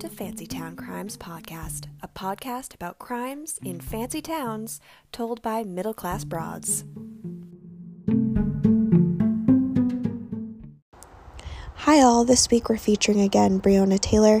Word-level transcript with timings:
to 0.00 0.08
Fancy 0.08 0.46
Town 0.46 0.76
Crimes 0.76 1.18
Podcast, 1.18 1.84
a 2.00 2.08
podcast 2.08 2.74
about 2.74 2.98
crimes 2.98 3.58
in 3.62 3.80
fancy 3.80 4.22
towns 4.22 4.80
told 5.12 5.42
by 5.42 5.62
middle 5.62 5.92
class 5.92 6.24
broads. 6.24 6.86
Hi, 11.74 12.00
all. 12.00 12.24
This 12.24 12.48
week 12.50 12.70
we're 12.70 12.78
featuring 12.78 13.20
again 13.20 13.60
Breonna 13.60 14.00
Taylor 14.00 14.40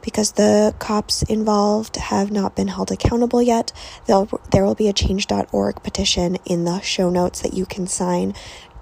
because 0.00 0.32
the 0.32 0.76
cops 0.78 1.24
involved 1.24 1.96
have 1.96 2.30
not 2.30 2.54
been 2.54 2.68
held 2.68 2.92
accountable 2.92 3.42
yet. 3.42 3.72
There 4.06 4.64
will 4.64 4.76
be 4.76 4.88
a 4.88 4.92
change.org 4.92 5.82
petition 5.82 6.36
in 6.44 6.64
the 6.64 6.78
show 6.82 7.10
notes 7.10 7.42
that 7.42 7.54
you 7.54 7.66
can 7.66 7.88
sign 7.88 8.32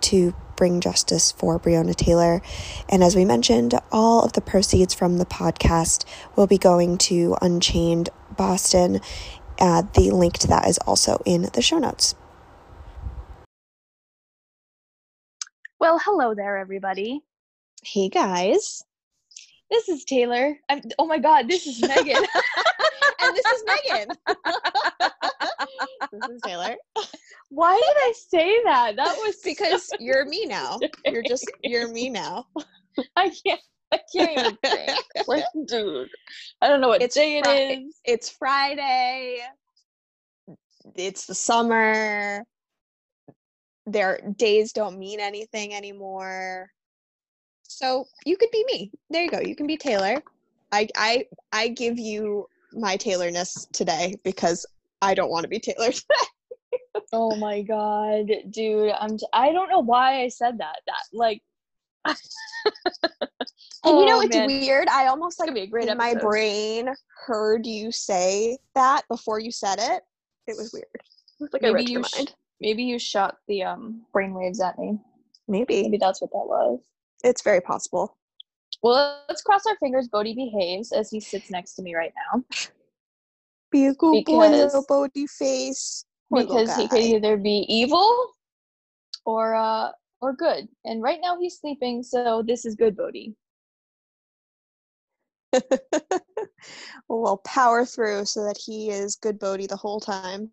to 0.02 0.34
bring 0.58 0.80
justice 0.80 1.32
for 1.32 1.58
Breonna 1.58 1.94
Taylor. 1.94 2.42
And 2.90 3.02
as 3.02 3.16
we 3.16 3.24
mentioned, 3.24 3.78
all 3.90 4.22
of 4.22 4.34
the 4.34 4.42
proceeds 4.42 4.92
from 4.92 5.16
the 5.16 5.24
podcast 5.24 6.04
will 6.36 6.48
be 6.48 6.58
going 6.58 6.98
to 6.98 7.36
Unchained 7.40 8.10
Boston. 8.36 9.00
Uh, 9.58 9.84
the 9.94 10.10
link 10.10 10.36
to 10.38 10.48
that 10.48 10.68
is 10.68 10.76
also 10.78 11.22
in 11.24 11.48
the 11.54 11.62
show 11.62 11.78
notes. 11.78 12.14
Well, 15.80 16.00
hello 16.04 16.34
there, 16.34 16.58
everybody. 16.58 17.22
Hey 17.84 18.08
guys. 18.08 18.82
This 19.70 19.88
is 19.88 20.04
Taylor. 20.04 20.58
I'm, 20.68 20.82
oh 20.98 21.06
my 21.06 21.18
God, 21.18 21.48
this 21.48 21.66
is 21.66 21.80
Megan. 21.80 22.24
this 23.38 23.46
is 23.46 23.64
Megan. 23.66 24.16
this 26.12 26.26
is 26.26 26.42
Taylor. 26.42 26.74
Why 27.50 27.74
did 27.74 27.96
I 27.96 28.12
say 28.28 28.62
that? 28.64 28.96
That 28.96 29.16
was 29.16 29.36
Because 29.44 29.90
you're 29.98 30.26
me 30.26 30.46
now. 30.46 30.78
You're 31.06 31.22
just 31.22 31.50
you're 31.62 31.88
me 31.88 32.10
now. 32.10 32.46
I 33.16 33.30
can't. 33.46 33.60
I 33.90 34.00
can't 34.14 34.38
even 34.38 34.58
think. 34.62 34.98
Like, 35.26 35.44
dude, 35.66 36.08
I 36.60 36.68
don't 36.68 36.80
know 36.80 36.88
what 36.88 37.02
It's 37.02 37.14
day 37.14 37.40
Fri- 37.40 37.50
it 37.50 37.80
is. 37.84 38.00
It's 38.04 38.28
Friday. 38.28 39.38
It's 40.94 41.26
the 41.26 41.34
summer. 41.34 42.44
Their 43.86 44.20
days 44.36 44.72
don't 44.72 44.98
mean 44.98 45.20
anything 45.20 45.72
anymore. 45.72 46.68
So 47.62 48.04
you 48.26 48.36
could 48.36 48.50
be 48.50 48.64
me. 48.66 48.90
There 49.08 49.22
you 49.22 49.30
go. 49.30 49.40
You 49.40 49.56
can 49.56 49.66
be 49.66 49.78
Taylor. 49.78 50.22
I 50.70 50.88
I 50.96 51.24
I 51.52 51.68
give 51.68 51.98
you 51.98 52.46
my 52.72 52.96
Taylorness 52.96 53.66
today 53.72 54.14
because 54.24 54.66
I 55.02 55.14
don't 55.14 55.30
want 55.30 55.44
to 55.44 55.48
be 55.48 55.58
Taylor 55.58 55.86
today. 55.92 57.04
Oh 57.12 57.36
my 57.36 57.62
God, 57.62 58.30
dude. 58.50 58.92
I'm. 58.98 59.16
T- 59.16 59.26
I 59.32 59.52
don't 59.52 59.70
know 59.70 59.80
why 59.80 60.22
I 60.22 60.28
said 60.28 60.58
that. 60.58 60.76
That 60.86 61.02
like. 61.12 61.42
And 63.84 63.96
you 63.96 64.06
know 64.06 64.16
Oh, 64.18 64.20
it's 64.22 64.34
man. 64.34 64.46
weird. 64.46 64.88
I 64.88 65.06
almost 65.06 65.38
like 65.38 65.54
be 65.54 65.60
a 65.60 65.66
great 65.66 65.88
in 65.88 65.96
my 65.96 66.12
brain 66.14 66.90
heard 67.26 67.64
you 67.64 67.92
say 67.92 68.58
that 68.74 69.02
before 69.08 69.38
you 69.38 69.52
said 69.52 69.78
it. 69.78 70.02
It 70.48 70.56
was 70.56 70.72
weird. 70.72 70.86
Like 71.52 71.62
I 71.62 71.68
Maybe 71.68 71.74
read 71.74 71.88
you. 71.88 71.92
your 71.94 72.02
Sh- 72.04 72.16
mind. 72.16 72.34
maybe 72.60 72.82
you 72.82 72.98
shot 72.98 73.36
the 73.46 73.62
um 73.62 74.02
brainwaves 74.12 74.60
at 74.60 74.78
me. 74.78 74.98
Maybe 75.46 75.82
Maybe 75.84 75.96
that's 75.96 76.20
what 76.20 76.32
that 76.32 76.44
was. 76.44 76.80
it's 77.22 77.42
very 77.42 77.60
possible. 77.60 78.16
Well, 78.82 79.24
let's 79.28 79.42
cross 79.42 79.66
our 79.66 79.76
fingers. 79.76 80.08
Bodhi 80.08 80.34
behaves 80.34 80.92
as 80.92 81.10
he 81.10 81.20
sits 81.20 81.50
next 81.50 81.74
to 81.74 81.82
me 81.82 81.94
right 81.94 82.12
now. 82.32 82.44
Be 83.70 83.86
a 83.86 83.94
good 83.94 84.24
boy, 84.24 84.48
little 84.48 84.84
Bodhi 84.88 85.26
face. 85.26 86.04
Poor 86.30 86.42
because 86.42 86.74
he 86.76 86.88
could 86.88 87.00
either 87.00 87.36
be 87.36 87.66
evil 87.68 88.32
or 89.24 89.54
uh 89.54 89.90
or 90.20 90.32
good. 90.32 90.68
And 90.84 91.02
right 91.02 91.18
now 91.22 91.38
he's 91.38 91.58
sleeping, 91.58 92.02
so 92.02 92.42
this 92.46 92.64
is 92.64 92.74
good, 92.74 92.96
Bodhi. 92.96 93.34
we'll 97.08 97.38
power 97.38 97.84
through 97.84 98.24
so 98.26 98.44
that 98.44 98.58
he 98.58 98.90
is 98.90 99.16
good 99.16 99.38
Bodhi 99.38 99.66
the 99.66 99.76
whole 99.76 100.00
time. 100.00 100.50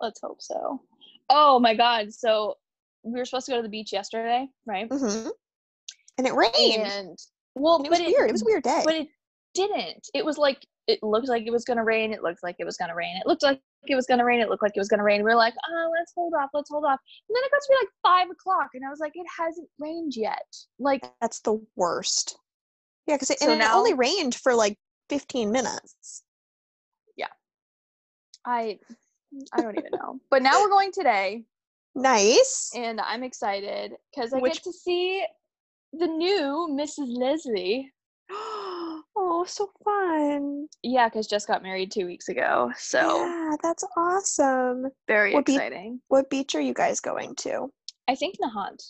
Let's 0.00 0.20
hope 0.20 0.42
so. 0.42 0.82
Oh 1.30 1.58
my 1.58 1.74
god, 1.74 2.12
so 2.12 2.56
we 3.02 3.18
were 3.18 3.24
supposed 3.24 3.46
to 3.46 3.52
go 3.52 3.56
to 3.56 3.62
the 3.62 3.68
beach 3.68 3.92
yesterday, 3.92 4.46
right? 4.66 4.88
hmm 4.90 5.28
And 6.18 6.26
it 6.26 6.34
rained. 6.34 6.90
And 6.90 7.18
well, 7.56 7.76
and 7.76 7.86
it 7.86 7.90
was 7.90 7.98
but 8.00 8.06
weird. 8.08 8.28
It 8.28 8.32
was 8.32 8.42
a 8.42 8.46
weird 8.46 8.62
day. 8.62 8.82
But 8.84 8.94
it 8.94 9.08
didn't. 9.54 10.08
It 10.14 10.24
was 10.24 10.38
like 10.38 10.64
it 10.86 11.02
looked 11.02 11.28
like 11.28 11.46
it 11.46 11.50
was 11.50 11.64
gonna 11.64 11.82
rain. 11.84 12.12
It 12.12 12.22
looked 12.22 12.42
like 12.42 12.56
it 12.58 12.64
was 12.64 12.76
gonna 12.76 12.94
rain. 12.94 13.16
It 13.16 13.26
looked 13.26 13.42
like 13.42 13.60
it 13.88 13.94
was 13.96 14.06
gonna 14.06 14.24
rain. 14.24 14.40
It 14.40 14.48
looked 14.48 14.62
like 14.62 14.72
it 14.76 14.80
was 14.80 14.88
gonna 14.88 15.02
rain. 15.02 15.24
We 15.24 15.30
are 15.32 15.36
like, 15.36 15.54
oh, 15.68 15.90
let's 15.98 16.12
hold 16.14 16.34
off. 16.34 16.50
Let's 16.54 16.70
hold 16.70 16.84
off. 16.84 17.00
And 17.28 17.34
then 17.36 17.42
it 17.44 17.50
got 17.50 17.58
to 17.62 17.68
be 17.70 17.76
like 17.80 17.88
five 18.02 18.30
o'clock, 18.30 18.70
and 18.74 18.84
I 18.86 18.90
was 18.90 19.00
like, 19.00 19.12
it 19.14 19.26
hasn't 19.38 19.68
rained 19.80 20.12
yet. 20.14 20.46
Like 20.78 21.04
That's 21.20 21.40
the 21.40 21.60
worst. 21.74 22.38
Yeah, 23.06 23.14
because 23.16 23.30
it, 23.30 23.40
So 23.40 23.52
and 23.52 23.62
it 23.62 23.70
only 23.70 23.94
rained 23.94 24.34
for 24.34 24.54
like 24.54 24.76
15 25.10 25.50
minutes. 25.52 26.22
Yeah, 27.16 27.28
I, 28.44 28.78
I 29.52 29.62
don't 29.62 29.78
even 29.78 29.92
know. 29.92 30.18
But 30.30 30.42
now 30.42 30.60
we're 30.60 30.68
going 30.68 30.90
today, 30.92 31.44
Nice. 31.94 32.72
and 32.74 33.00
I'm 33.00 33.22
excited 33.22 33.92
because 34.14 34.32
I 34.32 34.38
Which- 34.38 34.54
get 34.54 34.64
to 34.64 34.72
see 34.72 35.24
the 35.98 36.06
new 36.06 36.68
Mrs. 36.70 37.08
Leslie. 37.16 37.92
oh, 38.30 39.44
so 39.46 39.70
fun. 39.84 40.68
Yeah, 40.82 41.08
because 41.08 41.26
just 41.26 41.46
got 41.48 41.62
married 41.62 41.90
two 41.92 42.06
weeks 42.06 42.28
ago, 42.28 42.70
so 42.78 42.98
Yeah, 43.24 43.56
that's 43.62 43.84
awesome. 43.96 44.86
very 45.08 45.34
What 45.34 45.46
be- 45.46 45.54
exciting. 45.54 46.00
What 46.08 46.30
beach 46.30 46.54
are 46.54 46.60
you 46.60 46.74
guys 46.74 47.00
going 47.00 47.34
to? 47.36 47.68
I 48.08 48.14
think 48.14 48.36
Nahant. 48.42 48.82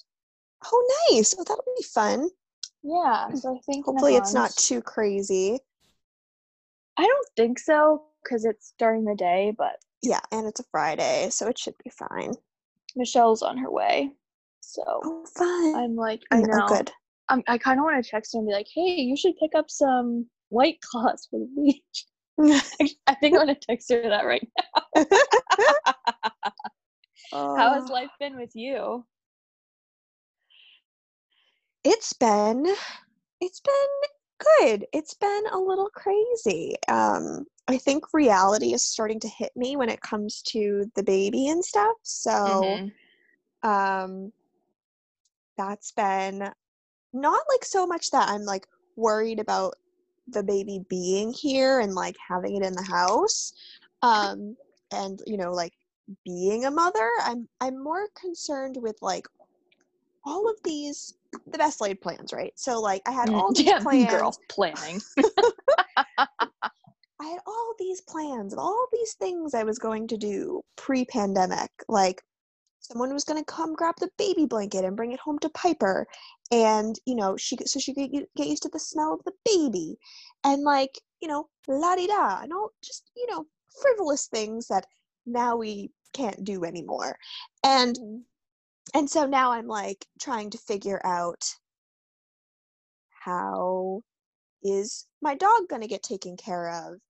Oh, 0.73 1.07
nice. 1.11 1.35
Oh, 1.39 1.45
that'll 1.47 1.65
be 1.77 1.83
fun. 1.83 2.29
Yeah, 2.83 3.33
so 3.35 3.57
I 3.57 3.61
think 3.67 3.87
Hopefully, 3.87 4.17
it's 4.17 4.33
not 4.35 4.53
too 4.53 4.81
crazy. 4.81 5.59
I 6.97 7.03
don't 7.05 7.29
think 7.37 7.59
so 7.59 8.05
because 8.23 8.45
it's 8.45 8.75
during 8.79 9.05
the 9.05 9.15
day, 9.15 9.53
but 9.57 9.77
Yeah, 10.03 10.21
and 10.33 10.47
it's 10.47 10.61
a 10.61 10.65
Friday, 10.71 11.29
so 11.31 11.49
it 11.49 11.59
should 11.59 11.75
be 11.85 11.91
fine. 11.91 12.35
Michelle's 12.95 13.43
on 13.43 13.59
her 13.59 13.71
way. 13.71 14.13
So 14.77 15.01
Oh, 15.03 15.25
fun. 15.27 15.75
I'm 15.75 15.97
like, 15.97 16.23
I 16.33 16.41
Mm, 16.41 16.43
know. 16.43 16.67
Oh, 16.67 16.67
good. 16.67 16.93
I'm, 17.29 17.43
I 17.49 17.59
kind 17.59 17.81
of 17.81 17.85
want 17.85 18.05
to 18.05 18.11
text 18.11 18.35
her 18.35 18.39
and 18.41 18.49
be 18.49 18.55
like, 18.55 18.69
hey, 18.75 19.01
you 19.01 19.17
should 19.17 19.37
pick 19.39 19.53
up 19.57 19.71
some 19.71 20.29
white 20.51 20.81
claws 20.83 21.27
for 21.31 21.41
the 21.41 21.49
beach. 21.57 22.07
I 23.07 23.15
think 23.17 23.37
I'm 23.37 23.47
going 23.47 23.49
to 23.49 23.55
text 23.57 23.91
her 23.93 24.03
that 24.09 24.27
right 24.27 24.47
now. 24.59 24.83
How 27.55 27.75
has 27.75 27.85
Oh, 27.85 27.89
life 27.89 28.11
been 28.21 28.37
with 28.37 28.55
you? 28.55 29.05
It's 31.85 32.13
been, 32.15 32.67
it's 33.41 33.61
been 33.61 33.73
good. 34.61 34.87
It's 34.93 35.15
been 35.15 35.43
a 35.53 35.59
little 35.59 35.89
crazy. 35.95 36.75
Um, 36.89 37.47
I 37.69 37.79
think 37.79 38.13
reality 38.13 38.75
is 38.75 38.83
starting 38.83 39.21
to 39.21 39.29
hit 39.29 39.53
me 39.57 39.77
when 39.77 39.89
it 39.89 40.01
comes 40.01 40.43
to 40.49 40.91
the 40.95 41.03
baby 41.03 41.49
and 41.49 41.65
stuff. 41.65 41.97
So, 42.03 42.31
Mhm. 42.47 42.93
um 43.63 44.33
that's 45.57 45.93
been 45.93 46.39
not 47.13 47.41
like 47.51 47.65
so 47.65 47.87
much 47.87 48.11
that 48.11 48.29
i'm 48.29 48.43
like 48.43 48.67
worried 48.97 49.41
about 49.41 49.75
the 50.29 50.43
baby 50.43 50.81
being 50.89 51.33
here 51.33 51.81
and 51.81 51.95
like 51.95 52.17
having 52.29 52.57
it 52.57 52.63
in 52.63 52.73
the 52.73 52.83
house 52.83 53.53
um 54.03 54.57
and 54.93 55.21
you 55.27 55.37
know 55.37 55.53
like 55.53 55.73
being 56.25 56.65
a 56.67 56.71
mother 56.71 57.09
i'm 57.23 57.49
i'm 57.61 57.83
more 57.83 58.07
concerned 58.21 58.77
with 58.81 58.97
like 59.03 59.27
all 60.25 60.49
of 60.49 60.57
these 60.65 61.15
the 61.47 61.59
best 61.59 61.81
laid 61.81 62.01
plans 62.01 62.33
right 62.33 62.53
so 62.57 62.81
like 62.81 63.03
i 63.07 63.13
had 63.13 63.29
all 63.31 63.53
Mm, 63.53 63.55
these 63.57 63.67
yeah, 63.67 63.79
plans 63.79 64.11
girl 64.11 64.37
planning. 64.49 65.01
I 67.21 67.27
had 67.27 67.41
all 67.47 67.75
these 67.79 68.03
plans 68.03 68.53
and 68.53 68.61
all 68.61 68.87
these 68.93 69.15
things 69.15 69.55
I 69.55 69.63
was 69.63 69.79
going 69.79 70.07
to 70.09 70.17
do 70.17 70.63
pre 70.77 71.05
pandemic. 71.05 71.71
Like, 71.89 72.23
someone 72.87 73.13
was 73.13 73.25
going 73.25 73.43
to 73.43 73.45
come 73.45 73.75
grab 73.75 73.95
the 73.99 74.11
baby 74.19 74.47
blanket 74.47 74.85
and 74.85 74.97
bring 74.97 75.13
it 75.13 75.21
home 75.21 75.39
to 75.41 75.49
Piper. 75.51 76.07
And, 76.51 76.99
you 77.07 77.15
know, 77.15 77.37
she 77.37 77.57
so 77.67 77.79
she 77.81 77.95
could 77.95 78.13
get 78.13 78.29
get 78.37 78.47
used 78.49 78.63
to 78.65 78.69
the 78.69 78.79
smell 78.79 79.15
of 79.15 79.25
the 79.25 79.33
baby. 79.45 79.99
And, 80.45 80.63
like, 80.63 80.99
you 81.21 81.29
know, 81.29 81.49
la 81.69 81.97
di 81.97 82.07
da. 82.07 82.41
And 82.43 82.53
all 82.53 82.71
just, 82.83 83.11
you 83.17 83.27
know, 83.29 83.47
frivolous 83.83 84.27
things 84.27 84.69
that 84.69 84.87
now 85.27 85.57
we 85.57 85.91
can't 86.13 86.45
do 86.45 86.65
anymore. 86.65 87.17
And, 87.65 87.99
and 88.95 89.11
so 89.11 89.27
now 89.27 89.53
I'm 89.53 89.67
like 89.67 90.07
trying 90.21 90.51
to 90.51 90.59
figure 90.59 91.01
out 91.05 91.45
how 93.11 94.03
is 94.63 95.07
my 95.21 95.35
dog 95.35 95.69
going 95.69 95.83
to 95.83 95.89
get 95.89 96.03
taken 96.03 96.37
care 96.37 96.71
of 96.71 97.01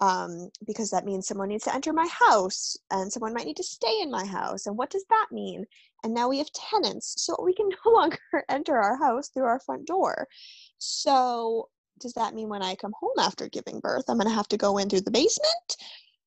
um, 0.00 0.50
because 0.66 0.90
that 0.90 1.04
means 1.04 1.26
someone 1.26 1.48
needs 1.48 1.64
to 1.64 1.74
enter 1.74 1.92
my 1.92 2.08
house 2.08 2.76
and 2.90 3.10
someone 3.10 3.32
might 3.32 3.46
need 3.46 3.56
to 3.56 3.62
stay 3.62 4.00
in 4.02 4.10
my 4.10 4.24
house 4.24 4.66
and 4.66 4.76
what 4.76 4.90
does 4.90 5.04
that 5.08 5.26
mean? 5.32 5.64
And 6.04 6.12
now 6.12 6.28
we 6.28 6.38
have 6.38 6.50
tenants 6.52 7.14
so 7.18 7.36
we 7.42 7.54
can 7.54 7.68
no 7.86 7.92
longer 7.92 8.18
enter 8.48 8.76
our 8.76 8.96
house 8.96 9.28
through 9.28 9.44
our 9.44 9.60
front 9.60 9.86
door. 9.86 10.28
So 10.78 11.68
does 11.98 12.12
that 12.12 12.34
mean 12.34 12.50
when 12.50 12.62
i 12.62 12.74
come 12.74 12.92
home 13.00 13.18
after 13.18 13.48
giving 13.48 13.80
birth 13.80 14.04
i'm 14.08 14.18
going 14.18 14.28
to 14.28 14.34
have 14.34 14.48
to 14.48 14.58
go 14.58 14.78
in 14.78 14.88
through 14.88 15.00
the 15.00 15.10
basement? 15.10 15.76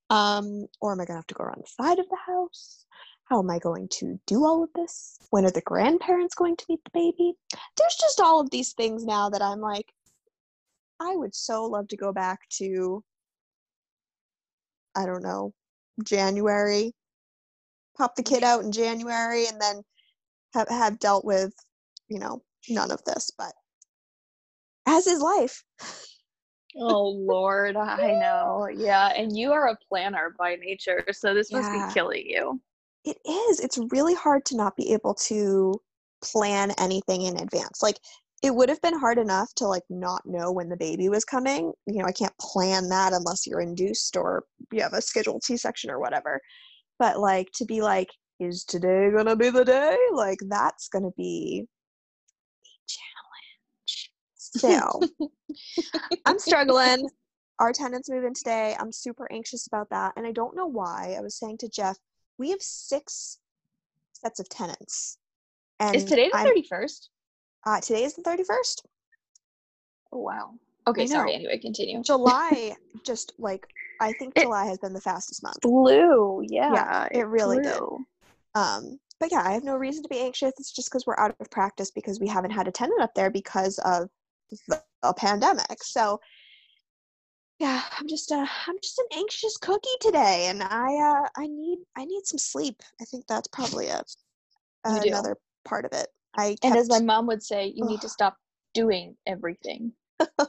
Um, 0.09 0.65
or 0.81 0.91
am 0.91 1.01
i 1.01 1.05
going 1.05 1.15
to 1.15 1.19
have 1.19 1.27
to 1.27 1.35
go 1.35 1.43
around 1.43 1.63
the 1.63 1.83
side 1.83 1.99
of 1.99 2.09
the 2.09 2.17
house? 2.25 2.85
How 3.25 3.39
am 3.39 3.49
i 3.51 3.59
going 3.59 3.87
to 3.99 4.19
do 4.25 4.45
all 4.45 4.63
of 4.63 4.69
this? 4.73 5.19
When 5.29 5.45
are 5.45 5.51
the 5.51 5.61
grandparents 5.61 6.33
going 6.33 6.55
to 6.55 6.65
meet 6.69 6.83
the 6.83 6.91
baby? 6.91 7.33
There's 7.77 7.97
just 7.99 8.19
all 8.19 8.39
of 8.39 8.49
these 8.49 8.73
things 8.73 9.05
now 9.05 9.29
that 9.29 9.43
i'm 9.43 9.61
like 9.61 9.93
I 10.99 11.15
would 11.15 11.33
so 11.33 11.65
love 11.65 11.87
to 11.89 11.97
go 11.97 12.11
back 12.11 12.41
to 12.57 13.03
I 14.95 15.05
don't 15.05 15.23
know, 15.23 15.53
January. 16.03 16.93
Pop 17.97 18.15
the 18.15 18.23
kid 18.23 18.43
out 18.43 18.63
in 18.63 18.71
January 18.71 19.47
and 19.47 19.59
then 19.61 19.83
have 20.53 20.69
have 20.69 20.99
dealt 20.99 21.25
with, 21.25 21.53
you 22.07 22.19
know, 22.19 22.41
none 22.69 22.91
of 22.91 23.03
this, 23.05 23.31
but 23.37 23.53
as 24.85 25.07
is 25.07 25.21
life. 25.21 25.63
Oh 26.75 27.09
Lord, 27.09 27.75
I 27.75 28.13
know. 28.13 28.67
Yeah, 28.75 29.07
and 29.15 29.35
you 29.37 29.51
are 29.51 29.67
a 29.67 29.77
planner 29.87 30.35
by 30.37 30.55
nature, 30.55 31.03
so 31.11 31.33
this 31.33 31.51
must 31.51 31.71
Yeah. 31.71 31.87
be 31.87 31.93
killing 31.93 32.25
you. 32.25 32.61
It 33.03 33.17
is. 33.27 33.59
It's 33.59 33.77
really 33.91 34.13
hard 34.13 34.45
to 34.45 34.55
not 34.57 34.75
be 34.75 34.93
able 34.93 35.13
to 35.15 35.81
plan 36.23 36.71
anything 36.77 37.23
in 37.23 37.37
advance. 37.39 37.81
Like 37.81 37.99
it 38.41 38.55
would 38.55 38.69
have 38.69 38.81
been 38.81 38.97
hard 38.97 39.17
enough 39.17 39.53
to 39.55 39.67
like 39.67 39.83
not 39.89 40.21
know 40.25 40.51
when 40.51 40.69
the 40.69 40.77
baby 40.77 41.09
was 41.09 41.25
coming. 41.25 41.73
You 41.87 41.99
know, 42.01 42.05
I 42.05 42.11
can't 42.11 42.37
plan 42.39 42.87
that 42.89 43.13
unless 43.13 43.45
you're 43.45 43.59
induced 43.61 44.15
or 44.15 44.45
you 44.71 44.81
have 44.81 44.93
a 44.93 45.01
scheduled 45.01 45.43
C-section 45.43 45.89
or 45.89 45.99
whatever. 45.99 46.39
But 46.97 47.19
like 47.19 47.49
to 47.55 47.65
be 47.65 47.81
like 47.81 48.09
is 48.39 48.63
today 48.63 49.09
going 49.11 49.25
to 49.25 49.35
be 49.35 49.49
the 49.49 49.65
day? 49.65 49.97
Like 50.13 50.39
that's 50.47 50.87
going 50.87 51.03
to 51.03 51.11
be 51.17 51.65
a 52.65 52.69
challenge. 52.87 54.11
So, 54.37 55.27
I'm 56.25 56.39
struggling. 56.39 57.09
Our 57.59 57.73
tenants 57.73 58.09
move 58.09 58.23
in 58.23 58.33
today. 58.33 58.75
I'm 58.79 58.93
super 58.93 59.27
anxious 59.31 59.67
about 59.67 59.89
that. 59.89 60.13
And 60.15 60.25
I 60.25 60.31
don't 60.31 60.55
know 60.55 60.67
why. 60.67 61.15
I 61.17 61.21
was 61.21 61.37
saying 61.37 61.57
to 61.59 61.69
Jeff, 61.69 61.97
we 62.37 62.51
have 62.51 62.61
six 62.61 63.39
sets 64.13 64.39
of 64.39 64.47
tenants. 64.47 65.17
And 65.81 65.95
Is 65.95 66.05
today 66.05 66.29
the 66.31 66.37
I'm- 66.37 66.47
thirty 66.47 66.65
first? 66.69 67.09
Uh, 67.69 67.79
today 67.79 68.03
is 68.03 68.15
the 68.15 68.23
31st. 68.23 68.81
Oh 70.11 70.17
wow. 70.17 70.53
Okay, 70.87 71.05
sorry. 71.05 71.35
Anyway, 71.35 71.59
continue. 71.59 72.01
July 72.01 72.75
just 73.05 73.33
like 73.37 73.67
I 73.99 74.11
think 74.13 74.33
It- 74.35 74.41
July 74.41 74.65
has 74.65 74.79
been 74.79 74.93
the 74.93 75.01
fastest 75.01 75.43
month. 75.43 75.61
Blue, 75.61 76.43
yeah, 76.49 76.73
Yeah, 76.73 77.07
it 77.11 77.27
really 77.27 77.59
did. 77.59 77.79
Um, 78.55 78.99
but 79.19 79.31
yeah, 79.31 79.43
I 79.45 79.51
have 79.51 79.63
no 79.63 79.75
reason 79.75 80.01
to 80.01 80.09
be 80.09 80.19
anxious. 80.19 80.53
It's 80.57 80.71
just 80.71 80.89
because 80.89 81.05
we're 81.05 81.19
out 81.19 81.35
of 81.39 81.51
practice 81.51 81.91
because 81.91 82.19
we 82.19 82.27
haven't 82.27 82.49
had 82.49 82.67
a 82.67 82.71
tenant 82.71 83.01
up 83.03 83.13
there 83.13 83.29
because 83.29 83.77
of 83.85 84.09
the, 84.67 84.81
the 85.03 85.13
pandemic. 85.13 85.83
So 85.83 86.19
yeah, 87.59 87.83
I'm 87.99 88.07
just 88.07 88.31
uh 88.31 88.47
I'm 88.65 88.77
just 88.81 88.97
an 88.97 89.05
anxious 89.19 89.57
cookie 89.57 89.97
today, 90.01 90.47
and 90.47 90.63
I 90.63 90.95
uh 90.95 91.27
I 91.37 91.45
need 91.45 91.77
I 91.95 92.05
need 92.05 92.25
some 92.25 92.39
sleep. 92.39 92.81
I 92.99 93.05
think 93.05 93.27
that's 93.27 93.47
probably 93.49 93.89
a 93.89 94.01
another 94.85 95.37
part 95.65 95.85
of 95.85 95.91
it. 95.93 96.07
I 96.39 96.55
And 96.63 96.75
as 96.75 96.89
my 96.89 97.01
mom 97.01 97.27
would 97.27 97.43
say, 97.43 97.71
you 97.75 97.85
need 97.85 98.01
to 98.01 98.09
stop 98.17 98.37
doing 98.73 99.15
everything. 99.27 99.91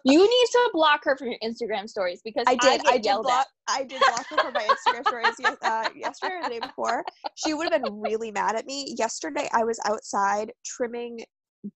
you 0.04 0.18
need 0.18 0.46
to 0.52 0.70
block 0.72 1.04
her 1.04 1.16
from 1.16 1.28
your 1.28 1.38
Instagram 1.44 1.88
stories 1.88 2.20
because 2.24 2.44
I 2.46 2.56
did. 2.56 2.82
get 2.82 2.92
I, 2.92 2.98
did 2.98 3.22
block. 3.22 3.46
at. 3.68 3.76
I 3.80 3.84
did 3.84 4.00
block 4.00 4.26
her 4.30 4.36
from 4.36 4.52
my 4.52 4.62
Instagram 4.62 5.06
stories 5.06 5.34
yes, 5.38 5.56
uh, 5.62 5.88
yesterday 5.94 6.34
or 6.34 6.42
the 6.42 6.48
day 6.48 6.58
before. 6.60 7.04
She 7.36 7.54
would 7.54 7.72
have 7.72 7.82
been 7.82 8.00
really 8.00 8.32
mad 8.32 8.56
at 8.56 8.66
me. 8.66 8.94
Yesterday, 8.98 9.48
I 9.52 9.64
was 9.64 9.78
outside 9.86 10.52
trimming 10.64 11.20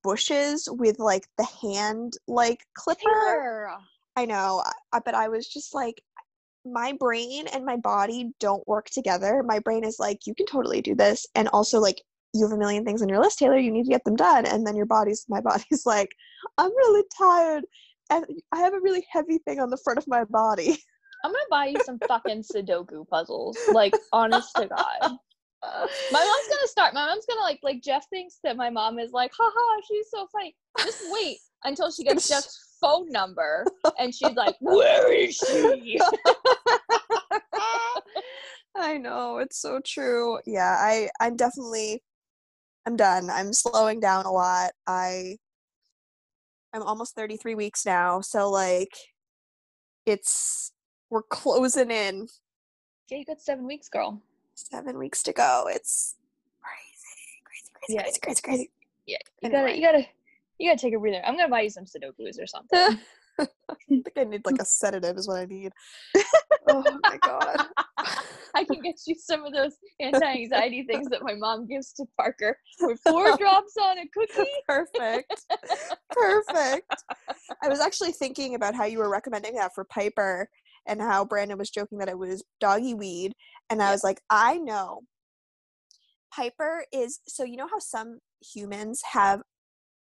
bushes 0.02 0.68
with 0.70 0.98
like 0.98 1.26
the 1.38 1.46
hand 1.62 2.14
like 2.26 2.64
clipper. 2.76 3.70
I 4.16 4.24
know, 4.26 4.62
I, 4.92 5.00
but 5.04 5.14
I 5.14 5.28
was 5.28 5.46
just 5.48 5.74
like, 5.74 6.00
my 6.64 6.94
brain 6.98 7.46
and 7.52 7.64
my 7.64 7.76
body 7.76 8.30
don't 8.40 8.66
work 8.66 8.86
together. 8.86 9.42
My 9.44 9.58
brain 9.58 9.84
is 9.84 9.98
like, 9.98 10.20
you 10.26 10.34
can 10.34 10.46
totally 10.46 10.80
do 10.80 10.94
this, 10.94 11.26
and 11.34 11.48
also 11.48 11.78
like. 11.78 12.00
You 12.34 12.42
have 12.42 12.52
a 12.52 12.58
million 12.58 12.84
things 12.84 13.00
on 13.00 13.08
your 13.08 13.20
list, 13.20 13.38
Taylor. 13.38 13.58
You 13.58 13.70
need 13.70 13.84
to 13.84 13.90
get 13.90 14.04
them 14.04 14.16
done. 14.16 14.44
And 14.44 14.66
then 14.66 14.76
your 14.76 14.86
body's, 14.86 15.24
my 15.28 15.40
body's 15.40 15.82
like, 15.86 16.10
I'm 16.58 16.70
really 16.70 17.04
tired 17.16 17.64
and 18.10 18.26
I 18.52 18.58
have 18.58 18.74
a 18.74 18.80
really 18.80 19.06
heavy 19.10 19.38
thing 19.38 19.60
on 19.60 19.70
the 19.70 19.78
front 19.78 19.98
of 19.98 20.06
my 20.06 20.24
body. 20.24 20.76
I'm 21.24 21.32
gonna 21.32 21.44
buy 21.48 21.66
you 21.66 21.80
some 21.84 21.98
fucking 22.06 22.42
Sudoku 22.42 23.08
puzzles. 23.08 23.56
Like, 23.72 23.94
honest 24.12 24.54
to 24.56 24.66
God. 24.66 25.16
My 26.12 26.24
mom's 26.24 26.48
gonna 26.48 26.66
start. 26.66 26.92
My 26.92 27.06
mom's 27.06 27.24
gonna 27.26 27.40
like 27.40 27.60
like 27.62 27.82
Jeff 27.82 28.06
thinks 28.10 28.38
that 28.44 28.56
my 28.56 28.68
mom 28.68 28.98
is 28.98 29.12
like, 29.12 29.32
haha, 29.38 29.80
she's 29.88 30.10
so 30.10 30.26
funny. 30.30 30.54
Just 30.78 31.02
wait 31.10 31.38
until 31.64 31.90
she 31.90 32.04
gets 32.04 32.28
Jeff's 32.28 32.76
phone 32.80 33.10
number 33.10 33.64
and 33.98 34.14
she's 34.14 34.34
like, 34.34 34.56
Where 34.60 35.12
is 35.12 35.34
she? 35.34 35.98
I 38.76 38.98
know 38.98 39.38
it's 39.38 39.60
so 39.60 39.80
true. 39.84 40.38
Yeah, 40.46 40.76
I 40.78 41.08
I'm 41.20 41.36
definitely 41.36 42.02
I'm 42.86 42.96
done. 42.96 43.30
I'm 43.30 43.52
slowing 43.52 44.00
down 44.00 44.26
a 44.26 44.30
lot. 44.32 44.72
I 44.86 45.36
I'm 46.72 46.82
almost 46.82 47.14
33 47.14 47.54
weeks 47.54 47.86
now, 47.86 48.20
so 48.20 48.50
like 48.50 48.92
it's 50.06 50.72
we're 51.10 51.22
closing 51.22 51.90
in. 51.90 52.28
Yeah, 53.08 53.18
you 53.18 53.24
got 53.24 53.40
seven 53.40 53.66
weeks, 53.66 53.88
girl. 53.88 54.20
7 54.54 54.98
weeks 54.98 55.22
to 55.24 55.32
go. 55.32 55.66
It's 55.68 56.16
crazy. 56.60 57.42
Crazy, 57.44 57.70
crazy, 57.74 57.94
Yeah. 57.94 58.02
crazy, 58.02 58.20
crazy, 58.20 58.42
crazy. 58.42 58.70
Yeah, 59.06 59.18
you 59.42 59.50
gotta, 59.50 59.76
you 59.76 59.82
gotta, 59.82 60.06
you 60.58 60.70
gotta 60.70 60.80
take 60.80 60.94
a 60.94 60.98
breather. 60.98 61.20
I'm 61.24 61.36
gonna 61.36 61.48
buy 61.48 61.62
you 61.62 61.70
some 61.70 61.84
Sudokus 61.84 62.40
or 62.40 62.46
something. 62.46 62.98
I 63.38 63.46
think 63.88 64.08
I 64.16 64.24
need 64.24 64.42
like 64.44 64.56
a 64.60 64.64
sedative 64.64 65.16
is 65.16 65.28
what 65.28 65.40
I 65.40 65.46
need. 65.46 65.72
oh 66.68 66.84
my 67.02 67.18
god. 67.18 67.66
I 68.54 68.64
can 68.64 68.80
get 68.82 68.96
you 69.06 69.16
some 69.18 69.44
of 69.44 69.52
those 69.52 69.72
anti-anxiety 70.00 70.84
things 70.84 71.08
that 71.08 71.22
my 71.22 71.34
mom 71.34 71.66
gives 71.66 71.92
to 71.94 72.04
Parker 72.16 72.56
with 72.80 73.00
four 73.06 73.36
drops 73.38 73.74
on 73.82 73.98
a 73.98 74.08
cookie. 74.12 74.48
Perfect. 74.66 75.42
Perfect. 76.10 76.94
I 77.62 77.68
was 77.68 77.80
actually 77.80 78.12
thinking 78.12 78.54
about 78.54 78.74
how 78.74 78.84
you 78.84 78.98
were 78.98 79.10
recommending 79.10 79.54
that 79.56 79.72
for 79.74 79.84
Piper 79.84 80.48
and 80.86 81.00
how 81.00 81.24
Brandon 81.24 81.58
was 81.58 81.70
joking 81.70 81.98
that 81.98 82.08
it 82.08 82.18
was 82.18 82.44
doggy 82.60 82.94
weed. 82.94 83.32
And 83.70 83.82
I 83.82 83.90
was 83.90 84.04
like, 84.04 84.20
I 84.30 84.58
know. 84.58 85.00
Piper 86.32 86.84
is 86.92 87.20
so 87.26 87.44
you 87.44 87.56
know 87.56 87.68
how 87.68 87.78
some 87.78 88.18
humans 88.54 89.00
have 89.12 89.40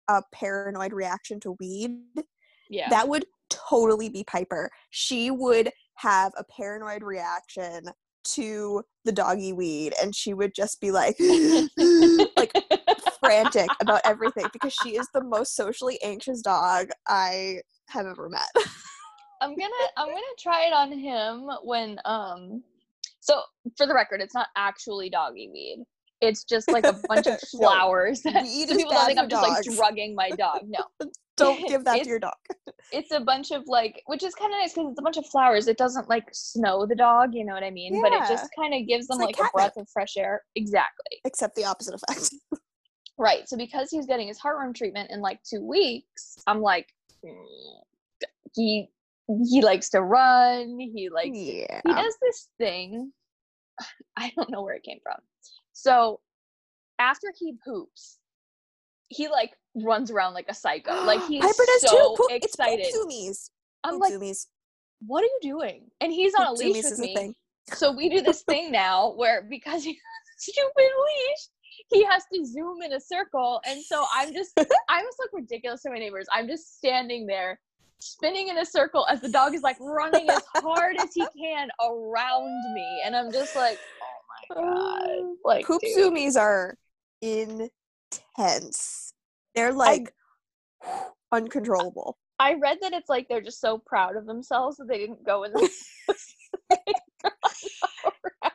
a 0.09 0.23
paranoid 0.33 0.93
reaction 0.93 1.39
to 1.41 1.57
weed? 1.61 1.93
Yeah. 2.71 2.89
That 2.89 3.09
would 3.09 3.27
totally 3.51 4.09
be 4.09 4.25
Piper. 4.25 4.71
She 4.91 5.31
would 5.31 5.71
have 5.97 6.33
a 6.39 6.45
paranoid 6.45 7.03
reaction 7.03 7.85
to 8.23 8.83
the 9.05 9.13
doggy 9.13 9.53
weed 9.53 9.93
and 10.01 10.15
she 10.15 10.35
would 10.35 10.55
just 10.55 10.81
be 10.81 10.91
like 10.91 11.17
like 12.37 12.53
frantic 13.19 13.69
about 13.81 14.01
everything 14.05 14.45
because 14.53 14.73
she 14.83 14.91
is 14.97 15.09
the 15.13 15.23
most 15.23 15.57
socially 15.57 15.99
anxious 16.03 16.43
dog 16.43 16.89
I 17.09 17.61
have 17.89 18.07
ever 18.07 18.29
met. 18.29 18.49
I'm 19.43 19.57
gonna 19.57 19.71
I'm 19.97 20.09
gonna 20.09 20.21
try 20.39 20.67
it 20.67 20.73
on 20.73 20.93
him 20.93 21.49
when 21.65 21.99
um 22.05 22.63
so 23.21 23.41
for 23.77 23.87
the 23.87 23.95
record 23.95 24.21
it's 24.21 24.35
not 24.35 24.49
actually 24.57 25.11
doggy 25.11 25.49
weed. 25.53 25.85
It's 26.21 26.45
just 26.45 26.71
like 26.71 26.85
a 26.85 26.99
bunch 27.09 27.27
of 27.27 27.39
No, 27.55 27.59
flowers. 27.59 28.21
that- 28.23 28.43
weed 28.43 28.69
so 28.69 28.77
people 28.77 28.93
don't 28.93 29.07
think 29.07 29.19
I'm 29.19 29.29
just 29.29 29.43
like 29.43 29.65
drugging 29.77 30.15
my 30.15 30.31
dog. 30.31 30.61
No. 30.67 30.85
Don't 31.41 31.61
give 31.69 31.85
that 31.85 32.03
to 32.03 32.09
your 32.09 32.19
dog. 32.19 32.35
It's 32.93 33.13
a 33.13 33.21
bunch 33.21 33.53
of 33.53 33.63
like 33.69 34.03
which 34.07 34.25
is 34.25 34.35
kinda 34.35 34.57
nice 34.57 34.73
because 34.73 34.91
it's 34.91 34.99
a 34.99 35.03
bunch 35.03 35.17
of 35.17 35.25
flowers. 35.27 35.69
It 35.69 35.77
doesn't 35.77 36.09
like 36.09 36.29
snow 36.33 36.87
the 36.87 36.97
dog, 36.97 37.35
you 37.35 37.45
know 37.45 37.53
what 37.53 37.63
I 37.63 37.71
mean? 37.71 37.95
Yeah. 37.95 38.01
But 38.03 38.13
it 38.15 38.29
just 38.29 38.51
kinda 38.59 38.83
gives 38.83 39.07
them 39.07 39.19
like 39.19 39.39
like, 39.39 39.49
a 39.49 39.53
breath 39.53 39.77
of 39.77 39.89
fresh 39.91 40.17
air. 40.17 40.43
Exactly. 40.57 41.21
Except 41.25 41.55
the 41.55 41.65
opposite 41.65 41.95
effect. 41.95 42.35
Right. 43.19 43.47
So 43.47 43.59
because 43.59 43.91
he's 43.91 44.07
getting 44.07 44.29
his 44.29 44.41
heartworm 44.41 44.75
treatment 44.75 45.11
in 45.11 45.21
like 45.21 45.43
two 45.43 45.63
weeks, 45.63 46.39
I'm 46.47 46.63
like, 46.63 46.89
"Mm, 47.23 47.45
he 48.55 48.89
he 49.45 49.61
likes 49.61 49.91
to 49.91 50.01
run. 50.01 50.79
He 50.81 51.11
likes 51.11 51.37
yeah. 51.37 51.83
he 51.87 51.93
does 51.93 52.17
this 52.23 52.49
thing. 52.57 53.13
I 54.17 54.33
don't 54.37 54.51
know 54.51 54.63
where 54.63 54.75
it 54.75 54.85
came 54.85 55.01
from. 55.03 55.19
So 55.75 56.21
after 56.99 57.33
he 57.39 57.55
poops, 57.65 58.20
he 59.11 59.29
like 59.29 59.53
runs 59.75 60.11
around 60.11 60.35
like 60.35 60.47
a 60.49 60.55
psycho. 60.55 61.05
Like 61.05 61.25
he's 61.27 61.45
so 61.81 61.89
too. 61.91 62.15
Poop, 62.17 62.31
excited. 62.31 62.87
It's. 62.89 63.51
I'm 63.85 63.99
like, 63.99 64.13
what 65.07 65.23
are 65.23 65.27
you 65.27 65.39
doing? 65.43 65.91
And 66.01 66.13
he's 66.13 66.35
on 66.35 66.47
a 66.47 66.53
leash 66.53 66.85
with 66.85 66.99
me. 66.99 67.35
So 67.73 67.93
we 67.93 68.09
do 68.09 68.23
this 68.23 68.43
thing 68.43 68.71
now 68.73 69.13
where 69.15 69.43
because 69.43 69.85
he 69.85 69.91
has 69.91 69.97
a 69.97 70.53
stupid 70.53 70.71
leash, 70.77 71.49
he 71.89 72.05
has 72.05 72.25
to 72.33 72.45
zoom 72.45 72.83
in 72.83 72.93
a 72.93 73.01
circle. 73.01 73.61
And 73.67 73.83
so 73.83 74.05
I'm 74.15 74.33
just 74.33 74.53
I 74.89 75.03
must 75.03 75.19
look 75.19 75.31
ridiculous 75.33 75.83
to 75.83 75.91
my 75.91 75.99
neighbors. 75.99 76.27
I'm 76.33 76.47
just 76.47 76.77
standing 76.79 77.27
there 77.27 77.59
spinning 77.99 78.49
in 78.49 78.59
a 78.59 78.65
circle 78.65 79.07
as 79.11 79.21
the 79.21 79.29
dog 79.29 79.55
is 79.55 79.63
like 79.63 79.77
running 79.81 80.29
as 80.31 80.43
hard 80.57 80.97
as 81.01 81.13
he 81.15 81.27
can 81.39 81.69
around 81.83 82.75
me. 82.75 83.03
And 83.05 83.17
I'm 83.17 83.33
just 83.33 83.57
like, 83.57 83.79
oh 84.03 84.57
my 84.57 84.63
god. 84.63 85.37
Like 85.45 85.67
Poop 85.67 85.81
dude. 85.81 85.97
zoomies 85.97 86.39
are 86.39 86.77
intense. 88.41 89.15
They're 89.55 89.73
like 89.73 90.13
uncontrollable. 91.33 92.19
I 92.39 92.55
read 92.55 92.79
that 92.81 92.93
it's 92.93 93.09
like 93.09 93.29
they're 93.29 93.43
just 93.43 93.61
so 93.61 93.79
proud 93.79 94.17
of 94.17 94.27
themselves 94.27 94.79
that 94.79 94.89
they 94.89 94.99
didn't 94.99 95.25
go 95.25 95.45
in 95.45 95.53
the 95.53 95.71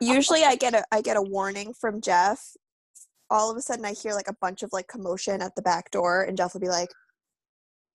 Usually 0.00 0.44
I 0.44 0.56
get 0.56 0.74
a 0.74 0.84
I 0.90 1.00
get 1.00 1.16
a 1.16 1.22
warning 1.22 1.72
from 1.72 2.00
Jeff. 2.00 2.40
All 3.30 3.50
of 3.50 3.56
a 3.56 3.60
sudden 3.60 3.84
I 3.84 3.92
hear 3.92 4.12
like 4.12 4.28
a 4.28 4.36
bunch 4.40 4.62
of 4.62 4.70
like 4.72 4.88
commotion 4.88 5.40
at 5.40 5.54
the 5.54 5.62
back 5.62 5.90
door 5.90 6.22
and 6.22 6.36
Jeff 6.36 6.54
will 6.54 6.60
be 6.60 6.68
like 6.68 6.88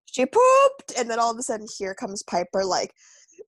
she 0.05 0.25
pooped, 0.25 0.91
and 0.97 1.09
then 1.09 1.19
all 1.19 1.31
of 1.31 1.37
a 1.37 1.43
sudden 1.43 1.67
here 1.77 1.93
comes 1.93 2.21
Piper 2.23 2.65
like 2.65 2.93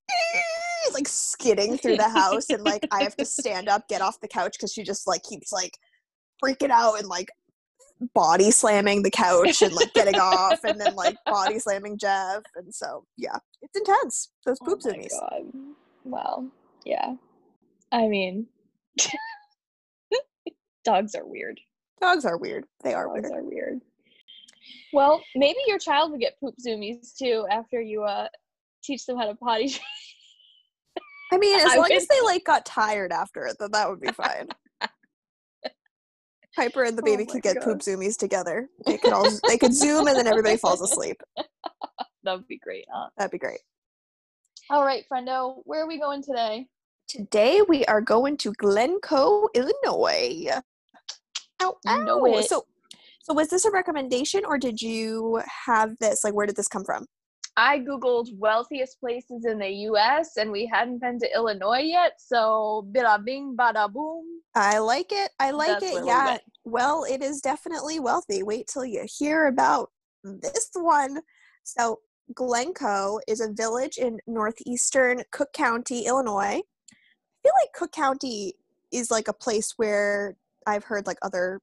like 0.94 1.08
skidding 1.08 1.78
through 1.78 1.98
the 1.98 2.10
house 2.10 2.50
and 2.50 2.64
like 2.64 2.88
I 2.92 3.04
have 3.04 3.18
to 3.18 3.26
stand 3.26 3.68
up, 3.68 3.88
get 3.90 4.02
off 4.02 4.20
the 4.22 4.28
couch 4.28 4.54
because 4.54 4.72
she 4.72 4.84
just 4.84 5.08
like 5.08 5.24
keeps 5.24 5.52
like 5.52 5.78
freaking 6.44 6.70
out 6.70 7.00
and 7.00 7.08
like 7.08 7.30
body 8.14 8.52
slamming 8.52 9.04
the 9.04 9.12
couch 9.12 9.62
and 9.62 9.74
like 9.74 9.94
getting 9.94 10.20
off 10.20 10.64
and 10.64 10.80
then 10.80 10.96
like 10.96 11.18
body 11.26 11.60
slamming 11.60 11.98
Jeff. 11.98 12.44
And 12.56 12.74
so 12.74 13.06
yeah, 13.18 13.38
it's 13.62 13.78
intense. 13.78 14.30
Those 14.46 14.60
poop 14.60 14.80
oh 14.86 14.90
my 14.90 14.96
zoomies. 14.96 15.20
God. 15.20 15.42
Well, 16.04 16.52
yeah. 16.86 17.16
I 17.92 18.08
mean, 18.08 18.48
dogs 20.84 21.16
are 21.16 21.26
weird. 21.26 21.60
Dogs 22.02 22.26
are 22.26 22.38
weird. 22.38 22.66
They 22.84 22.94
are 22.94 23.06
Dogs 23.08 23.30
weird. 23.30 23.34
are 23.34 23.44
weird. 23.44 23.82
Well, 24.92 25.22
maybe 25.36 25.60
your 25.68 25.80
child 25.80 26.12
would 26.12 26.20
get 26.20 26.40
poop 26.40 26.56
zoomies 26.66 27.16
too 27.18 27.46
after 27.50 27.82
you 27.82 28.04
uh 28.04 28.28
teach 28.84 29.06
them 29.06 29.18
how 29.18 29.26
to 29.26 29.36
potty. 29.36 29.76
I 31.32 31.38
mean, 31.38 31.60
as 31.60 31.72
I 31.72 31.78
long 31.78 31.92
as 31.92 32.08
they 32.08 32.22
like 32.22 32.44
got 32.44 32.66
tired 32.66 33.12
after 33.12 33.46
it, 33.48 33.58
then 33.60 33.72
that 33.72 33.90
would 33.90 34.00
be 34.00 34.12
fine. 34.12 34.50
Piper 36.56 36.84
and 36.84 36.98
the 36.98 37.02
Oh 37.02 37.06
baby 37.06 37.26
my 37.26 37.34
could 37.34 37.42
get 37.42 37.56
God. 37.56 37.64
poop 37.64 37.80
zoomies 37.80 38.18
together. 38.18 38.70
They 38.86 38.98
could 38.98 39.14
all 39.14 39.30
they 39.48 39.58
could 39.58 39.74
zoom 39.74 40.08
and 40.08 40.18
then 40.18 40.28
everybody 40.28 40.58
falls 40.58 40.82
asleep. 40.82 41.22
That 42.26 42.38
would 42.38 42.48
be 42.48 42.58
great, 42.58 42.86
huh? 42.90 43.10
That'd 43.18 43.32
be 43.32 43.38
great. 43.38 43.60
All 44.70 44.86
right, 44.86 45.04
friendo, 45.12 45.58
where 45.66 45.84
are 45.84 45.88
we 45.88 46.00
going 46.00 46.24
today? 46.24 46.68
Today 47.10 47.62
we 47.68 47.84
are 47.86 48.00
going 48.00 48.38
to 48.38 48.54
Glencoe, 48.54 49.50
Illinois. 49.54 50.48
Ow, 51.62 51.76
You 51.86 52.04
know 52.06 52.26
it. 52.28 52.48
So, 52.48 52.66
so 53.22 53.34
was 53.34 53.50
this 53.50 53.66
a 53.66 53.72
recommendation 53.72 54.46
or 54.46 54.58
did 54.58 54.82
you 54.82 55.42
have 55.66 55.98
this? 56.00 56.24
Like, 56.24 56.34
where 56.34 56.46
did 56.46 56.56
this 56.56 56.70
come 56.70 56.86
from? 56.86 57.06
I 57.56 57.80
googled 57.80 58.30
wealthiest 58.38 59.00
places 59.00 59.46
in 59.46 59.60
the 59.60 59.70
U.S. 59.70 60.38
and 60.38 60.52
we 60.52 60.66
hadn't 60.66 61.00
been 61.00 61.20
to 61.20 61.30
Illinois 61.36 61.84
yet, 61.84 62.14
so 62.18 62.88
bada 62.92 63.24
bing, 63.24 63.56
bada 63.56 63.92
boom. 63.92 64.26
I 64.56 64.80
like 64.80 65.12
it. 65.12 65.32
I 65.40 65.52
like 65.52 65.68
That's 65.68 65.84
it. 65.84 65.94
where 65.94 66.04
we 66.04 66.08
Yeah. 66.08 66.38
Well, 66.66 67.04
it 67.04 67.22
is 67.22 67.42
definitely 67.42 68.00
wealthy. 68.00 68.42
Wait 68.42 68.68
till 68.68 68.86
you 68.86 69.06
hear 69.20 69.48
about 69.48 69.92
this 70.24 70.70
one. 70.74 71.20
So, 71.64 72.00
Glencoe 72.34 73.20
is 73.28 73.42
a 73.42 73.52
village 73.52 73.98
in 73.98 74.20
northeastern 74.26 75.24
Cook 75.32 75.54
County, 75.54 76.06
Illinois. 76.06 76.62
I 76.62 77.44
feel 77.44 77.52
like 77.62 77.74
Cook 77.76 77.92
County 77.92 78.54
is 78.92 79.12
like 79.12 79.28
a 79.28 79.34
place 79.34 79.74
where 79.78 80.38
I've 80.66 80.86
heard 80.86 81.06
like 81.06 81.18
other 81.22 81.60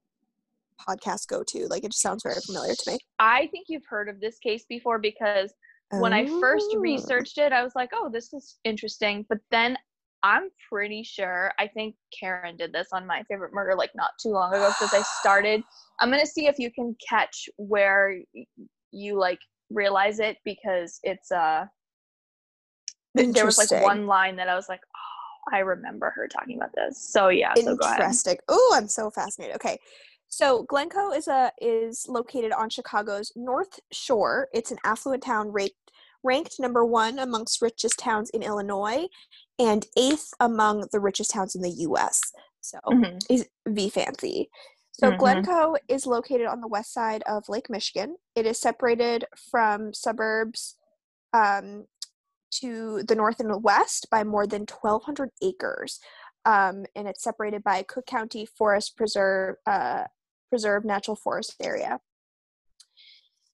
podcasts 0.88 1.26
go 1.26 1.42
to. 1.48 1.66
Like, 1.66 1.84
it 1.84 1.92
just 1.92 2.02
sounds 2.02 2.22
very 2.22 2.40
familiar 2.46 2.74
to 2.74 2.92
me. 2.92 2.98
I 3.18 3.48
think 3.50 3.66
you've 3.68 3.86
heard 3.88 4.08
of 4.08 4.20
this 4.20 4.38
case 4.38 4.64
before 4.68 4.98
because 4.98 5.52
when 5.98 6.12
I 6.12 6.26
first 6.26 6.70
Oh. 6.74 6.78
researched 6.80 7.38
it, 7.38 7.52
I 7.52 7.62
was 7.62 7.72
like, 7.74 7.90
oh, 7.92 8.08
this 8.08 8.32
is 8.32 8.58
interesting. 8.64 9.26
But 9.28 9.38
then 9.50 9.76
I'm 10.22 10.50
pretty 10.68 11.02
sure, 11.02 11.52
I 11.58 11.66
think 11.66 11.96
Karen 12.18 12.56
did 12.56 12.72
this 12.72 12.88
on 12.92 13.06
My 13.06 13.22
Favorite 13.24 13.52
Murder 13.52 13.74
like 13.74 13.90
not 13.94 14.10
too 14.22 14.28
long 14.28 14.52
ago 14.52 14.68
because 14.68 14.92
I 14.94 15.02
started. 15.20 15.62
I'm 16.00 16.10
going 16.10 16.20
to 16.20 16.26
see 16.26 16.46
if 16.46 16.58
you 16.58 16.70
can 16.70 16.94
catch 17.06 17.48
where 17.56 18.14
you 18.92 19.18
like 19.18 19.38
realize 19.70 20.20
it 20.20 20.36
because 20.44 21.00
it's, 21.02 21.32
uh, 21.32 21.64
th- 23.16 23.32
there 23.34 23.46
was 23.46 23.56
like 23.58 23.70
one 23.82 24.06
line 24.06 24.36
that 24.36 24.48
I 24.48 24.54
was 24.54 24.68
like, 24.68 24.80
oh, 24.94 25.56
I 25.56 25.60
remember 25.60 26.12
her 26.14 26.28
talking 26.28 26.56
about 26.56 26.74
this. 26.74 27.00
So 27.00 27.28
yeah, 27.28 27.54
so 27.54 27.74
go 27.76 27.84
ahead. 27.84 28.00
Interesting. 28.00 28.38
Oh, 28.48 28.74
I'm 28.76 28.88
so 28.88 29.10
fascinated. 29.10 29.56
Okay. 29.56 29.78
So 30.30 30.62
Glencoe 30.62 31.10
is 31.10 31.26
a 31.26 31.52
is 31.60 32.06
located 32.08 32.52
on 32.52 32.70
Chicago's 32.70 33.32
North 33.34 33.80
Shore. 33.92 34.48
It's 34.54 34.70
an 34.70 34.78
affluent 34.84 35.22
town 35.24 35.50
ranked 35.50 35.74
ranked 36.22 36.60
number 36.60 36.84
one 36.84 37.18
amongst 37.18 37.60
richest 37.60 37.98
towns 37.98 38.30
in 38.30 38.42
Illinois 38.42 39.08
and 39.58 39.86
eighth 39.96 40.32
among 40.38 40.86
the 40.92 41.00
richest 41.00 41.32
towns 41.32 41.54
in 41.56 41.62
the 41.62 41.70
US. 41.88 42.20
So 42.60 42.78
Mhm. 42.86 43.18
is 43.28 43.48
V 43.66 43.90
fancy. 43.90 44.50
So 44.92 45.10
Mhm. 45.10 45.18
Glencoe 45.18 45.76
is 45.88 46.06
located 46.06 46.46
on 46.46 46.60
the 46.60 46.68
west 46.68 46.92
side 46.92 47.22
of 47.24 47.48
Lake 47.48 47.68
Michigan. 47.68 48.16
It 48.36 48.46
is 48.46 48.58
separated 48.60 49.26
from 49.50 49.92
suburbs 49.92 50.76
um, 51.32 51.86
to 52.50 53.02
the 53.04 53.14
north 53.14 53.40
and 53.40 53.50
the 53.50 53.58
west 53.58 54.08
by 54.10 54.24
more 54.24 54.46
than 54.46 54.66
1,200 54.66 55.30
acres, 55.40 56.00
um, 56.44 56.84
and 56.96 57.06
it's 57.08 57.22
separated 57.22 57.62
by 57.62 57.82
Cook 57.84 58.06
County 58.06 58.44
Forest 58.46 58.96
Preserve 58.96 59.56
uh, 59.66 60.04
Preserve 60.50 60.84
Natural 60.84 61.16
Forest 61.16 61.54
area. 61.62 61.98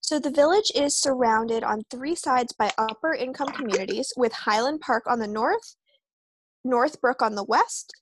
So 0.01 0.19
the 0.19 0.31
village 0.31 0.71
is 0.75 0.97
surrounded 0.97 1.65
on 1.65 1.83
three 1.91 2.15
sides 2.15 2.53
by 2.53 2.73
upper 2.79 3.13
income 3.13 3.49
communities, 3.49 4.13
with 4.17 4.33
Highland 4.33 4.81
Park 4.81 5.05
on 5.07 5.19
the 5.19 5.27
north, 5.27 5.77
Northbrook 6.65 7.23
on 7.23 7.35
the 7.35 7.45
west, 7.45 7.93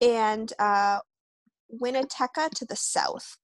and 0.00 0.52
uh, 0.58 0.98
to 1.80 2.66
the 2.68 2.76
south. 2.76 3.36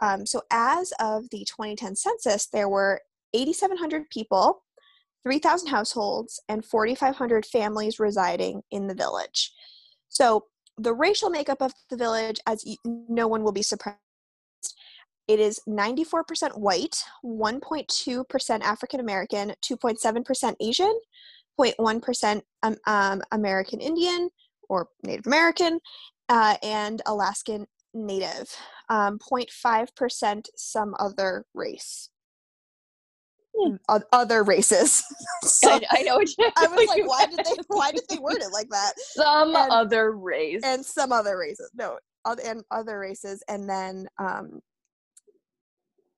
Um, 0.00 0.26
so 0.26 0.42
as 0.50 0.92
of 1.00 1.30
the 1.30 1.46
2010 1.46 1.96
census, 1.96 2.48
there 2.52 2.68
were 2.68 3.00
8,700 3.32 4.10
people, 4.10 4.62
3,000 5.22 5.68
households, 5.68 6.40
and 6.48 6.64
4,500 6.64 7.46
families 7.46 7.98
residing 7.98 8.62
in 8.70 8.88
the 8.88 8.94
village. 8.94 9.52
So 10.08 10.46
the 10.78 10.94
racial 10.94 11.30
makeup 11.30 11.62
of 11.62 11.72
the 11.90 11.96
village, 11.96 12.40
as 12.46 12.64
no 12.84 13.26
one 13.26 13.42
will 13.42 13.52
be 13.52 13.62
surprised, 13.62 13.98
it 15.28 15.40
is 15.40 15.60
94% 15.68 16.58
white, 16.58 17.02
1.2% 17.24 18.60
African 18.62 19.00
American, 19.00 19.54
2.7% 19.64 20.54
Asian, 20.60 21.00
0.1% 21.58 22.42
um, 22.62 22.76
um, 22.86 23.22
American 23.32 23.80
Indian 23.80 24.28
or 24.68 24.88
Native 25.02 25.26
American, 25.26 25.80
uh, 26.28 26.56
and 26.62 27.02
Alaskan 27.06 27.66
Native. 27.94 28.54
Um, 28.88 29.18
0.5% 29.18 30.46
some 30.54 30.94
other 30.98 31.44
race. 31.54 32.10
Hmm. 33.58 33.76
O- 33.88 34.02
other 34.12 34.44
races. 34.44 35.02
so 35.42 35.70
I, 35.70 35.80
I 35.90 36.02
know 36.02 36.16
what 36.16 36.28
you 36.36 36.50
I 36.56 36.66
was 36.66 36.88
like, 36.88 37.08
why 37.08 37.26
did 37.26 37.38
they 37.38 37.62
why 37.68 37.90
did 37.90 38.04
they 38.08 38.18
word 38.18 38.42
it 38.42 38.52
like 38.52 38.68
that? 38.68 38.92
Some 39.12 39.56
and- 39.56 39.72
other 39.72 40.12
race. 40.12 40.60
And 40.62 40.84
some 40.84 41.10
other 41.10 41.38
races. 41.38 41.70
No, 41.74 41.98
other 42.26 42.42
and 42.44 42.62
other 42.70 42.98
races, 42.98 43.42
and 43.48 43.68
then 43.68 44.06
um, 44.18 44.60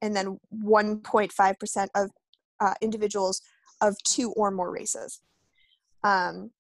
and 0.03 0.15
then 0.15 0.39
1.5 0.65 1.59
percent 1.59 1.91
of 1.95 2.11
uh, 2.61 2.75
individuals 2.81 3.41
of 3.81 3.97
two 4.05 4.33
or 4.33 4.51
more 4.51 4.71
races. 4.71 5.21
Um, 6.05 6.51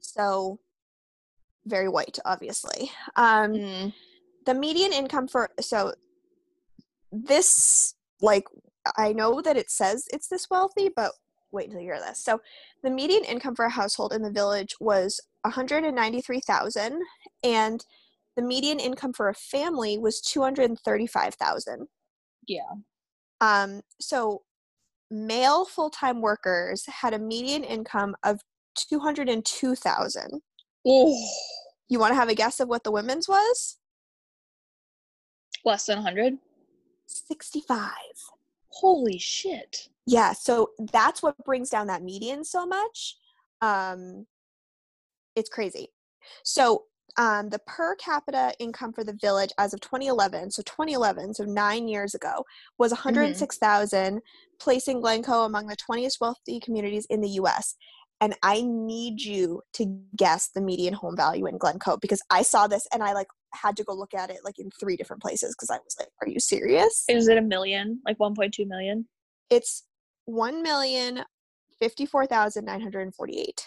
so 0.00 0.58
very 1.66 1.88
white, 1.88 2.18
obviously. 2.24 2.90
Um, 3.16 3.52
Mm. 3.52 3.94
the 4.46 4.54
median 4.54 4.92
income 4.92 5.28
for 5.28 5.50
so 5.60 5.94
this 7.12 7.94
like 8.20 8.44
I 8.96 9.12
know 9.12 9.40
that 9.42 9.56
it 9.56 9.70
says 9.70 10.06
it's 10.12 10.28
this 10.28 10.48
wealthy, 10.50 10.88
but 10.94 11.12
wait 11.52 11.66
until 11.66 11.80
you 11.80 11.88
hear 11.92 12.00
this. 12.00 12.24
So 12.24 12.40
the 12.82 12.90
median 12.90 13.24
income 13.24 13.54
for 13.54 13.64
a 13.66 13.70
household 13.70 14.12
in 14.12 14.22
the 14.22 14.30
village 14.30 14.74
was 14.80 15.20
193,000 15.42 17.02
and 17.44 17.84
the 18.36 18.42
median 18.42 18.80
income 18.80 19.12
for 19.12 19.28
a 19.28 19.34
family 19.34 19.98
was 19.98 20.20
235,000. 20.22 21.86
Yeah. 22.46 22.60
Um 23.40 23.82
so 24.00 24.42
male 25.10 25.64
full-time 25.64 26.20
workers 26.20 26.86
had 26.86 27.12
a 27.12 27.18
median 27.18 27.64
income 27.64 28.16
of 28.24 28.40
202,000. 28.76 30.40
Oh, 30.86 31.28
You 31.88 31.98
want 31.98 32.12
to 32.12 32.14
have 32.14 32.30
a 32.30 32.34
guess 32.34 32.60
of 32.60 32.68
what 32.68 32.82
the 32.84 32.90
women's 32.92 33.28
was? 33.28 33.78
less 35.64 35.86
than 35.86 35.98
100? 35.98 36.38
65. 37.06 37.90
Holy 38.70 39.18
shit. 39.18 39.88
Yeah, 40.06 40.32
so 40.32 40.70
that's 40.92 41.22
what 41.22 41.36
brings 41.44 41.70
down 41.70 41.86
that 41.86 42.02
median 42.02 42.44
so 42.44 42.66
much. 42.66 43.16
Um, 43.60 44.26
it's 45.36 45.48
crazy. 45.48 45.88
So 46.42 46.84
um, 47.18 47.48
the 47.48 47.58
per 47.66 47.94
capita 47.96 48.52
income 48.58 48.92
for 48.92 49.04
the 49.04 49.16
village 49.20 49.50
as 49.58 49.74
of 49.74 49.80
2011, 49.80 50.50
so 50.50 50.62
2011, 50.62 51.34
so 51.34 51.44
nine 51.44 51.88
years 51.88 52.14
ago, 52.14 52.44
was 52.78 52.90
106,000, 52.90 54.20
placing 54.60 55.00
Glencoe 55.00 55.44
among 55.44 55.66
the 55.66 55.76
20th 55.76 56.20
wealthy 56.20 56.60
communities 56.60 57.06
in 57.10 57.20
the 57.20 57.28
U.S. 57.30 57.74
And 58.20 58.34
I 58.42 58.62
need 58.62 59.20
you 59.20 59.62
to 59.74 60.00
guess 60.16 60.50
the 60.54 60.60
median 60.60 60.94
home 60.94 61.16
value 61.16 61.46
in 61.46 61.58
Glencoe 61.58 61.96
because 61.96 62.22
I 62.30 62.42
saw 62.42 62.66
this 62.66 62.86
and 62.92 63.02
I 63.02 63.12
like 63.12 63.26
had 63.52 63.76
to 63.76 63.84
go 63.84 63.92
look 63.92 64.14
at 64.14 64.30
it 64.30 64.38
like 64.44 64.58
in 64.58 64.70
three 64.78 64.96
different 64.96 65.20
places 65.20 65.54
because 65.54 65.70
I 65.70 65.78
was 65.84 65.96
like, 65.98 66.08
"Are 66.22 66.28
you 66.28 66.38
serious?" 66.38 67.04
Is 67.08 67.28
it 67.28 67.36
a 67.36 67.42
million? 67.42 68.00
Like 68.06 68.18
1.2 68.18 68.66
million? 68.66 69.08
It's 69.50 69.82
one 70.24 70.62
million 70.62 71.24
fifty-four 71.80 72.26
thousand 72.26 72.64
nine 72.64 72.80
hundred 72.80 73.12
forty-eight. 73.14 73.66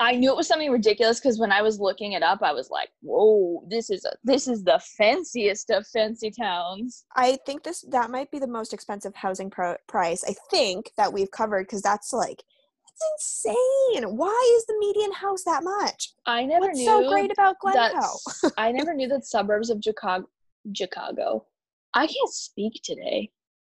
I 0.00 0.16
knew 0.16 0.30
it 0.30 0.36
was 0.36 0.48
something 0.48 0.70
ridiculous 0.70 1.20
because 1.20 1.38
when 1.38 1.52
I 1.52 1.60
was 1.60 1.78
looking 1.78 2.12
it 2.12 2.22
up, 2.22 2.42
I 2.42 2.52
was 2.52 2.70
like, 2.70 2.88
"Whoa, 3.02 3.64
this 3.68 3.90
is 3.90 4.04
a 4.04 4.12
this 4.24 4.48
is 4.48 4.64
the 4.64 4.80
fanciest 4.96 5.70
of 5.70 5.86
fancy 5.86 6.30
towns." 6.30 7.04
I 7.14 7.38
think 7.44 7.62
this 7.62 7.82
that 7.90 8.10
might 8.10 8.30
be 8.30 8.38
the 8.38 8.46
most 8.46 8.72
expensive 8.72 9.14
housing 9.14 9.50
pro- 9.50 9.76
price 9.86 10.24
I 10.26 10.34
think 10.50 10.90
that 10.96 11.12
we've 11.12 11.30
covered 11.30 11.66
because 11.66 11.82
that's 11.82 12.12
like 12.12 12.42
that's 12.86 13.44
insane. 13.44 14.16
Why 14.16 14.54
is 14.56 14.66
the 14.66 14.76
median 14.78 15.12
house 15.12 15.44
that 15.44 15.62
much? 15.62 16.14
I 16.26 16.46
never 16.46 16.66
What's 16.66 16.78
knew 16.78 16.86
so 16.86 17.08
great 17.10 17.30
about 17.30 17.58
Glencoe? 17.60 18.18
I 18.56 18.72
never 18.72 18.94
knew 18.94 19.08
that 19.08 19.26
suburbs 19.26 19.68
of 19.68 19.80
Chicago, 19.84 20.26
Chicago, 20.74 21.46
I 21.94 22.06
can't 22.06 22.30
speak 22.30 22.80
today. 22.82 23.30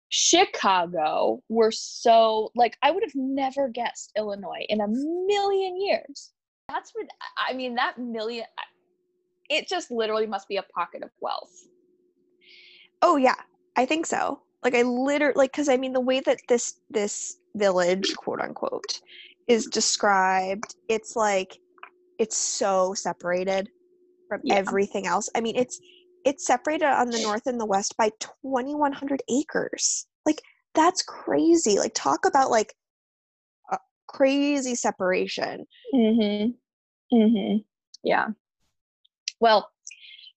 Chicago 0.08 1.42
were 1.48 1.72
so 1.72 2.50
like 2.54 2.76
I 2.82 2.90
would 2.90 3.02
have 3.02 3.14
never 3.14 3.68
guessed 3.68 4.12
Illinois 4.16 4.64
in 4.68 4.80
a 4.80 4.88
million 4.88 5.80
years. 5.80 6.32
That's 6.68 6.92
what 6.94 7.06
I 7.36 7.52
mean. 7.52 7.74
That 7.74 7.98
million, 7.98 8.46
it 9.50 9.68
just 9.68 9.90
literally 9.90 10.26
must 10.26 10.48
be 10.48 10.56
a 10.56 10.62
pocket 10.62 11.02
of 11.02 11.10
wealth. 11.20 11.52
Oh 13.02 13.16
yeah, 13.16 13.34
I 13.76 13.86
think 13.86 14.06
so. 14.06 14.40
Like 14.62 14.74
I 14.74 14.82
literally 14.82 15.34
like 15.36 15.52
because 15.52 15.68
I 15.68 15.76
mean 15.76 15.92
the 15.92 16.00
way 16.00 16.20
that 16.20 16.38
this 16.48 16.80
this 16.90 17.36
village 17.54 18.14
quote 18.16 18.40
unquote 18.40 19.00
is 19.46 19.66
described, 19.66 20.74
it's 20.88 21.16
like 21.16 21.58
it's 22.18 22.36
so 22.36 22.94
separated 22.94 23.68
from 24.28 24.40
Yeah. 24.44 24.54
everything 24.56 25.06
else. 25.06 25.28
I 25.34 25.40
mean 25.40 25.56
it's 25.56 25.78
it's 26.24 26.46
separated 26.46 26.86
on 26.86 27.10
the 27.10 27.20
north 27.22 27.46
and 27.46 27.60
the 27.60 27.66
west 27.66 27.96
by 27.96 28.10
2100 28.20 29.22
acres. 29.30 30.06
Like 30.26 30.40
that's 30.74 31.02
crazy. 31.02 31.78
Like 31.78 31.92
talk 31.94 32.20
about 32.26 32.50
like 32.50 32.74
a 33.70 33.78
crazy 34.08 34.74
separation. 34.74 35.66
Mm-hmm. 35.94 37.16
Mm-hmm. 37.16 37.56
Yeah. 38.02 38.28
Well, 39.40 39.70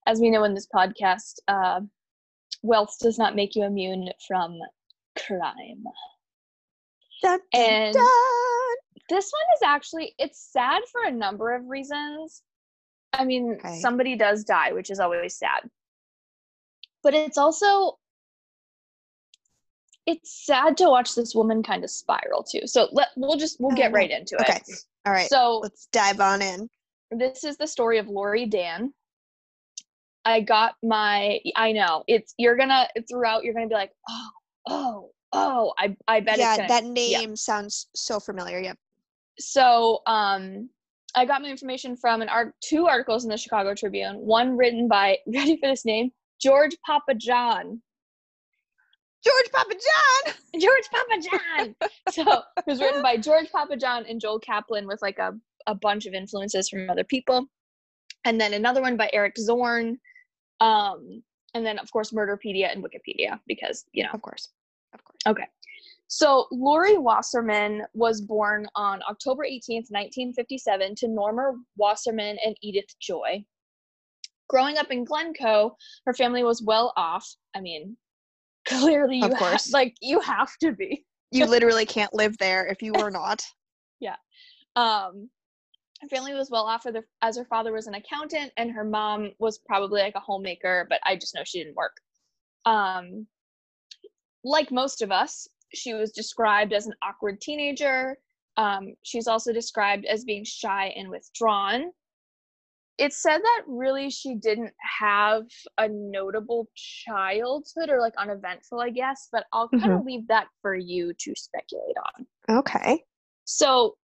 as 0.05 0.19
we 0.19 0.29
know 0.29 0.43
in 0.43 0.53
this 0.53 0.67
podcast, 0.73 1.35
uh, 1.47 1.81
wealth 2.63 2.95
does 3.01 3.17
not 3.17 3.35
make 3.35 3.55
you 3.55 3.63
immune 3.63 4.09
from 4.27 4.57
crime. 5.17 5.83
Dun, 7.23 7.39
dun, 7.51 7.61
And- 7.61 7.93
dun. 7.93 8.05
this 9.09 9.31
one 9.31 9.55
is 9.55 9.61
actually 9.65 10.13
it's 10.19 10.51
sad 10.51 10.81
for 10.91 11.03
a 11.05 11.11
number 11.11 11.55
of 11.55 11.65
reasons 11.65 12.43
i 13.13 13.23
mean 13.25 13.55
Okay. 13.57 13.79
somebody 13.79 14.15
does 14.15 14.43
die 14.43 14.73
which 14.73 14.89
is 14.91 14.99
always 14.99 15.35
sad 15.37 15.61
but 17.07 17.13
it's 17.13 17.37
also 17.37 17.97
it's 20.05 20.45
sad 20.45 20.75
to 20.75 20.89
watch 20.89 21.15
this 21.15 21.33
woman 21.33 21.63
kind 21.63 21.85
of 21.85 21.89
spiral 21.89 22.43
too 22.43 22.59
so 22.65 22.89
let 22.91 23.07
we'll 23.15 23.37
just 23.37 23.55
we'll 23.61 23.73
get 23.77 23.93
right 23.93 24.11
into 24.11 24.35
it. 24.35 24.41
Okay. 24.41 24.59
All 25.05 25.13
right. 25.13 25.29
so 25.29 25.59
let's 25.63 25.87
dive 25.93 26.19
on 26.19 26.41
in. 26.41 26.69
this 27.11 27.45
is 27.45 27.55
the 27.55 27.65
story 27.65 27.97
of 27.97 28.09
laurie 28.09 28.45
dann 28.45 28.93
i 30.25 30.41
got 30.41 30.73
my 30.83 31.39
i 31.55 31.71
know 31.71 32.03
it's 32.09 32.33
you're 32.37 32.57
gonna 32.57 32.89
throughout 33.09 33.45
you're 33.45 33.53
gonna 33.53 33.69
be 33.69 33.75
like 33.75 33.93
oh 34.09 34.29
oh 34.67 35.09
oh 35.31 35.73
i 35.77 35.95
i 36.09 36.19
bet 36.19 36.37
yeah, 36.37 36.55
it's 36.55 36.57
gonna 36.57 36.67
that 36.67 36.83
name 36.83 37.37
sounds 37.37 37.87
so 37.95 38.19
familiar. 38.19 38.59
Yep. 38.59 38.77
so 39.39 39.99
um 40.07 40.69
i 41.15 41.23
got 41.23 41.41
my 41.41 41.47
information 41.47 41.95
from 41.95 42.21
an 42.21 42.27
art 42.27 42.53
two 42.61 42.85
articles 42.85 43.23
in 43.23 43.29
the 43.29 43.37
chicago 43.37 43.73
tribune 43.73 44.17
one 44.17 44.57
written 44.57 44.89
by 44.89 45.17
ready 45.33 45.57
for 45.57 45.69
this 45.69 45.85
name 45.85 46.11
george 46.41 46.75
papajohn 46.87 47.79
George 49.23 49.49
Papajohn. 49.53 50.33
george 50.61 50.83
papajohn 50.93 51.75
so 52.11 52.43
it 52.57 52.63
was 52.67 52.79
written 52.79 53.01
by 53.01 53.17
george 53.17 53.47
papajohn 53.51 54.09
and 54.09 54.21
joel 54.21 54.39
kaplan 54.39 54.87
with 54.87 55.01
like 55.01 55.19
a, 55.19 55.33
a 55.65 55.75
bunch 55.75 56.05
of 56.05 56.13
influences 56.13 56.69
from 56.69 56.89
other 56.89 57.03
people 57.03 57.45
and 58.25 58.39
then 58.39 58.53
another 58.53 58.81
one 58.81 58.95
by 58.95 59.09
eric 59.13 59.35
zorn 59.37 59.97
um 60.61 61.21
and 61.53 61.65
then 61.65 61.79
of 61.79 61.91
course 61.91 62.11
murderpedia 62.11 62.71
and 62.71 62.83
wikipedia 62.83 63.39
because 63.47 63.85
you 63.91 64.03
know 64.03 64.11
Of 64.13 64.21
course. 64.21 64.49
Of 64.93 65.03
course. 65.03 65.19
Okay. 65.27 65.47
So 66.07 66.47
Laurie 66.51 66.97
Wasserman 66.97 67.83
was 67.93 68.21
born 68.21 68.65
on 68.75 69.01
October 69.09 69.43
18th, 69.43 69.91
1957 69.91 70.95
to 70.95 71.07
Norma 71.09 71.51
Wasserman 71.75 72.37
and 72.45 72.55
Edith 72.61 72.97
Joy. 73.01 73.43
Growing 74.49 74.77
up 74.77 74.91
in 74.91 75.03
Glencoe, 75.03 75.75
her 76.05 76.13
family 76.13 76.43
was 76.43 76.61
well 76.61 76.93
off. 76.95 77.27
I 77.55 77.61
mean, 77.61 77.97
clearly 78.67 79.17
you 79.17 79.25
Of 79.25 79.37
ha- 79.37 79.57
like 79.71 79.95
you 80.01 80.19
have 80.19 80.51
to 80.61 80.71
be. 80.71 81.05
You 81.31 81.45
literally 81.49 81.85
can't 81.85 82.13
live 82.13 82.37
there 82.37 82.65
if 82.67 82.81
you 82.81 82.93
were 82.93 83.11
not. 83.11 83.43
Yeah. 83.99 84.17
Um 84.75 85.27
her 86.01 86.07
family 86.07 86.35
was 86.35 86.51
well 86.51 86.65
off 86.65 86.85
as 87.23 87.35
her 87.35 87.45
father 87.45 87.73
was 87.73 87.87
an 87.87 87.95
accountant 87.95 88.51
and 88.57 88.69
her 88.69 88.83
mom 88.83 89.31
was 89.39 89.57
probably 89.57 90.01
like 90.01 90.13
a 90.13 90.19
homemaker, 90.19 90.85
but 90.87 90.99
I 91.03 91.15
just 91.15 91.33
know 91.33 91.41
she 91.43 91.57
didn't 91.57 91.75
work. 91.75 91.97
Um 92.67 93.25
like 94.43 94.71
most 94.71 95.01
of 95.01 95.11
us, 95.11 95.47
she 95.73 95.93
was 95.93 96.11
described 96.11 96.73
as 96.73 96.87
an 96.87 96.93
awkward 97.03 97.41
teenager. 97.41 98.17
Um, 98.55 98.93
she's 99.03 99.27
also 99.27 99.53
described 99.53 100.05
as 100.05 100.23
being 100.23 100.43
shy 100.43 100.93
and 100.95 101.09
withdrawn. 101.09 101.91
It's 102.97 103.21
said 103.21 103.37
that 103.37 103.61
really 103.67 104.09
she 104.09 104.35
didn't 104.35 104.73
have 104.99 105.43
a 105.77 105.87
notable 105.87 106.67
childhood 106.75 107.89
or 107.89 107.99
like 107.99 108.15
uneventful, 108.17 108.79
I 108.79 108.89
guess, 108.89 109.29
but 109.31 109.45
I'll 109.53 109.69
kind 109.69 109.83
of 109.83 109.99
mm-hmm. 109.99 110.07
leave 110.07 110.27
that 110.29 110.47
for 110.61 110.75
you 110.75 111.13
to 111.13 111.33
speculate 111.35 111.95
on. 112.17 112.57
Okay. 112.57 113.03
So, 113.45 113.97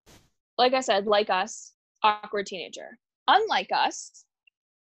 like 0.58 0.74
I 0.74 0.80
said, 0.80 1.06
like 1.06 1.30
us, 1.30 1.72
awkward 2.02 2.46
teenager. 2.46 2.98
Unlike 3.28 3.70
us, 3.72 4.24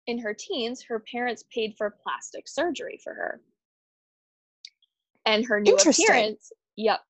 in 0.07 0.19
her 0.19 0.35
teens, 0.35 0.83
her 0.83 1.05
parents 1.13 1.45
paid 1.55 1.75
for 1.79 1.97
plastic 2.03 2.49
surgery 2.49 2.99
for 3.03 3.15
her. 3.15 3.41
And 5.25 5.45
her 5.47 5.61
new 5.61 5.77
appearance, 5.77 6.51
yep, 6.77 7.01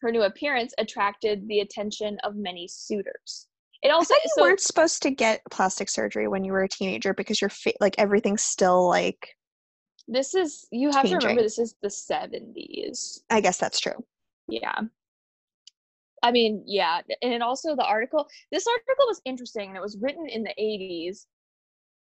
her 0.00 0.10
new 0.10 0.22
appearance 0.22 0.74
attracted 0.78 1.46
the 1.46 1.60
attention 1.60 2.18
of 2.24 2.34
many 2.34 2.66
suitors. 2.66 3.46
It 3.84 3.90
also 3.90 4.14
you 4.14 4.30
so 4.34 4.42
weren't 4.42 4.60
supposed 4.60 5.02
to 5.02 5.10
get 5.10 5.42
plastic 5.50 5.90
surgery 5.90 6.26
when 6.26 6.42
you 6.42 6.52
were 6.52 6.62
a 6.62 6.68
teenager 6.68 7.12
because 7.12 7.40
your 7.40 7.50
fa- 7.50 7.74
like 7.80 7.94
everything's 7.98 8.42
still 8.42 8.88
like 8.88 9.36
this 10.08 10.34
is 10.34 10.66
you 10.72 10.90
have 10.90 11.06
to 11.06 11.16
remember 11.16 11.42
this 11.42 11.58
is 11.58 11.74
the 11.82 11.88
70s. 11.88 13.20
I 13.30 13.42
guess 13.42 13.58
that's 13.58 13.80
true. 13.80 14.02
Yeah. 14.48 14.80
I 16.22 16.30
mean, 16.30 16.62
yeah. 16.66 17.02
And 17.20 17.42
also 17.42 17.76
the 17.76 17.84
article, 17.84 18.26
this 18.50 18.66
article 18.66 19.06
was 19.06 19.20
interesting 19.26 19.68
and 19.68 19.76
it 19.76 19.82
was 19.82 19.98
written 20.00 20.26
in 20.28 20.42
the 20.42 20.54
80s. 20.58 21.26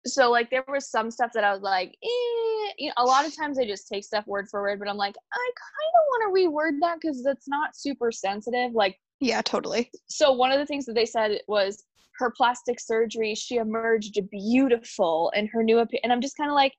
So 0.07 0.31
like 0.31 0.51
there 0.51 0.65
was 0.69 0.91
some 0.91 1.11
stuff 1.11 1.31
that 1.33 1.45
I 1.45 1.53
was 1.53 1.63
like, 1.63 1.89
eh, 2.03 2.73
you 2.79 2.89
know, 2.89 2.93
a 2.99 3.05
lot 3.05 3.27
of 3.27 3.35
times 3.35 3.59
I 3.59 3.65
just 3.65 3.89
take 3.89 4.05
stuff 4.05 4.27
word 4.27 4.49
for 4.51 4.61
word, 4.61 4.79
but 4.79 4.89
I'm 4.89 4.99
like, 4.99 5.17
I 5.33 5.51
kind 5.57 5.95
of 5.95 6.03
want 6.11 6.37
to 6.37 6.43
reword 6.43 6.81
that 6.83 7.01
because 7.01 7.23
that's 7.23 7.49
not 7.49 7.75
super 7.75 8.13
sensitive. 8.13 8.73
Like, 8.75 8.99
Yeah, 9.21 9.43
totally. 9.43 9.91
so 10.09 10.33
one 10.33 10.53
of 10.53 10.59
the 10.59 10.67
things 10.67 10.85
that 10.87 10.95
they 10.95 11.07
said 11.07 11.41
was 11.49 11.85
her 12.19 12.31
plastic 12.37 12.79
surgery, 12.81 13.35
she 13.35 13.57
emerged 13.57 14.19
beautiful 14.31 15.33
in 15.35 15.47
her 15.49 15.63
new 15.63 15.79
appearance. 15.79 16.03
And 16.05 16.13
I'm 16.13 16.21
just 16.21 16.37
kind 16.37 16.51
of 16.51 16.55
like, 16.55 16.73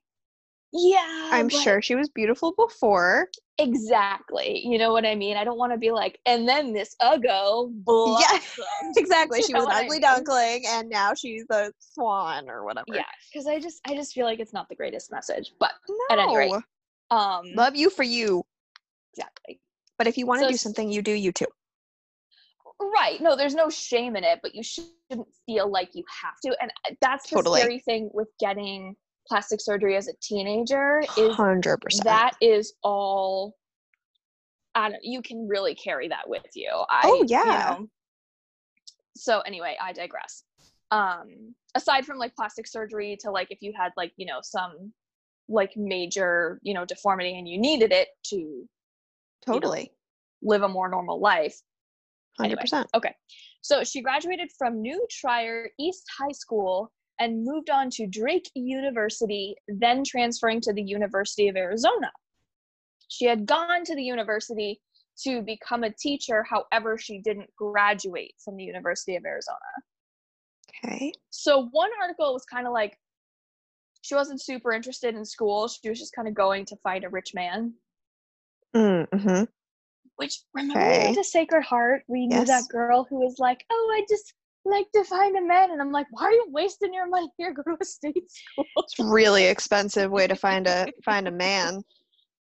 yeah, 0.74 1.30
I'm 1.32 1.50
sure 1.50 1.82
she 1.82 1.96
was 1.96 2.10
beautiful 2.10 2.54
before. 2.58 3.30
Exactly. 3.58 4.62
You 4.66 4.78
know 4.78 4.92
what 4.92 5.06
I 5.06 5.16
mean? 5.16 5.38
I 5.38 5.44
don't 5.46 5.58
want 5.58 5.72
to 5.72 5.78
be 5.78 5.92
like, 5.92 6.20
and 6.26 6.48
then 6.48 6.74
this 6.74 6.96
Uggo 7.02 7.70
blossomed. 7.84 8.42
Exactly. 8.98 9.42
She 9.42 9.52
You 9.52 9.56
was 9.56 9.64
an 9.64 9.70
what 9.70 9.76
I 9.76 9.80
ugly 9.86 9.96
mean? 9.96 10.02
duckling 10.02 10.64
and 10.68 10.90
now 10.90 11.14
she's 11.14 11.46
a 11.52 11.72
swan 11.80 12.50
or 12.50 12.64
whatever. 12.66 12.86
Yeah, 12.94 13.04
because 13.32 13.48
I 13.48 13.60
just 13.60 13.80
I 13.88 13.94
just 13.96 14.14
feel 14.14 14.26
like 14.26 14.40
it's 14.40 14.54
not 14.54 14.68
the 14.70 14.76
greatest 14.76 15.12
message. 15.12 15.54
But 15.60 15.72
No. 15.90 15.96
At 16.12 16.20
any 16.20 16.38
rate, 16.38 16.54
um 17.12 17.44
Love 17.56 17.76
you 17.76 17.90
for 17.90 18.04
you. 18.04 18.44
exactly. 19.14 19.60
But 19.98 20.08
if 20.08 20.18
you 20.18 20.26
want 20.26 20.42
to 20.42 20.46
So 20.48 20.52
do 20.52 20.58
something, 20.58 20.92
you 20.92 21.02
do 21.02 21.12
you 21.12 21.32
too. 21.32 21.48
Right. 22.82 23.22
No, 23.22 23.36
there's 23.36 23.56
no 23.56 23.70
shame 23.70 24.16
in 24.16 24.24
it, 24.24 24.40
but 24.42 24.54
you 24.54 24.64
shouldn't 24.64 25.28
feel 25.46 25.70
like 25.70 25.90
you 25.94 26.04
have 26.24 26.36
to. 26.44 26.56
And 26.62 26.72
uh, 26.86 26.96
that's 27.02 27.30
the 27.30 27.38
Totally. 27.38 27.62
scary 27.62 27.80
thing 27.80 28.10
with 28.14 28.28
getting 28.40 28.96
plastic 29.28 29.60
surgery 29.62 29.96
as 29.96 30.08
a 30.08 30.14
teenager 30.22 31.02
is 31.18 31.36
Hundred 31.36 31.78
percent. 31.78 32.06
that 32.06 32.34
is 32.42 32.74
all 32.84 33.56
I 34.76 34.90
don't, 34.90 35.04
you 35.04 35.22
can 35.22 35.48
really 35.48 35.74
carry 35.74 36.10
that 36.10 36.28
with 36.30 36.46
you. 36.54 36.70
I, 36.90 37.02
Oh, 37.06 37.24
you 37.24 37.30
yeah. 37.30 37.76
know. 37.80 37.88
so 39.16 39.40
anyway, 39.42 39.78
I 39.82 39.94
digress. 39.94 40.44
Um, 40.92 41.56
aside 41.76 42.06
from 42.06 42.18
like 42.18 42.36
plastic 42.36 42.68
surgery 42.68 43.18
to 43.22 43.32
like 43.32 43.48
if 43.52 43.62
you 43.62 43.74
had 43.76 43.94
like, 43.96 44.12
you 44.18 44.26
know, 44.26 44.40
some 44.44 44.92
like 45.48 45.72
major, 45.78 46.60
you 46.62 46.74
know, 46.74 46.84
deformity 46.86 47.38
and 47.38 47.48
you 47.48 47.58
needed 47.58 47.94
it 47.94 48.10
to 48.26 48.68
Totally. 49.46 49.92
live 50.42 50.64
a 50.64 50.68
more 50.68 50.90
normal 50.90 51.20
life. 51.22 51.56
Hundred 52.38 52.52
Anyway, 52.52 52.62
percent. 52.62 52.88
Okay. 52.94 53.14
So 53.62 53.84
she 53.84 54.02
graduated 54.02 54.50
from 54.58 54.82
New 54.82 55.06
Trier 55.10 55.70
East 55.80 56.06
High 56.20 56.34
School 56.34 56.92
and 57.20 57.46
moved 57.46 57.70
on 57.70 57.90
to 57.92 58.08
Drake 58.08 58.50
University, 58.56 59.56
then 59.68 60.04
transferring 60.06 60.62
to 60.62 60.74
the 60.74 60.84
University 60.84 61.48
of 61.48 61.56
Arizona. 61.56 62.12
She 63.08 63.26
had 63.26 63.46
gone 63.46 63.86
to 63.86 63.96
the 63.96 64.04
university 64.04 64.82
to 65.24 65.42
become 65.42 65.84
a 65.84 65.92
teacher, 65.92 66.44
however, 66.44 66.98
she 66.98 67.20
didn't 67.20 67.50
graduate 67.56 68.34
from 68.44 68.58
the 68.58 68.64
University 68.64 69.16
of 69.16 69.24
Arizona. 69.26 69.58
Okay. 70.84 71.14
So 71.30 71.70
one 71.72 71.92
article 72.02 72.34
was 72.34 72.44
kind 72.44 72.68
of 72.68 72.74
like 72.74 72.98
she 74.02 74.14
wasn't 74.14 74.42
super 74.42 74.74
interested 74.74 75.16
in 75.16 75.24
school. 75.26 75.68
She 75.68 75.90
was 75.90 76.00
just 76.00 76.14
kind 76.14 76.28
of 76.28 76.34
going 76.34 76.66
to 76.66 76.76
find 76.84 77.04
a 77.06 77.10
rich 77.10 77.34
man. 77.34 77.74
Mm-hmm. 78.76 79.46
Which 80.18 80.42
remember 80.54 80.80
we 80.86 80.88
went 80.90 81.02
Okay. 81.02 81.14
to 81.16 81.24
Sacred 81.24 81.64
Heart? 81.64 82.04
We 82.08 82.28
knew 82.28 82.46
that 82.46 82.68
girl 82.70 83.06
who 83.10 83.20
was 83.20 83.36
like, 83.40 83.66
"Oh, 83.70 83.92
I 83.94 84.06
just 84.10 84.34
like 84.64 84.90
to 84.94 85.04
find 85.04 85.38
a 85.38 85.42
man," 85.42 85.72
and 85.72 85.82
I'm 85.82 85.92
like, 85.92 86.08
"Why 86.12 86.24
are 86.26 86.32
you 86.32 86.48
wasting 86.50 86.94
your 86.94 87.08
money 87.08 87.30
here? 87.38 87.54
Go 87.54 87.64
to 87.64 87.78
a 87.80 87.86
state 87.86 88.30
school." 88.30 88.70
It's 88.78 89.00
really 89.00 89.46
expensive 89.46 90.12
way 90.12 90.28
to 90.28 90.36
find 90.36 90.68
a 90.68 90.88
find 91.04 91.28
a 91.28 91.32
man. 91.32 91.84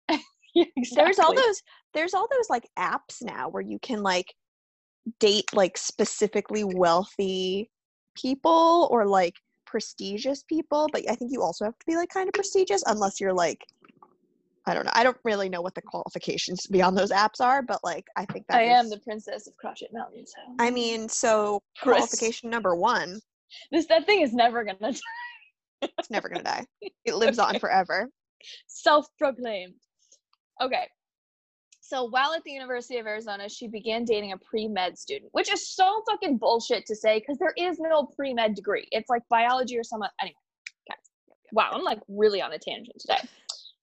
Yeah, 0.53 0.65
There's 0.91 1.17
all 1.17 1.33
those 1.33 1.61
there's 1.93 2.13
all 2.13 2.27
those 2.29 2.49
like 2.49 2.67
apps 2.77 3.21
now 3.21 3.47
where 3.47 3.63
you 3.63 3.79
can 3.79 4.03
like 4.03 4.35
date 5.19 5.45
like 5.53 5.77
specifically 5.77 6.65
wealthy 6.65 7.69
people 8.17 8.89
or 8.91 9.07
like 9.07 9.35
prestigious 9.65 10.43
people, 10.43 10.89
but 10.91 11.09
I 11.09 11.15
think 11.15 11.31
you 11.31 11.41
also 11.41 11.63
have 11.63 11.79
to 11.79 11.85
be 11.87 11.95
like 11.95 12.09
kind 12.09 12.27
of 12.27 12.33
prestigious 12.33 12.83
unless 12.85 13.21
you're 13.21 13.33
like 13.33 13.65
I 14.67 14.73
don't 14.73 14.85
know. 14.85 14.91
I 14.93 15.03
don't 15.03 15.17
really 15.23 15.49
know 15.49 15.61
what 15.61 15.73
the 15.73 15.81
qualifications 15.81 16.61
to 16.63 16.71
be 16.71 16.81
on 16.81 16.93
those 16.93 17.09
apps 17.11 17.41
are, 17.41 17.61
but 17.63 17.79
like 17.83 18.05
I 18.15 18.25
think 18.25 18.45
that 18.47 18.57
I 18.57 18.63
am 18.63 18.89
the 18.89 18.99
princess 18.99 19.47
of 19.47 19.55
Crotched 19.57 19.87
Mountain. 19.91 20.25
So 20.27 20.41
I 20.59 20.69
mean, 20.69 21.09
so 21.09 21.61
Chris. 21.79 21.97
qualification 21.97 22.49
number 22.49 22.75
one, 22.75 23.19
this 23.71 23.87
that 23.87 24.05
thing 24.05 24.21
is 24.21 24.33
never 24.33 24.63
gonna 24.63 24.93
die. 24.93 24.99
it's 25.97 26.11
never 26.11 26.29
gonna 26.29 26.43
die. 26.43 26.65
It 27.05 27.15
lives 27.15 27.39
on 27.39 27.57
forever. 27.59 28.09
self-proclaimed. 28.67 29.73
Okay. 30.61 30.87
So 31.81 32.05
while 32.05 32.33
at 32.33 32.43
the 32.43 32.51
University 32.51 32.99
of 32.99 33.07
Arizona, 33.07 33.49
she 33.49 33.67
began 33.67 34.05
dating 34.05 34.31
a 34.31 34.37
pre-med 34.37 34.97
student, 34.97 35.29
which 35.33 35.51
is 35.51 35.73
so 35.75 36.03
fucking 36.09 36.37
bullshit 36.37 36.85
to 36.85 36.95
say 36.95 37.19
because 37.19 37.37
there 37.37 37.53
is 37.57 37.79
no 37.79 38.05
pre-med 38.15 38.55
degree. 38.55 38.87
It's 38.91 39.09
like 39.09 39.23
biology 39.29 39.77
or 39.77 39.83
some 39.83 40.01
anyway. 40.21 40.35
Guys, 40.87 40.97
wow, 41.51 41.71
I'm 41.73 41.83
like 41.83 41.99
really 42.07 42.41
on 42.41 42.53
a 42.53 42.59
tangent 42.59 42.95
today. 42.99 43.27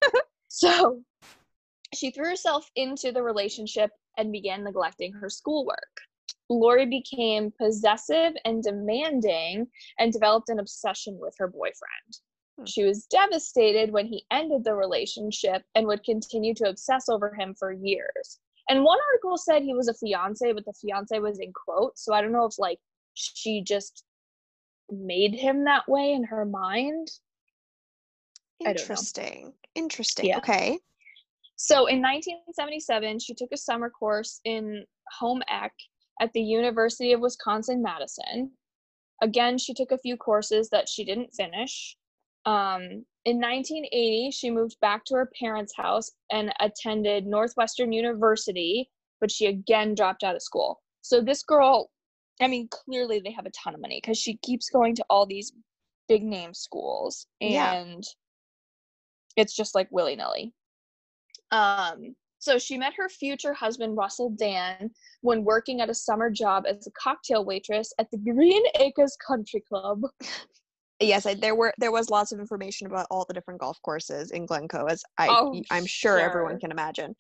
so 0.49 1.03
she 1.95 2.11
threw 2.11 2.27
herself 2.27 2.69
into 2.77 3.13
the 3.13 3.23
relationship 3.23 3.91
and 4.17 4.33
began 4.33 4.65
neglecting 4.65 5.13
her 5.13 5.31
schoolwork. 5.31 6.01
Laurie 6.51 6.87
became 6.87 7.53
possessive 7.61 8.33
and 8.45 8.63
demanding 8.63 9.67
and 9.99 10.13
developed 10.13 10.49
an 10.49 10.59
obsession 10.59 11.19
with 11.21 11.35
her 11.39 11.49
boyfriend. 11.49 12.19
Hmm. 12.59 12.65
She 12.65 12.85
was 12.85 13.07
devastated 13.07 13.93
when 13.93 14.07
he 14.07 14.25
ended 14.31 14.65
the 14.65 14.75
relationship 14.75 15.63
and 15.75 15.87
would 15.87 16.05
continue 16.05 16.55
to 16.55 16.69
obsess 16.69 17.09
over 17.09 17.35
him 17.35 17.55
for 17.59 17.73
years. 17.73 18.39
And 18.71 18.85
one 18.85 18.99
article 19.13 19.37
said 19.37 19.63
he 19.63 19.75
was 19.75 19.89
a 19.89 19.95
fiance, 19.95 20.53
but 20.53 20.65
the 20.65 20.75
fiance 20.75 21.19
was 21.19 21.39
in 21.39 21.53
quotes. 21.53 22.05
So 22.05 22.13
I 22.13 22.21
don't 22.21 22.33
know 22.33 22.45
if 22.45 22.59
like 22.59 22.79
she 23.15 23.63
just 23.63 24.05
made 24.91 25.35
him 25.35 25.65
that 25.65 25.89
way 25.89 26.13
in 26.13 26.25
her 26.25 26.45
mind. 26.45 27.09
I 28.63 28.73
don't 28.73 28.77
know. 28.77 28.83
Interesting. 28.83 29.53
Interesting. 29.75 30.27
Yeah. 30.27 30.39
Okay. 30.39 30.79
So 31.57 31.87
in 31.87 32.01
1977, 32.01 33.19
she 33.19 33.35
took 33.35 33.51
a 33.53 33.57
summer 33.57 33.91
course 33.91 34.41
in 34.45 34.85
home 35.19 35.43
ec 35.49 35.73
at 36.21 36.33
the 36.33 36.41
University 36.41 37.13
of 37.13 37.21
Wisconsin 37.21 37.83
Madison. 37.83 38.53
Again, 39.23 39.59
she 39.59 39.75
took 39.75 39.91
a 39.91 39.99
few 39.99 40.17
courses 40.17 40.69
that 40.71 40.89
she 40.89 41.05
didn't 41.05 41.35
finish. 41.35 41.97
Um, 42.47 43.05
in 43.25 43.41
1980, 43.41 44.31
she 44.31 44.51
moved 44.51 44.77
back 44.81 45.05
to 45.07 45.15
her 45.17 45.31
parents' 45.39 45.75
house 45.77 46.13
and 46.31 46.53
attended 46.61 47.27
Northwestern 47.27 47.93
University, 47.93 48.89
but 49.21 49.31
she 49.31 49.47
again 49.47 49.95
dropped 49.95 50.23
out 50.23 50.37
of 50.37 50.43
school. 50.43 50.81
So 51.03 51.21
this 51.21 51.43
girl, 51.43 51.91
I 52.41 52.47
mean, 52.47 52.69
clearly 52.71 53.21
they 53.21 53.33
have 53.33 53.47
a 53.47 53.51
ton 53.51 53.75
of 53.75 53.81
money 53.81 54.01
because 54.03 54.19
she 54.19 54.37
keeps 54.39 54.71
going 54.71 54.95
to 54.95 55.05
all 55.11 55.27
these 55.27 55.53
big 56.09 56.23
name 56.23 56.55
schools 56.55 57.27
Yeah. 57.53 57.85
It's 59.37 59.55
just 59.55 59.75
like 59.75 59.89
willy 59.91 60.17
nilly. 60.17 60.53
Um, 61.51 62.15
so 62.39 62.59
she 62.59 62.79
met 62.79 62.95
her 62.95 63.09
future 63.09 63.53
husband, 63.53 63.97
Russell 63.97 64.31
Dann, 64.31 64.91
when 65.23 65.45
working 65.45 65.81
at 65.81 65.91
a 65.91 65.95
summer 65.95 66.31
job 66.31 66.65
as 66.69 66.87
a 66.87 66.91
cocktail 66.93 67.45
waitress 67.45 67.93
at 67.99 68.11
the 68.11 68.19
Green 68.19 68.63
Acres 68.79 69.17
Country 69.27 69.63
Club. 69.69 70.03
Yes, 71.01 71.27
I, 71.27 71.35
there 71.35 71.55
were 71.55 71.73
there 71.79 71.93
was 71.93 72.11
lots 72.11 72.33
of 72.33 72.41
information 72.41 72.89
about 72.89 73.07
all 73.09 73.25
the 73.25 73.33
different 73.33 73.61
golf 73.61 73.81
courses 73.83 74.33
in 74.33 74.47
Glencoe, 74.47 74.87
as 74.87 75.05
I 75.17 75.29
Oh, 75.29 75.63
I'm 75.71 75.87
sure 75.87 76.19
everyone 76.19 76.59
can 76.59 76.73
imagine. 76.73 77.15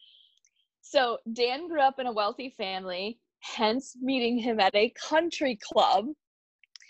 So 0.81 1.19
Dann 1.33 1.69
grew 1.69 1.81
up 1.81 2.01
in 2.01 2.09
a 2.09 2.13
wealthy 2.13 2.51
family, 2.59 3.21
hence 3.39 3.95
meeting 4.01 4.37
him 4.37 4.59
at 4.59 4.75
a 4.75 4.93
country 5.01 5.59
club. 5.63 6.07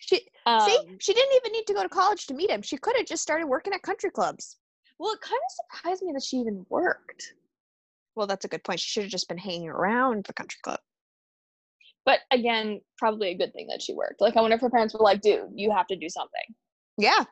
She 0.00 0.22
Um, 0.46 0.60
see, 0.62 0.78
she 0.98 1.12
didn't 1.12 1.36
even 1.36 1.52
need 1.52 1.66
to 1.66 1.74
go 1.74 1.82
to 1.82 1.90
college 1.90 2.26
to 2.28 2.34
meet 2.34 2.48
him. 2.48 2.62
She 2.62 2.78
could 2.78 2.96
have 2.96 3.04
just 3.04 3.22
started 3.22 3.48
working 3.48 3.74
at 3.74 3.82
country 3.82 4.10
clubs. 4.10 4.56
Well, 4.98 5.12
it 5.12 5.20
kind 5.20 5.38
of 5.38 5.78
surprised 5.80 6.02
me 6.02 6.12
that 6.12 6.24
she 6.24 6.36
even 6.36 6.66
worked. 6.68 7.34
Well, 8.16 8.26
that's 8.26 8.44
a 8.44 8.48
good 8.48 8.64
point. 8.64 8.80
She 8.80 8.88
should 8.90 9.04
have 9.04 9.12
just 9.12 9.28
been 9.28 9.38
hanging 9.38 9.68
around 9.68 10.24
the 10.24 10.32
country 10.32 10.58
club. 10.62 10.80
But 12.04 12.20
again, 12.30 12.80
probably 12.96 13.28
a 13.30 13.36
good 13.36 13.52
thing 13.52 13.66
that 13.68 13.82
she 13.82 13.94
worked. 13.94 14.20
Like, 14.20 14.36
I 14.36 14.40
wonder 14.40 14.56
if 14.56 14.60
her 14.62 14.70
parents 14.70 14.94
were 14.94 15.00
like, 15.00 15.20
dude, 15.20 15.50
you 15.54 15.70
have 15.70 15.86
to 15.88 15.96
do 15.96 16.08
something. 16.08 16.54
Yeah, 16.96 17.24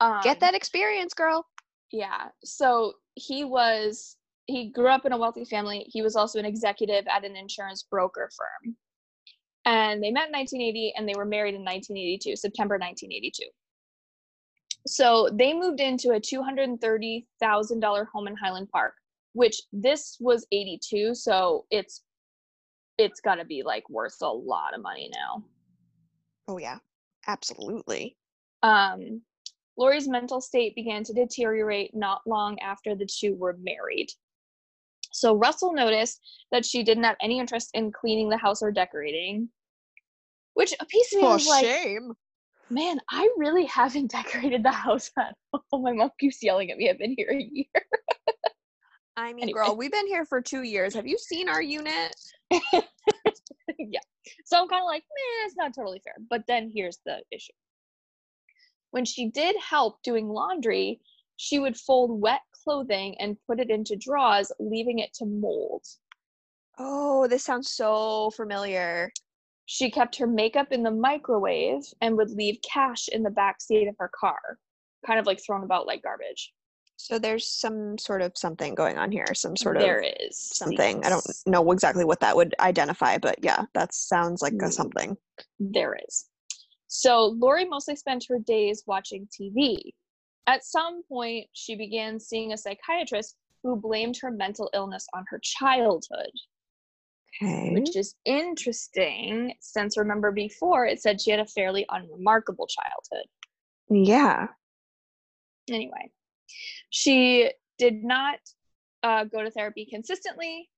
Um, 0.00 0.20
get 0.22 0.40
that 0.40 0.54
experience, 0.54 1.12
girl. 1.14 1.44
Yeah. 1.92 2.28
So 2.44 2.94
he 3.16 3.44
was 3.44 4.16
he 4.46 4.70
grew 4.70 4.88
up 4.88 5.04
in 5.04 5.12
a 5.12 5.18
wealthy 5.18 5.44
family. 5.44 5.84
He 5.88 6.00
was 6.00 6.16
also 6.16 6.38
an 6.38 6.46
executive 6.46 7.04
at 7.06 7.24
an 7.24 7.36
insurance 7.36 7.82
broker 7.90 8.30
firm. 8.36 8.76
And 9.66 10.02
they 10.02 10.10
met 10.10 10.28
in 10.28 10.32
1980 10.32 10.94
and 10.96 11.06
they 11.06 11.14
were 11.14 11.26
married 11.26 11.54
in 11.54 11.60
1982, 11.60 12.36
September 12.36 12.76
1982. 12.76 13.44
So 14.86 15.28
they 15.32 15.52
moved 15.52 15.80
into 15.80 16.10
a 16.10 16.20
$230,000 16.20 18.06
home 18.12 18.28
in 18.28 18.36
Highland 18.36 18.68
Park, 18.70 18.94
which 19.32 19.60
this 19.72 20.16
was 20.20 20.46
82, 20.52 21.14
so 21.14 21.66
it's 21.70 22.02
it's 22.98 23.20
got 23.20 23.36
to 23.36 23.44
be 23.44 23.62
like 23.62 23.88
worth 23.88 24.16
a 24.22 24.26
lot 24.26 24.74
of 24.74 24.82
money 24.82 25.08
now. 25.14 25.44
Oh 26.48 26.58
yeah, 26.58 26.78
absolutely. 27.28 28.16
Um, 28.62 29.22
Laurie's 29.76 30.08
mental 30.08 30.40
state 30.40 30.74
began 30.74 31.04
to 31.04 31.12
deteriorate 31.12 31.94
not 31.94 32.22
long 32.26 32.58
after 32.58 32.96
the 32.96 33.06
two 33.06 33.36
were 33.36 33.56
married. 33.60 34.08
So 35.12 35.34
Russell 35.34 35.72
noticed 35.72 36.20
that 36.50 36.66
she 36.66 36.82
didn't 36.82 37.04
have 37.04 37.16
any 37.22 37.38
interest 37.38 37.70
in 37.74 37.92
cleaning 37.92 38.28
the 38.28 38.36
house 38.36 38.62
or 38.62 38.72
decorating, 38.72 39.48
which 40.54 40.74
a 40.80 40.84
piece 40.86 41.14
of 41.14 41.22
me 41.22 41.28
was 41.28 41.46
like, 41.46 41.64
shame. 41.64 42.12
Man, 42.70 43.00
I 43.10 43.28
really 43.36 43.66
haven't 43.66 44.10
decorated 44.12 44.62
the 44.62 44.72
house 44.72 45.10
at 45.18 45.34
all. 45.52 45.82
My 45.82 45.92
mom 45.92 46.10
keeps 46.18 46.42
yelling 46.42 46.70
at 46.70 46.78
me. 46.78 46.90
I've 46.90 46.98
been 46.98 47.14
here 47.16 47.30
a 47.30 47.48
year. 47.52 47.84
I 49.16 49.32
mean, 49.32 49.44
Anyway. 49.44 49.52
girl, 49.52 49.76
we've 49.76 49.90
been 49.90 50.06
here 50.06 50.24
for 50.24 50.40
two 50.40 50.62
years. 50.62 50.94
Have 50.94 51.06
you 51.06 51.18
seen 51.18 51.48
our 51.48 51.60
unit? 51.60 52.14
yeah. 52.52 54.00
So 54.44 54.60
I'm 54.60 54.68
kind 54.68 54.82
of 54.82 54.86
like, 54.86 55.02
nah, 55.02 55.46
it's 55.46 55.56
not 55.56 55.74
totally 55.74 56.00
fair. 56.04 56.14
But 56.30 56.42
then 56.46 56.70
here's 56.72 56.98
the 57.04 57.20
issue. 57.32 57.52
When 58.92 59.04
she 59.04 59.30
did 59.30 59.56
help 59.60 60.00
doing 60.04 60.28
laundry, 60.28 61.00
she 61.36 61.58
would 61.58 61.76
fold 61.76 62.20
wet 62.20 62.40
clothing 62.64 63.16
and 63.18 63.36
put 63.46 63.60
it 63.60 63.70
into 63.70 63.96
drawers, 63.96 64.52
leaving 64.60 65.00
it 65.00 65.12
to 65.14 65.26
mold. 65.26 65.84
Oh, 66.78 67.26
this 67.26 67.44
sounds 67.44 67.70
so 67.70 68.30
familiar. 68.30 69.10
She 69.70 69.90
kept 69.90 70.16
her 70.16 70.26
makeup 70.26 70.72
in 70.72 70.82
the 70.82 70.90
microwave 70.90 71.82
and 72.00 72.16
would 72.16 72.30
leave 72.30 72.58
cash 72.62 73.06
in 73.08 73.22
the 73.22 73.28
back 73.28 73.60
seat 73.60 73.86
of 73.86 73.94
her 73.98 74.10
car, 74.18 74.58
kind 75.06 75.20
of 75.20 75.26
like 75.26 75.44
thrown 75.44 75.62
about 75.62 75.86
like 75.86 76.02
garbage. 76.02 76.54
So 76.96 77.18
there's 77.18 77.46
some 77.46 77.98
sort 77.98 78.22
of 78.22 78.32
something 78.34 78.74
going 78.74 78.96
on 78.96 79.12
here, 79.12 79.26
some 79.34 79.58
sort 79.58 79.76
of 79.76 79.82
there 79.82 80.02
is 80.20 80.38
something. 80.38 81.04
I 81.04 81.10
don't 81.10 81.22
know 81.46 81.70
exactly 81.70 82.06
what 82.06 82.18
that 82.20 82.34
would 82.34 82.54
identify, 82.60 83.18
but 83.18 83.44
yeah, 83.44 83.66
that 83.74 83.92
sounds 83.92 84.40
like 84.40 84.54
a 84.54 84.56
Mm. 84.56 84.72
something. 84.72 85.16
There 85.60 85.98
is. 86.08 86.30
So 86.86 87.26
Laurie 87.36 87.66
mostly 87.66 87.94
spent 87.94 88.24
her 88.30 88.38
days 88.38 88.84
watching 88.86 89.28
TV. 89.28 89.92
At 90.46 90.64
some 90.64 91.02
point, 91.02 91.46
she 91.52 91.76
began 91.76 92.18
seeing 92.18 92.54
a 92.54 92.56
psychiatrist 92.56 93.36
who 93.62 93.76
blamed 93.76 94.16
her 94.22 94.30
mental 94.30 94.70
illness 94.72 95.06
on 95.12 95.26
her 95.28 95.40
childhood, 95.42 96.32
Okay. 97.40 97.70
which 97.72 97.94
is 97.94 98.16
interesting 98.24 99.54
since 99.60 99.96
remember 99.96 100.32
before 100.32 100.86
it 100.86 101.00
said 101.00 101.20
she 101.20 101.30
had 101.30 101.38
a 101.38 101.46
fairly 101.46 101.86
unremarkable 101.88 102.66
childhood. 102.66 103.28
Yeah. 103.90 104.48
Anyway, 105.70 106.10
she 106.90 107.50
did 107.78 108.02
not 108.02 108.38
uh, 109.02 109.24
go 109.24 109.44
to 109.44 109.50
therapy 109.50 109.86
consistently, 109.88 110.68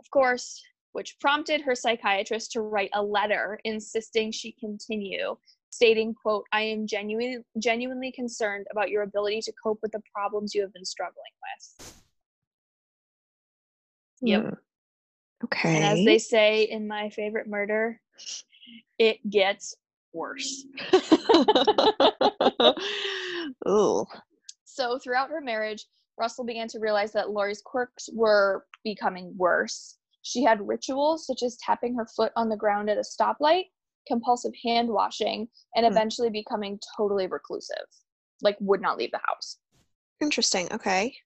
of 0.00 0.10
course, 0.10 0.60
which 0.92 1.16
prompted 1.20 1.60
her 1.60 1.74
psychiatrist 1.74 2.52
to 2.52 2.62
write 2.62 2.90
a 2.94 3.02
letter 3.02 3.60
insisting 3.64 4.32
she 4.32 4.52
continue, 4.58 5.36
stating, 5.70 6.14
quote, 6.14 6.44
I 6.52 6.62
am 6.62 6.86
genuinely 6.86 7.38
genuinely 7.58 8.10
concerned 8.10 8.66
about 8.72 8.90
your 8.90 9.02
ability 9.02 9.40
to 9.42 9.52
cope 9.62 9.78
with 9.82 9.92
the 9.92 10.02
problems 10.12 10.54
you 10.54 10.62
have 10.62 10.72
been 10.72 10.84
struggling 10.84 11.22
with. 11.42 11.94
Yep. 14.22 14.58
Okay. 15.44 15.76
And 15.76 15.84
as 15.84 16.04
they 16.04 16.18
say 16.18 16.62
in 16.64 16.86
my 16.86 17.10
favorite 17.10 17.48
murder, 17.48 18.00
it 18.98 19.18
gets 19.28 19.74
worse. 20.12 20.64
Ooh. 23.68 24.04
So 24.64 24.98
throughout 24.98 25.30
her 25.30 25.40
marriage, 25.40 25.86
Russell 26.18 26.44
began 26.44 26.68
to 26.68 26.78
realize 26.78 27.12
that 27.12 27.30
Laurie's 27.30 27.62
quirks 27.62 28.08
were 28.12 28.66
becoming 28.84 29.34
worse. 29.36 29.98
She 30.22 30.42
had 30.44 30.66
rituals 30.66 31.26
such 31.26 31.42
as 31.42 31.56
tapping 31.56 31.94
her 31.96 32.06
foot 32.06 32.32
on 32.36 32.48
the 32.48 32.56
ground 32.56 32.88
at 32.90 32.98
a 32.98 33.00
stoplight, 33.00 33.64
compulsive 34.06 34.52
hand 34.64 34.88
washing, 34.88 35.48
and 35.74 35.84
Hmm. 35.84 35.92
eventually 35.92 36.30
becoming 36.30 36.78
totally 36.96 37.26
reclusive, 37.26 37.86
like 38.40 38.56
would 38.60 38.80
not 38.80 38.98
leave 38.98 39.10
the 39.10 39.20
house. 39.26 39.58
Interesting. 40.20 40.72
Okay. 40.72 41.16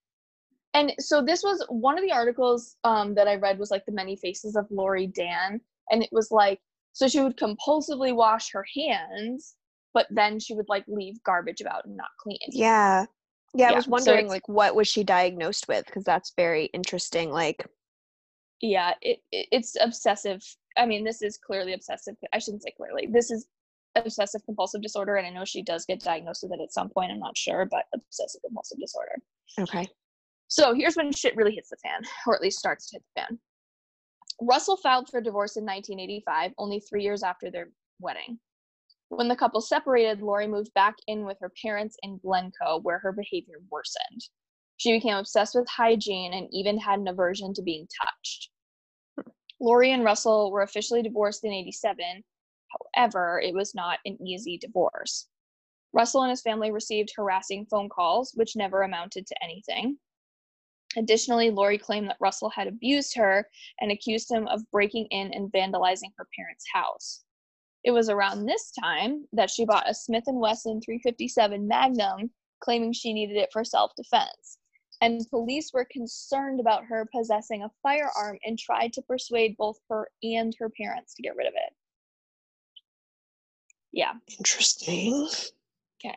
And 0.77 0.93
so 0.99 1.23
this 1.23 1.43
was 1.43 1.65
one 1.71 1.97
of 1.99 2.05
the 2.05 2.13
articles 2.13 2.77
um, 2.85 3.15
that 3.15 3.27
I 3.27 3.37
read 3.37 3.59
was 3.59 3.71
like 3.71 3.87
the 3.87 3.93
many 3.93 4.15
faces 4.15 4.57
of 4.57 4.67
Laurie 4.71 5.07
Dann, 5.07 5.59
and 5.91 6.03
it 6.03 6.11
was 6.13 6.31
like 6.31 6.61
so 6.93 7.09
she 7.09 7.21
would 7.21 7.39
compulsively 7.39 8.15
wash 8.15 8.53
her 8.53 8.65
hands, 8.77 9.55
but 9.95 10.07
then 10.11 10.39
she 10.39 10.55
would 10.55 10.69
like 10.69 10.85
leave 10.87 11.23
garbage 11.25 11.63
about 11.63 11.87
and 11.87 11.97
not 11.97 12.09
clean. 12.21 12.39
Yeah. 12.51 13.07
Yeah, 13.55 13.69
I 13.69 13.71
Yeah, 13.71 13.77
was 13.77 13.89
wondering 13.89 14.19
it's- 14.27 14.31
like 14.31 14.49
what 14.49 14.75
was 14.75 14.87
she 14.87 15.03
diagnosed 15.03 15.67
with 15.67 15.87
because 15.87 16.05
that's 16.05 16.33
very 16.37 16.67
interesting. 16.67 17.31
Like, 17.31 17.67
yeah 18.63 18.93
it, 19.03 19.19
it 19.33 19.49
it's 19.53 19.77
obsessive 19.83 20.43
i 20.79 20.87
mean 20.87 21.05
this 21.05 21.21
is 21.21 21.37
clearly 21.37 21.75
obsessive 21.75 22.15
i 22.33 22.39
shouldn't 22.39 22.63
say 22.63 22.73
clearly 22.75 23.07
this 23.13 23.31
is 23.31 23.47
obsessive 23.97 24.41
compulsive 24.47 24.81
disorder 24.81 25.17
and 25.17 25.27
i 25.27 25.31
know 25.31 25.45
she 25.45 25.63
does 25.63 25.85
get 25.85 26.01
diagnosed 26.01 26.43
with 26.43 26.53
it 26.59 26.63
at 26.63 26.73
some 26.73 26.89
point 26.89 27.13
i'm 27.13 27.19
not 27.19 27.37
sure 27.37 27.67
but 27.71 27.85
obsessive 27.95 28.41
compulsive 28.43 28.79
disorder 28.79 29.17
okay. 29.61 29.87
So 30.49 30.75
here's 30.75 30.97
when 30.97 31.13
shit 31.13 31.37
really 31.37 31.55
hits 31.55 31.71
the 31.71 31.77
fan 31.77 32.03
or 32.27 32.35
at 32.35 32.43
least 32.43 32.59
starts 32.59 32.89
to 32.91 32.97
hit 32.97 33.03
the 33.15 33.23
fan 33.23 33.39
russell 34.43 34.77
filed 34.77 35.09
for 35.09 35.19
divorce 35.19 35.57
in 35.57 35.65
1985 35.65 36.53
only 36.59 36.79
three 36.79 37.03
years 37.03 37.23
after 37.23 37.51
their 37.51 37.71
wedding 38.01 38.39
when 39.09 39.29
the 39.29 39.35
couple 39.35 39.63
separated 39.63 40.21
laurie 40.21 40.47
moved 40.47 40.71
back 40.75 40.95
in 41.07 41.25
with 41.25 41.39
her 41.41 41.51
parents 41.63 41.97
in 42.03 42.19
glencoe 42.19 42.79
where 42.83 42.99
her 42.99 43.13
behavior 43.13 43.57
worsened 43.71 44.29
she 44.77 44.93
became 44.93 45.17
obsessed 45.17 45.55
with 45.55 45.69
hygiene 45.69 46.35
and 46.35 46.49
even 46.53 46.79
had 46.79 47.01
an 47.01 47.09
aversion 47.09 47.55
to 47.55 47.63
being 47.63 47.89
touched. 48.03 48.51
Laurie 49.59 49.93
and 49.93 50.05
Russell 50.05 50.51
were 50.53 50.63
officially 50.63 51.03
divorced 51.03 51.45
in 51.45 51.53
87. 51.53 52.23
However, 52.95 53.41
it 53.43 53.55
was 53.55 53.75
not 53.75 54.01
an 54.05 54.19
easy 54.23 54.59
divorce. 54.59 55.29
Russell 55.95 56.23
and 56.23 56.31
his 56.31 56.43
family 56.43 56.71
received 56.71 57.13
harassing 57.17 57.65
phone 57.67 57.89
calls, 57.89 58.33
which 58.35 58.55
never 58.55 58.83
amounted 58.83 59.27
to 59.27 59.43
anything. 59.43 59.99
Additionally, 60.97 61.51
Laurie 61.51 61.79
claimed 61.79 62.09
that 62.09 62.17
Russell 62.21 62.51
had 62.51 62.67
abused 62.67 63.15
her 63.17 63.49
and 63.81 63.93
accused 63.93 64.31
him 64.31 64.47
of 64.49 64.69
breaking 64.71 65.07
in 65.11 65.33
and 65.33 65.53
vandalizing 65.53 66.13
her 66.17 66.27
parents' 66.37 66.65
house. 66.73 67.25
It 67.85 67.91
was 67.91 68.09
around 68.09 68.47
this 68.47 68.73
time 68.73 69.27
that 69.33 69.51
she 69.51 69.65
bought 69.65 69.89
a 69.89 69.95
Smith 69.95 70.25
& 70.25 70.27
Wesson 70.27 70.81
357 70.81 71.69
Magnum, 71.69 72.31
claiming 72.61 72.93
she 72.93 73.13
needed 73.13 73.37
it 73.37 73.51
for 73.53 73.65
self-defense 73.65 74.59
and 75.01 75.29
police 75.31 75.73
were 75.73 75.87
concerned 75.91 76.61
about 76.61 76.85
her 76.85 77.09
possessing 77.15 77.63
a 77.63 77.71
firearm 77.83 78.39
and 78.45 78.59
tried 78.59 78.93
to 78.95 79.03
persuade 79.03 79.57
both 79.57 79.79
her 79.89 80.09
and 80.23 80.55
her 80.59 80.71
parents 80.71 81.15
to 81.15 81.23
get 81.23 81.37
rid 81.37 81.47
of 81.47 81.55
it. 81.55 81.75
Yeah. 83.93 84.13
Interesting. 84.39 85.29
Okay. 86.01 86.17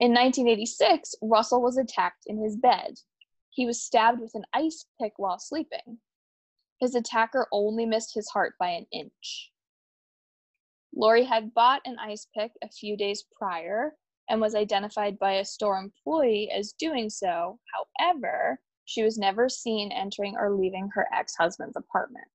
In 0.00 0.12
1986, 0.12 1.14
Russell 1.22 1.62
was 1.62 1.78
attacked 1.78 2.24
in 2.26 2.42
his 2.42 2.56
bed. 2.56 2.94
He 3.52 3.66
was 3.66 3.82
stabbed 3.82 4.20
with 4.20 4.34
an 4.34 4.44
ice 4.54 4.86
pick 5.00 5.12
while 5.16 5.38
sleeping. 5.38 5.98
His 6.80 6.94
attacker 6.94 7.46
only 7.52 7.86
missed 7.86 8.14
his 8.14 8.28
heart 8.30 8.54
by 8.58 8.70
an 8.70 8.86
inch. 8.90 9.52
Laurie 10.94 11.24
had 11.24 11.54
bought 11.54 11.82
an 11.84 11.98
ice 11.98 12.26
pick 12.36 12.52
a 12.62 12.68
few 12.68 12.96
days 12.96 13.24
prior 13.38 13.94
and 14.28 14.40
was 14.40 14.54
identified 14.54 15.18
by 15.18 15.34
a 15.34 15.44
store 15.44 15.78
employee 15.78 16.50
as 16.50 16.72
doing 16.72 17.10
so. 17.10 17.58
However, 17.98 18.58
she 18.86 19.02
was 19.02 19.18
never 19.18 19.48
seen 19.48 19.92
entering 19.92 20.34
or 20.36 20.54
leaving 20.54 20.88
her 20.94 21.06
ex 21.14 21.34
husband's 21.36 21.76
apartment. 21.76 22.26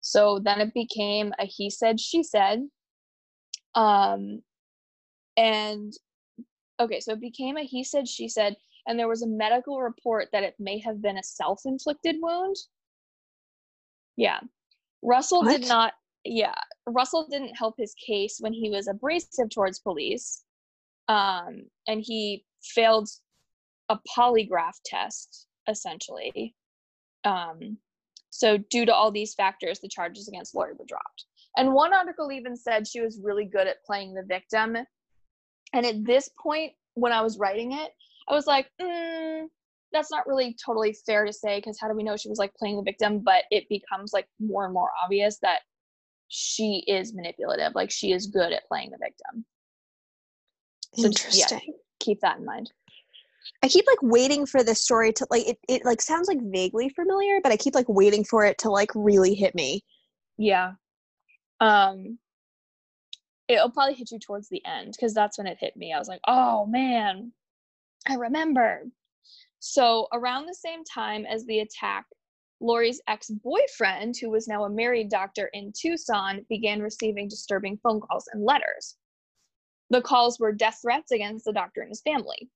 So 0.00 0.38
then 0.38 0.60
it 0.60 0.74
became 0.74 1.32
a 1.38 1.44
he 1.44 1.68
said, 1.68 2.00
she 2.00 2.22
said. 2.22 2.66
Um, 3.74 4.42
and 5.36 5.92
okay, 6.80 7.00
so 7.00 7.12
it 7.12 7.20
became 7.20 7.56
a 7.56 7.62
he 7.62 7.84
said, 7.84 8.08
she 8.08 8.28
said, 8.28 8.56
and 8.86 8.98
there 8.98 9.08
was 9.08 9.22
a 9.22 9.26
medical 9.26 9.80
report 9.80 10.28
that 10.32 10.42
it 10.42 10.54
may 10.58 10.78
have 10.80 11.00
been 11.00 11.18
a 11.18 11.22
self 11.22 11.62
inflicted 11.64 12.16
wound. 12.20 12.56
Yeah. 14.16 14.40
Russell 15.02 15.42
did 15.42 15.66
not, 15.66 15.94
yeah, 16.24 16.54
Russell 16.86 17.26
didn't 17.28 17.56
help 17.56 17.74
his 17.76 17.94
case 17.94 18.36
when 18.40 18.52
he 18.52 18.70
was 18.70 18.88
abrasive 18.88 19.50
towards 19.50 19.80
police. 19.80 20.44
Um, 21.08 21.64
and 21.88 22.00
he 22.00 22.44
failed 22.62 23.08
a 23.88 23.98
polygraph 24.16 24.76
test, 24.84 25.46
essentially. 25.68 26.54
Um, 27.24 27.78
so, 28.30 28.56
due 28.56 28.86
to 28.86 28.94
all 28.94 29.10
these 29.10 29.34
factors, 29.34 29.80
the 29.80 29.88
charges 29.88 30.28
against 30.28 30.54
Laurie 30.54 30.74
were 30.78 30.86
dropped. 30.86 31.26
And 31.56 31.74
one 31.74 31.92
article 31.92 32.32
even 32.32 32.56
said 32.56 32.86
she 32.86 33.00
was 33.00 33.20
really 33.22 33.44
good 33.44 33.66
at 33.66 33.84
playing 33.84 34.14
the 34.14 34.24
victim. 34.26 34.76
And 35.74 35.86
at 35.86 36.04
this 36.04 36.30
point, 36.40 36.72
when 36.94 37.12
I 37.12 37.20
was 37.20 37.38
writing 37.38 37.72
it, 37.72 37.90
I 38.32 38.34
was 38.34 38.46
like, 38.46 38.70
mm, 38.80 39.44
that's 39.92 40.10
not 40.10 40.26
really 40.26 40.56
totally 40.64 40.96
fair 41.06 41.26
to 41.26 41.32
say 41.32 41.58
because 41.58 41.78
how 41.78 41.88
do 41.88 41.94
we 41.94 42.02
know 42.02 42.16
she 42.16 42.30
was 42.30 42.38
like 42.38 42.54
playing 42.54 42.76
the 42.76 42.82
victim? 42.82 43.18
But 43.20 43.44
it 43.50 43.68
becomes 43.68 44.12
like 44.12 44.26
more 44.40 44.64
and 44.64 44.72
more 44.72 44.90
obvious 45.04 45.38
that 45.42 45.60
she 46.28 46.82
is 46.88 47.14
manipulative. 47.14 47.74
Like 47.74 47.90
she 47.90 48.12
is 48.12 48.26
good 48.26 48.52
at 48.52 48.66
playing 48.68 48.90
the 48.90 48.98
victim. 48.98 49.44
So 50.94 51.08
just- 51.10 51.36
yeah. 51.36 51.44
Interesting. 51.44 51.74
Keep 52.00 52.20
that 52.20 52.38
in 52.38 52.44
mind. 52.46 52.72
I 53.62 53.68
keep 53.68 53.86
like 53.86 54.02
waiting 54.02 54.46
for 54.46 54.64
this 54.64 54.82
story 54.82 55.12
to 55.12 55.26
like 55.30 55.46
it, 55.46 55.58
it 55.68 55.84
like 55.84 56.00
sounds 56.00 56.26
like 56.26 56.38
vaguely 56.40 56.88
familiar, 56.88 57.40
but 57.42 57.52
I 57.52 57.56
keep 57.56 57.74
like 57.74 57.88
waiting 57.88 58.24
for 58.24 58.44
it 58.44 58.58
to 58.58 58.70
like 58.70 58.90
really 58.94 59.34
hit 59.34 59.54
me. 59.54 59.84
Yeah. 60.38 60.72
Um 61.60 62.18
it'll 63.46 63.70
probably 63.70 63.94
hit 63.94 64.10
you 64.10 64.18
towards 64.18 64.48
the 64.48 64.64
end 64.64 64.94
because 64.96 65.12
that's 65.12 65.38
when 65.38 65.46
it 65.46 65.58
hit 65.60 65.76
me. 65.76 65.92
I 65.92 65.98
was 65.98 66.08
like, 66.08 66.20
oh 66.26 66.66
man, 66.66 67.32
I 68.08 68.14
remember. 68.14 68.84
So 69.60 70.08
around 70.12 70.46
the 70.46 70.54
same 70.54 70.82
time 70.84 71.24
as 71.24 71.44
the 71.46 71.60
attack, 71.60 72.06
Laurie's 72.60 73.00
ex-boyfriend, 73.08 74.16
who 74.20 74.30
was 74.30 74.48
now 74.48 74.64
a 74.64 74.70
married 74.70 75.08
doctor 75.08 75.50
in 75.52 75.72
Tucson, 75.76 76.44
began 76.48 76.80
receiving 76.80 77.28
disturbing 77.28 77.78
phone 77.78 78.00
calls 78.00 78.28
and 78.32 78.44
letters. 78.44 78.96
The 79.90 80.02
calls 80.02 80.38
were 80.38 80.52
death 80.52 80.78
threats 80.82 81.12
against 81.12 81.44
the 81.44 81.52
doctor 81.52 81.80
and 81.80 81.90
his 81.90 82.02
family. 82.02 82.48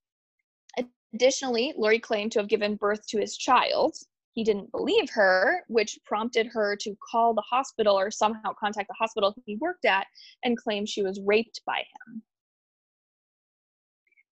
Additionally, 1.13 1.75
Laurie 1.77 1.99
claimed 1.99 2.33
to 2.33 2.41
have 2.41 2.49
given 2.49 2.77
birth 2.77 3.07
to 3.09 3.19
his 3.19 3.37
child. 3.37 3.97
He 4.33 4.45
didn't 4.45 4.71
believe 4.71 5.09
her, 5.11 5.65
which 5.69 5.99
prompted 6.05 6.47
her 6.53 6.77
to 6.77 6.97
call 7.11 7.35
the 7.35 7.43
hospital 7.43 7.99
or 7.99 8.11
somehow 8.11 8.53
contact 8.59 8.89
the 8.89 8.95
hospital 8.99 9.35
he 9.45 9.57
worked 9.57 9.85
at 9.85 10.07
and 10.45 10.59
claim 10.59 10.87
she 10.87 11.03
was 11.03 11.21
raped 11.21 11.61
by 11.67 11.79
him. 11.79 12.23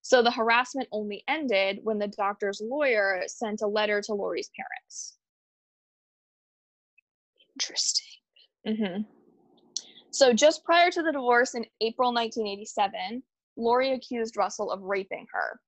So 0.04 0.22
the 0.22 0.30
harassment 0.30 0.86
only 0.92 1.24
ended 1.28 1.80
when 1.82 1.98
the 1.98 2.08
doctor's 2.08 2.60
lawyer 2.62 3.22
sent 3.26 3.62
a 3.62 3.66
letter 3.66 4.02
to 4.02 4.12
Laurie's 4.12 4.50
parents. 4.54 5.16
Interesting. 7.56 8.06
hmm 8.66 9.02
So 10.10 10.34
just 10.34 10.62
prior 10.62 10.90
to 10.90 11.02
the 11.02 11.10
divorce 11.10 11.54
in 11.54 11.64
April 11.80 12.12
1987, 12.12 13.22
Laurie 13.56 13.92
accused 13.92 14.36
Russell 14.36 14.70
of 14.70 14.82
raping 14.82 15.26
her. 15.32 15.58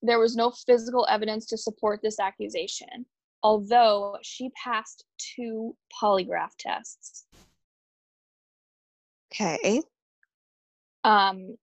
There 0.00 0.18
was 0.18 0.36
no 0.36 0.52
physical 0.52 1.06
evidence 1.10 1.44
to 1.48 1.58
support 1.58 2.00
this 2.02 2.18
accusation, 2.18 3.04
although 3.42 4.16
she 4.22 4.48
passed 4.64 5.04
two 5.18 5.76
polygraph 6.02 6.52
tests. 6.58 7.26
Okay. 9.30 9.82
Um, 11.04 11.56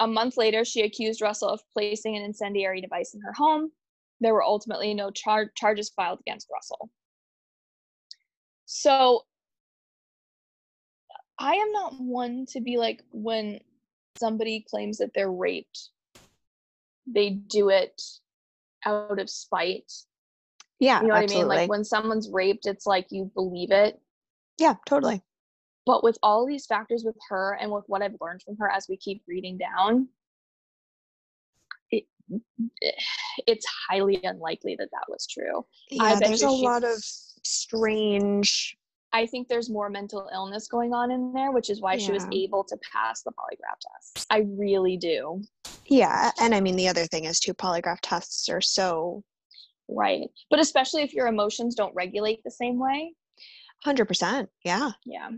a 0.00 0.06
month 0.06 0.36
later, 0.36 0.64
she 0.64 0.82
accused 0.82 1.22
Russell 1.22 1.48
of 1.48 1.60
placing 1.72 2.16
an 2.16 2.22
incendiary 2.22 2.80
device 2.80 3.14
in 3.14 3.20
her 3.20 3.32
home. 3.32 3.70
There 4.20 4.34
were 4.34 4.42
ultimately 4.42 4.94
no 4.94 5.10
char- 5.10 5.52
charges 5.56 5.90
filed 5.90 6.20
against 6.20 6.48
Russell. 6.52 6.90
So, 8.66 9.22
I 11.38 11.54
am 11.54 11.72
not 11.72 11.94
one 12.00 12.46
to 12.50 12.60
be 12.60 12.78
like, 12.78 13.02
when 13.12 13.60
somebody 14.18 14.64
claims 14.68 14.98
that 14.98 15.10
they're 15.14 15.30
raped, 15.30 15.90
they 17.06 17.30
do 17.30 17.68
it 17.68 18.00
out 18.84 19.18
of 19.18 19.30
spite. 19.30 19.92
Yeah. 20.80 21.00
You 21.00 21.08
know 21.08 21.14
what 21.14 21.24
absolutely. 21.24 21.56
I 21.56 21.58
mean? 21.58 21.68
Like, 21.68 21.70
when 21.70 21.84
someone's 21.84 22.30
raped, 22.30 22.66
it's 22.66 22.86
like 22.86 23.06
you 23.10 23.30
believe 23.34 23.70
it. 23.70 24.00
yeah, 24.58 24.74
totally. 24.86 25.22
But 25.86 26.02
with 26.02 26.18
all 26.22 26.46
these 26.46 26.66
factors 26.66 27.04
with 27.04 27.16
her 27.30 27.56
and 27.60 27.70
with 27.70 27.84
what 27.86 28.02
I've 28.02 28.16
learned 28.20 28.42
from 28.42 28.56
her 28.58 28.68
as 28.68 28.86
we 28.88 28.96
keep 28.96 29.22
reading 29.26 29.56
down, 29.56 30.08
it, 31.90 32.04
it's 33.46 33.66
highly 33.88 34.20
unlikely 34.24 34.76
that 34.78 34.88
that 34.90 35.08
was 35.08 35.26
true. 35.26 35.64
I 36.00 36.12
Yeah, 36.12 36.20
there's 36.20 36.42
a 36.42 36.50
lot 36.50 36.84
of 36.84 36.98
strange 36.98 38.76
I 39.12 39.24
think 39.24 39.48
there's 39.48 39.70
more 39.70 39.88
mental 39.88 40.28
illness 40.34 40.68
going 40.68 40.92
on 40.92 41.10
in 41.10 41.32
there, 41.32 41.50
which 41.50 41.70
is 41.70 41.80
why 41.80 41.96
she 41.96 42.12
was 42.12 42.26
able 42.32 42.64
to 42.64 42.76
pass 42.92 43.22
the 43.22 43.30
polygraph 43.30 43.78
test. 43.80 44.26
I 44.28 44.44
really 44.46 44.98
do. 44.98 45.42
Yeah, 45.86 46.32
and 46.38 46.54
I 46.54 46.60
mean 46.60 46.76
the 46.76 46.88
other 46.88 47.06
thing 47.06 47.24
is 47.24 47.40
too 47.40 47.54
polygraph 47.54 48.00
tests 48.02 48.50
are 48.50 48.60
so 48.60 49.24
Right. 49.88 50.28
But 50.50 50.58
especially 50.58 51.02
if 51.02 51.14
your 51.14 51.28
emotions 51.28 51.74
don't 51.74 51.94
regulate 51.94 52.42
the 52.44 52.50
same 52.50 52.78
way. 52.78 53.14
100%. 53.86 54.48
Yeah. 54.64 54.90
Yeah. 55.04 55.30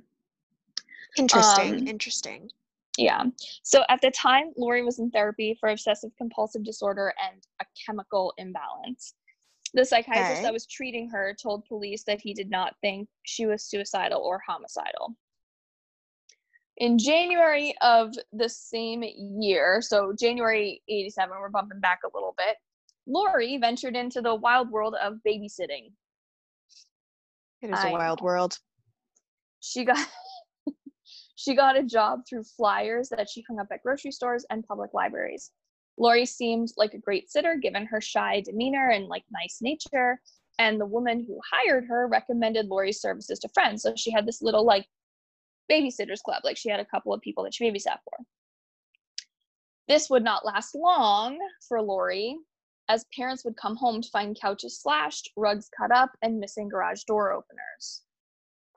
Interesting. 1.16 1.74
Um, 1.74 1.86
interesting. 1.88 2.50
Yeah. 2.96 3.24
So 3.62 3.84
at 3.88 4.00
the 4.00 4.10
time, 4.10 4.52
Laurie 4.56 4.84
was 4.84 4.98
in 4.98 5.10
therapy 5.10 5.56
for 5.58 5.68
obsessive 5.68 6.10
compulsive 6.18 6.64
disorder 6.64 7.14
and 7.30 7.40
a 7.60 7.64
chemical 7.86 8.32
imbalance. 8.38 9.14
The 9.74 9.84
psychiatrist 9.84 10.32
Okay. 10.32 10.42
that 10.42 10.52
was 10.52 10.66
treating 10.66 11.08
her 11.10 11.36
told 11.40 11.64
police 11.66 12.02
that 12.04 12.20
he 12.20 12.34
did 12.34 12.50
not 12.50 12.74
think 12.80 13.08
she 13.22 13.46
was 13.46 13.64
suicidal 13.64 14.20
or 14.20 14.40
homicidal. 14.46 15.14
In 16.78 16.98
January 16.98 17.74
of 17.82 18.14
the 18.32 18.48
same 18.48 19.02
year, 19.02 19.82
so 19.82 20.12
January 20.18 20.80
87, 20.88 21.36
we're 21.38 21.50
bumping 21.50 21.80
back 21.80 22.00
a 22.04 22.10
little 22.14 22.34
bit, 22.38 22.56
Laurie 23.06 23.58
ventured 23.58 23.96
into 23.96 24.20
the 24.20 24.34
wild 24.34 24.70
world 24.70 24.94
of 25.02 25.14
babysitting. 25.26 25.90
It 27.62 27.70
is 27.70 27.78
I 27.80 27.88
a 27.88 27.92
wild 27.92 28.20
world. 28.20 28.58
She 29.60 29.84
got 29.84 29.98
she 31.38 31.54
got 31.54 31.78
a 31.78 31.84
job 31.84 32.22
through 32.28 32.42
flyers 32.42 33.08
that 33.10 33.30
she 33.30 33.44
hung 33.46 33.60
up 33.60 33.68
at 33.70 33.80
grocery 33.84 34.10
stores 34.10 34.44
and 34.50 34.66
public 34.66 34.92
libraries. 34.92 35.52
Laurie 35.96 36.26
seemed 36.26 36.72
like 36.76 36.94
a 36.94 36.98
great 36.98 37.30
sitter 37.30 37.54
given 37.54 37.86
her 37.86 38.00
shy 38.00 38.40
demeanor 38.40 38.90
and 38.90 39.06
like 39.06 39.22
nice 39.30 39.58
nature. 39.60 40.20
And 40.58 40.80
the 40.80 40.86
woman 40.86 41.24
who 41.24 41.38
hired 41.48 41.84
her 41.86 42.08
recommended 42.08 42.66
Laurie's 42.66 43.00
services 43.00 43.38
to 43.38 43.48
friends. 43.50 43.82
So 43.82 43.94
she 43.94 44.10
had 44.10 44.26
this 44.26 44.42
little 44.42 44.64
like 44.64 44.86
babysitters 45.70 46.20
club. 46.20 46.42
Like 46.42 46.56
she 46.56 46.70
had 46.70 46.80
a 46.80 46.84
couple 46.84 47.14
of 47.14 47.20
people 47.20 47.44
that 47.44 47.54
she 47.54 47.70
babysat 47.70 47.98
for. 48.02 48.18
This 49.86 50.10
would 50.10 50.24
not 50.24 50.44
last 50.44 50.74
long 50.74 51.38
for 51.68 51.80
Laurie, 51.80 52.36
as 52.88 53.06
parents 53.14 53.44
would 53.44 53.56
come 53.56 53.76
home 53.76 54.02
to 54.02 54.10
find 54.10 54.36
couches 54.38 54.80
slashed, 54.80 55.30
rugs 55.36 55.70
cut 55.78 55.92
up, 55.92 56.10
and 56.20 56.40
missing 56.40 56.68
garage 56.68 57.04
door 57.04 57.30
openers. 57.30 58.02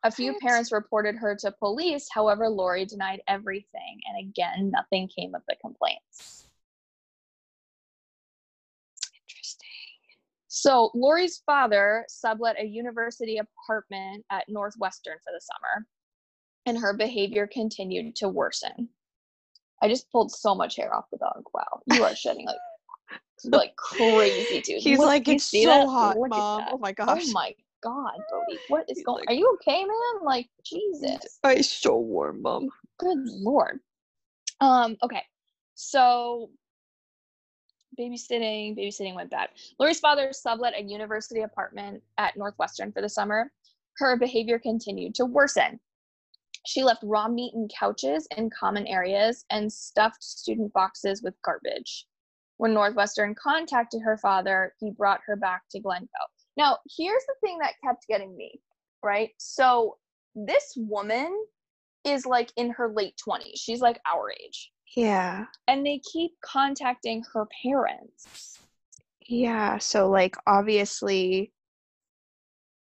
A 0.03 0.11
few 0.11 0.33
parents 0.41 0.71
reported 0.71 1.15
her 1.15 1.35
to 1.35 1.51
police, 1.51 2.07
however, 2.11 2.49
Laurie 2.49 2.85
denied 2.85 3.21
everything, 3.27 3.99
and 4.07 4.17
again, 4.17 4.71
nothing 4.71 5.07
came 5.07 5.35
of 5.35 5.43
the 5.47 5.55
complaints. 5.61 6.47
Interesting. 9.29 9.67
So, 10.47 10.89
Laurie's 10.95 11.43
father 11.45 12.03
sublet 12.07 12.59
a 12.59 12.65
university 12.65 13.37
apartment 13.37 14.25
at 14.31 14.49
Northwestern 14.49 15.17
for 15.23 15.31
the 15.33 15.41
summer, 15.41 15.85
and 16.65 16.79
her 16.79 16.93
behavior 16.97 17.45
continued 17.45 18.15
to 18.17 18.27
worsen. 18.27 18.89
I 19.83 19.87
just 19.87 20.11
pulled 20.11 20.31
so 20.31 20.55
much 20.55 20.77
hair 20.77 20.95
off 20.95 21.05
the 21.11 21.17
dog. 21.17 21.43
Wow, 21.53 21.81
you 21.85 22.03
are 22.03 22.15
shedding 22.15 22.47
like 22.47 22.57
like 23.45 23.75
crazy, 23.75 24.61
dude. 24.61 24.81
He's 24.81 24.97
Look, 24.97 25.07
like, 25.07 25.27
it's 25.27 25.45
so 25.45 25.65
that? 25.65 25.87
hot, 25.87 26.17
Look 26.17 26.29
mom. 26.29 26.63
Oh 26.71 26.77
my 26.79 26.91
oh 26.91 26.93
gosh. 26.93 27.23
Oh 27.27 27.31
my 27.33 27.55
god, 27.81 28.13
Bodhi, 28.31 28.59
what 28.69 28.85
is 28.89 28.97
He's 28.97 29.05
going? 29.05 29.19
like- 29.21 29.29
Are 29.29 29.33
you 29.33 29.57
okay, 29.61 29.83
man? 29.83 30.23
Like 30.23 30.49
Jesus. 30.63 31.39
It's 31.43 31.69
so 31.69 31.97
warm, 31.97 32.41
mom. 32.41 32.69
Good 32.99 33.17
lord. 33.25 33.79
Um, 34.59 34.97
okay. 35.03 35.23
So 35.75 36.49
babysitting, 37.99 38.77
babysitting 38.77 39.15
went 39.15 39.29
bad. 39.31 39.49
Laurie's 39.79 39.99
father 39.99 40.31
sublet 40.31 40.73
a 40.77 40.83
university 40.83 41.41
apartment 41.41 42.01
at 42.17 42.37
Northwestern 42.37 42.91
for 42.91 43.01
the 43.01 43.09
summer. 43.09 43.51
Her 43.97 44.17
behavior 44.17 44.59
continued 44.59 45.15
to 45.15 45.25
worsen. 45.25 45.79
She 46.65 46.83
left 46.83 47.01
raw 47.03 47.27
meat 47.27 47.53
and 47.55 47.71
couches 47.77 48.27
in 48.37 48.49
common 48.51 48.85
areas 48.87 49.45
and 49.49 49.71
stuffed 49.71 50.23
student 50.23 50.71
boxes 50.73 51.21
with 51.23 51.33
garbage. 51.43 52.05
When 52.57 52.73
Northwestern 52.73 53.33
contacted 53.35 54.01
her 54.03 54.17
father, 54.17 54.73
he 54.79 54.91
brought 54.91 55.21
her 55.25 55.35
back 55.35 55.63
to 55.71 55.79
Glencoe. 55.79 56.07
Now, 56.57 56.77
here's 56.97 57.23
the 57.27 57.35
thing 57.41 57.57
that 57.59 57.73
kept 57.83 58.07
getting 58.07 58.35
me, 58.35 58.59
right? 59.03 59.29
So, 59.37 59.97
this 60.35 60.73
woman 60.75 61.35
is 62.03 62.25
like 62.25 62.51
in 62.57 62.71
her 62.71 62.91
late 62.93 63.19
20s. 63.27 63.57
She's 63.57 63.81
like 63.81 63.99
our 64.11 64.31
age. 64.31 64.71
Yeah. 64.95 65.45
And 65.67 65.85
they 65.85 66.01
keep 66.11 66.31
contacting 66.43 67.23
her 67.33 67.47
parents. 67.63 68.59
Yeah. 69.27 69.77
So 69.77 70.09
like 70.09 70.35
obviously 70.45 71.51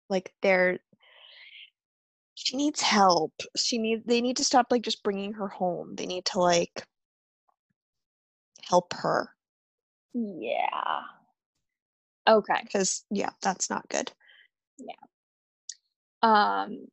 like 0.09 0.33
they're 0.43 0.79
she 2.35 2.57
needs 2.57 2.81
help. 2.81 3.35
She 3.57 3.79
need 3.79 4.07
they 4.07 4.21
need 4.21 4.39
to 4.39 4.45
stop 4.45 4.67
like 4.71 4.83
just 4.83 5.03
bringing 5.03 5.35
her 5.35 5.49
home. 5.49 5.95
They 5.97 6.07
need 6.07 6.25
to 6.27 6.41
like 6.41 6.85
help 8.63 8.95
her 8.95 9.31
Yeah. 10.15 11.01
Okay. 12.29 12.65
cuz 12.73 13.05
yeah, 13.11 13.31
that's 13.43 13.71
not 13.71 13.89
good. 13.89 14.13
Yeah. 14.79 14.95
Um, 16.23 16.89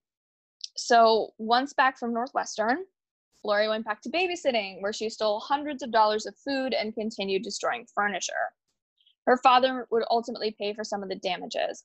so 0.75 1.33
once 1.37 1.73
back 1.73 1.97
from 1.97 2.13
Northwestern, 2.13 2.85
Laurie 3.43 3.67
went 3.67 3.85
back 3.85 4.01
to 4.01 4.09
babysitting, 4.09 4.81
where 4.81 4.93
she 4.93 5.09
stole 5.09 5.39
hundreds 5.39 5.83
of 5.83 5.91
dollars 5.91 6.25
of 6.25 6.35
food 6.37 6.73
and 6.73 6.93
continued 6.93 7.43
destroying 7.43 7.87
furniture. 7.93 8.33
Her 9.25 9.37
father 9.37 9.87
would 9.91 10.03
ultimately 10.09 10.55
pay 10.57 10.73
for 10.73 10.83
some 10.83 11.03
of 11.03 11.09
the 11.09 11.15
damages. 11.15 11.83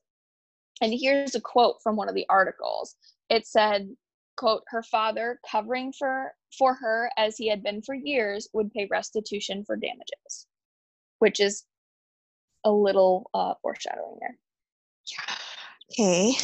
And 0.80 0.92
here's 0.92 1.34
a 1.34 1.40
quote 1.40 1.76
from 1.82 1.96
one 1.96 2.08
of 2.08 2.14
the 2.14 2.26
articles. 2.28 2.96
It 3.28 3.46
said, 3.46 3.94
quote, 4.36 4.62
her 4.68 4.82
father, 4.82 5.40
covering 5.48 5.92
for 5.92 6.34
for 6.58 6.74
her 6.74 7.10
as 7.16 7.36
he 7.36 7.48
had 7.48 7.62
been 7.62 7.82
for 7.82 7.94
years, 7.94 8.48
would 8.52 8.72
pay 8.72 8.86
restitution 8.90 9.64
for 9.64 9.76
damages, 9.76 10.46
which 11.18 11.40
is 11.40 11.64
a 12.64 12.70
little 12.70 13.28
uh, 13.34 13.54
foreshadowing 13.62 14.16
there. 14.20 14.36
Okay. 15.92 16.34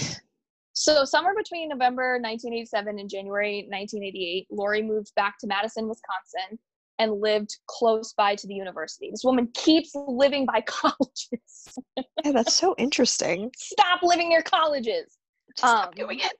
So, 0.72 1.04
somewhere 1.04 1.35
between 1.37 1.68
November 1.70 2.20
1987 2.20 2.98
and 3.00 3.11
January 3.11 3.66
1988, 3.68 4.46
Laurie 4.50 4.83
moved 4.83 5.12
back 5.16 5.37
to 5.40 5.46
Madison, 5.46 5.88
Wisconsin, 5.88 6.59
and 7.00 7.20
lived 7.20 7.57
close 7.66 8.12
by 8.12 8.35
to 8.37 8.46
the 8.46 8.54
university. 8.54 9.11
This 9.11 9.24
woman 9.24 9.48
keeps 9.54 9.92
living 9.94 10.46
by 10.46 10.61
colleges. 10.66 11.78
Yeah, 12.24 12.33
that's 12.33 12.54
so 12.57 12.74
interesting. 12.78 13.50
Stop 13.57 14.00
living 14.02 14.28
near 14.28 14.42
colleges. 14.42 15.16
Just 15.57 15.59
stop 15.59 15.88
Um, 15.88 15.94
doing 15.96 16.20
it. 16.20 16.33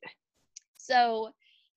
So, 0.77 1.31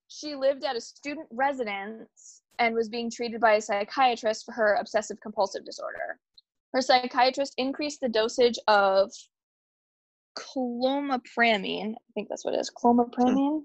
she 0.08 0.36
lived 0.36 0.64
at 0.64 0.76
a 0.76 0.82
student 0.82 1.28
residence 1.32 2.42
and 2.60 2.76
was 2.76 2.90
being 2.90 3.10
treated 3.10 3.42
by 3.42 3.54
a 3.54 3.62
psychiatrist 3.62 4.46
for 4.46 4.52
her 4.52 4.76
obsessive 4.76 5.18
compulsive 5.22 5.66
disorder. 5.66 6.20
Her 6.74 6.82
psychiatrist 6.82 7.54
increased 7.58 8.00
the 8.02 8.10
dosage 8.10 8.58
of 8.68 9.12
clomipramine, 10.38 11.94
I 11.94 12.12
think 12.14 12.30
that's 12.30 12.46
what 12.46 12.54
it 12.54 12.60
is, 12.60 12.72
clomipramine, 12.72 13.64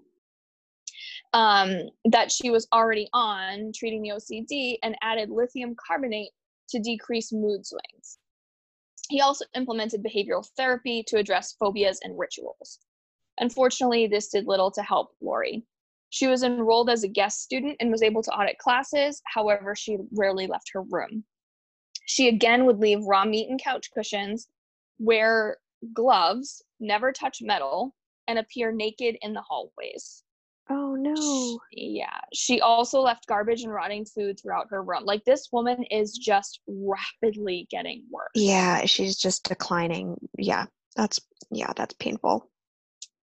um, 1.32 1.88
that 2.06 2.32
she 2.32 2.50
was 2.50 2.66
already 2.72 3.08
on 3.12 3.72
treating 3.74 4.02
the 4.02 4.10
OCD 4.10 4.78
and 4.82 4.96
added 5.02 5.30
lithium 5.30 5.76
carbonate 5.86 6.30
to 6.70 6.80
decrease 6.80 7.32
mood 7.32 7.64
swings. 7.64 8.18
He 9.08 9.20
also 9.20 9.44
implemented 9.54 10.04
behavioral 10.04 10.48
therapy 10.56 11.04
to 11.06 11.16
address 11.16 11.54
phobias 11.60 12.00
and 12.02 12.18
rituals. 12.18 12.80
Unfortunately, 13.38 14.06
this 14.06 14.28
did 14.28 14.46
little 14.46 14.70
to 14.72 14.82
help 14.82 15.14
Laurie. 15.20 15.64
She 16.10 16.26
was 16.26 16.42
enrolled 16.42 16.90
as 16.90 17.04
a 17.04 17.08
guest 17.08 17.42
student 17.42 17.76
and 17.78 17.90
was 17.90 18.02
able 18.02 18.22
to 18.22 18.30
audit 18.32 18.58
classes. 18.58 19.20
However, 19.26 19.76
she 19.76 19.98
rarely 20.12 20.46
left 20.46 20.70
her 20.72 20.82
room. 20.82 21.24
She 22.06 22.28
again 22.28 22.64
would 22.64 22.78
leave 22.78 23.04
raw 23.04 23.24
meat 23.24 23.50
and 23.50 23.62
couch 23.62 23.90
cushions, 23.92 24.48
wear 24.98 25.58
gloves, 25.92 26.62
never 26.80 27.12
touch 27.12 27.38
metal, 27.42 27.94
and 28.26 28.38
appear 28.38 28.72
naked 28.72 29.16
in 29.20 29.34
the 29.34 29.42
hallways. 29.42 30.22
Oh 30.68 30.96
no. 30.96 31.60
Yeah. 31.70 32.18
She 32.32 32.60
also 32.60 33.00
left 33.00 33.26
garbage 33.26 33.62
and 33.62 33.72
rotting 33.72 34.04
food 34.04 34.40
throughout 34.40 34.66
her 34.70 34.82
room. 34.82 35.04
Like 35.04 35.24
this 35.24 35.48
woman 35.52 35.84
is 35.90 36.12
just 36.12 36.60
rapidly 36.66 37.68
getting 37.70 38.04
worse. 38.10 38.30
Yeah, 38.34 38.84
she's 38.86 39.16
just 39.16 39.44
declining. 39.44 40.16
Yeah. 40.38 40.66
That's 40.96 41.20
yeah, 41.50 41.72
that's 41.76 41.94
painful. 41.94 42.50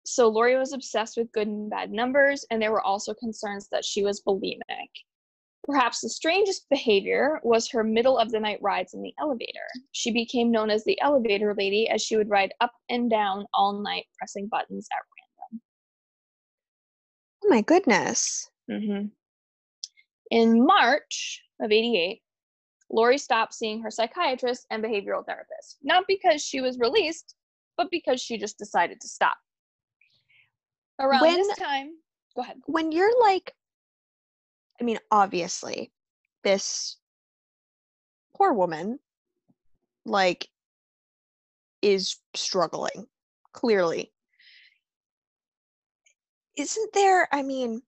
So 0.05 0.29
Laurie 0.29 0.57
was 0.57 0.73
obsessed 0.73 1.17
with 1.17 1.31
good 1.31 1.47
and 1.47 1.69
bad 1.69 1.91
numbers, 1.91 2.45
and 2.51 2.61
there 2.61 2.71
were 2.71 2.81
also 2.81 3.13
concerns 3.13 3.67
that 3.69 3.85
she 3.85 4.03
was 4.03 4.21
bulimic. 4.21 4.89
Perhaps 5.65 6.01
the 6.01 6.09
strangest 6.09 6.67
behavior 6.69 7.39
was 7.43 7.69
her 7.69 7.83
middle 7.83 8.17
of 8.17 8.31
the 8.31 8.39
night 8.39 8.59
rides 8.61 8.93
in 8.93 9.01
the 9.01 9.13
elevator. 9.19 9.65
She 9.93 10.11
became 10.11 10.51
known 10.51 10.69
as 10.69 10.83
the 10.83 10.99
elevator 10.99 11.55
lady 11.57 11.87
as 11.87 12.01
she 12.01 12.17
would 12.17 12.29
ride 12.29 12.53
up 12.59 12.73
and 12.89 13.09
down 13.09 13.45
all 13.53 13.81
night, 13.81 14.05
pressing 14.17 14.47
buttons 14.47 14.87
at 14.91 15.03
random. 15.51 15.61
Oh 17.45 17.49
my 17.49 17.61
goodness. 17.61 18.49
random. 18.67 18.89
hmm 18.89 19.05
In 20.31 20.65
March 20.65 21.41
of 21.61 21.71
88, 21.71 22.21
Laurie 22.91 23.17
stopped 23.17 23.53
seeing 23.53 23.81
her 23.81 23.89
psychiatrist 23.89 24.67
and 24.69 24.83
behavioral 24.83 25.25
therapist, 25.25 25.77
not 25.81 26.03
because 26.09 26.43
she 26.43 26.59
was 26.59 26.77
released, 26.77 27.35
but 27.77 27.87
because 27.89 28.21
she 28.21 28.37
just 28.37 28.57
decided 28.57 28.99
to 28.99 29.07
stop. 29.07 29.37
Around 30.99 31.21
When- 31.21 31.35
this 31.37 31.57
time, 31.57 31.91
go 32.35 32.41
ahead. 32.41 32.57
when 32.65 32.91
you're 32.91 33.17
like 33.21 33.55
i 34.83 34.85
mean 34.85 34.99
obviously 35.11 35.93
this 36.43 36.97
poor 38.35 38.51
woman 38.51 38.99
like 40.03 40.49
is 41.81 42.17
struggling 42.35 43.07
clearly 43.53 44.11
isn't 46.57 46.91
there 46.91 47.29
i 47.31 47.41
mean 47.41 47.81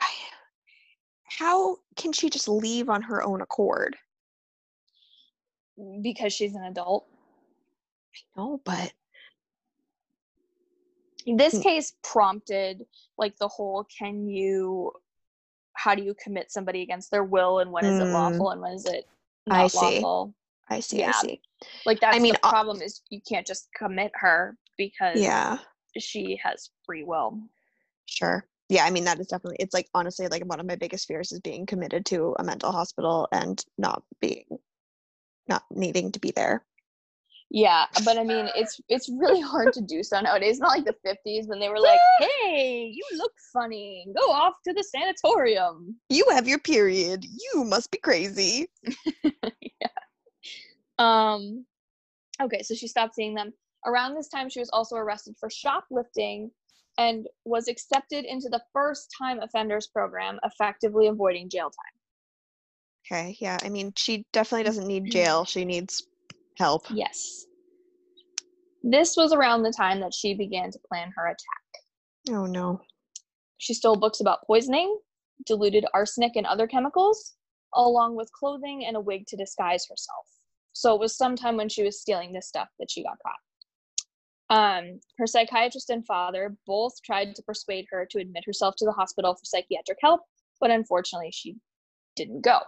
how 1.24 1.78
can 1.96 2.12
she 2.12 2.30
just 2.30 2.46
leave 2.46 2.88
on 2.88 3.02
her 3.02 3.24
own 3.24 3.40
accord 3.40 3.96
Because 6.00 6.32
she's 6.32 6.54
an 6.54 6.62
adult. 6.62 7.08
no 8.36 8.60
but 8.64 8.92
This 11.26 11.54
Mm. 11.54 11.62
case 11.62 11.96
prompted 12.02 12.86
like 13.16 13.36
the 13.38 13.48
whole 13.48 13.84
can 13.98 14.28
you 14.28 14.92
how 15.84 15.94
do 15.94 16.02
you 16.02 16.14
commit 16.14 16.50
somebody 16.50 16.80
against 16.80 17.10
their 17.10 17.24
will 17.24 17.58
and 17.58 17.70
when 17.70 17.84
is 17.84 18.00
it 18.00 18.06
Mm. 18.06 18.12
lawful 18.12 18.50
and 18.50 18.60
when 18.62 18.72
is 18.72 18.86
it 18.86 19.06
not 19.46 19.60
I 19.64 19.66
see. 19.66 19.76
lawful? 19.76 20.34
i 20.70 20.80
see 20.80 21.00
Yeah. 21.00 21.10
i 21.10 21.12
see 21.12 21.40
Like 21.84 22.00
that's 22.00 22.18
mean, 22.20 22.32
the 22.32 22.48
problem 22.48 22.80
is 22.80 23.02
you 23.10 23.20
can't 23.20 23.46
just 23.46 23.68
commit 23.76 24.10
her 24.14 24.56
because 24.78 25.20
yeah 25.20 25.58
she 25.98 26.40
has 26.42 26.70
free 26.84 27.04
will. 27.04 27.38
Sure. 28.06 28.44
Yeah, 28.68 28.84
I 28.84 28.90
mean 28.90 29.04
that 29.04 29.20
is 29.20 29.28
definitely 29.28 29.58
it's 29.60 29.74
like 29.74 29.88
honestly 29.94 30.26
like 30.28 30.44
one 30.46 30.58
of 30.58 30.66
my 30.66 30.74
biggest 30.76 31.06
fears 31.06 31.30
is 31.32 31.40
being 31.40 31.66
committed 31.66 32.04
to 32.06 32.34
a 32.38 32.44
mental 32.44 32.72
hospital 32.72 33.28
and 33.30 33.64
not 33.78 34.02
being 34.20 34.46
not 35.48 35.64
needing 35.70 36.10
to 36.12 36.18
be 36.18 36.32
there. 36.34 36.64
Yeah, 37.54 37.84
but 38.04 38.18
I 38.18 38.24
mean, 38.24 38.48
it's 38.56 38.80
it's 38.88 39.08
really 39.08 39.40
hard 39.40 39.72
to 39.74 39.80
do 39.80 40.02
so 40.02 40.20
nowadays. 40.20 40.54
It's 40.54 40.60
not 40.60 40.76
like 40.76 40.84
the 40.84 40.96
'50s 41.06 41.46
when 41.46 41.60
they 41.60 41.68
were 41.68 41.78
like, 41.78 42.00
"Hey, 42.18 42.90
you 42.92 43.04
look 43.16 43.30
funny. 43.52 44.08
Go 44.12 44.32
off 44.32 44.54
to 44.66 44.72
the 44.72 44.82
sanatorium." 44.82 45.94
You 46.10 46.26
have 46.32 46.48
your 46.48 46.58
period. 46.58 47.24
You 47.24 47.62
must 47.62 47.92
be 47.92 47.98
crazy. 47.98 48.68
yeah. 49.22 49.88
Um, 50.98 51.64
okay, 52.42 52.62
so 52.62 52.74
she 52.74 52.88
stopped 52.88 53.14
seeing 53.14 53.34
them. 53.34 53.52
Around 53.86 54.16
this 54.16 54.28
time, 54.28 54.50
she 54.50 54.58
was 54.58 54.70
also 54.70 54.96
arrested 54.96 55.36
for 55.38 55.48
shoplifting 55.48 56.50
and 56.98 57.28
was 57.44 57.68
accepted 57.68 58.24
into 58.24 58.48
the 58.48 58.62
first 58.72 59.14
time 59.16 59.38
offenders 59.38 59.86
program, 59.86 60.40
effectively 60.42 61.06
avoiding 61.06 61.48
jail 61.48 61.70
time. 61.70 61.94
Okay, 63.06 63.36
yeah. 63.38 63.58
I 63.62 63.68
mean 63.68 63.92
she 63.96 64.26
definitely 64.32 64.64
doesn't 64.64 64.88
need 64.88 65.12
jail. 65.12 65.44
She 65.54 65.64
needs 65.64 66.02
help. 66.56 66.84
Yes. 66.90 67.46
This 68.82 69.16
was 69.16 69.32
around 69.32 69.62
the 69.62 69.72
time 69.72 70.00
that 70.00 70.12
she 70.12 70.34
began 70.34 70.70
to 70.70 70.78
plan 70.88 71.10
her 71.16 71.26
attack. 71.26 72.36
Oh 72.36 72.46
no. 72.46 72.80
She 73.58 73.74
stole 73.74 73.96
books 73.96 74.20
about 74.20 74.46
poisoning, 74.46 74.98
diluted 75.46 75.86
arsenic 75.94 76.32
and 76.36 76.46
other 76.46 76.66
chemicals, 76.66 77.34
along 77.74 78.16
with 78.16 78.30
clothing 78.32 78.84
and 78.86 78.96
a 78.96 79.00
wig 79.00 79.26
to 79.28 79.36
disguise 79.36 79.86
herself. 79.88 80.26
So 80.72 80.94
it 80.94 81.00
was 81.00 81.16
sometime 81.16 81.56
when 81.56 81.68
she 81.68 81.82
was 81.82 82.00
stealing 82.00 82.32
this 82.32 82.48
stuff 82.48 82.68
that 82.78 82.90
she 82.90 83.02
got 83.02 83.16
caught. 83.22 83.38
Um, 84.50 85.00
her 85.18 85.26
psychiatrist 85.26 85.88
and 85.88 86.04
father 86.04 86.56
both 86.66 86.92
tried 87.02 87.34
to 87.36 87.42
persuade 87.42 87.86
her 87.90 88.06
to 88.10 88.18
admit 88.18 88.44
herself 88.44 88.74
to 88.78 88.84
the 88.84 88.92
hospital 88.92 89.34
for 89.34 89.44
psychiatric 89.44 89.98
help, 90.02 90.20
but 90.60 90.70
unfortunately 90.70 91.30
she 91.32 91.56
didn't 92.16 92.42
go. 92.42 92.58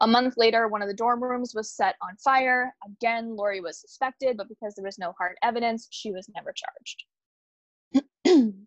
A 0.00 0.06
month 0.06 0.34
later, 0.36 0.68
one 0.68 0.82
of 0.82 0.88
the 0.88 0.94
dorm 0.94 1.22
rooms 1.22 1.54
was 1.54 1.70
set 1.70 1.96
on 2.02 2.16
fire. 2.16 2.74
Again, 2.84 3.34
Laurie 3.34 3.62
was 3.62 3.80
suspected, 3.80 4.36
but 4.36 4.48
because 4.48 4.74
there 4.74 4.84
was 4.84 4.98
no 4.98 5.14
hard 5.18 5.36
evidence, 5.42 5.88
she 5.90 6.12
was 6.12 6.28
never 6.34 6.52
charged. 6.52 7.04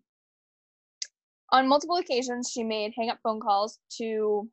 on 1.52 1.68
multiple 1.68 1.96
occasions, 1.96 2.50
she 2.52 2.64
made 2.64 2.92
hang 2.96 3.10
up 3.10 3.20
phone 3.22 3.40
calls 3.40 3.78
to 3.98 4.48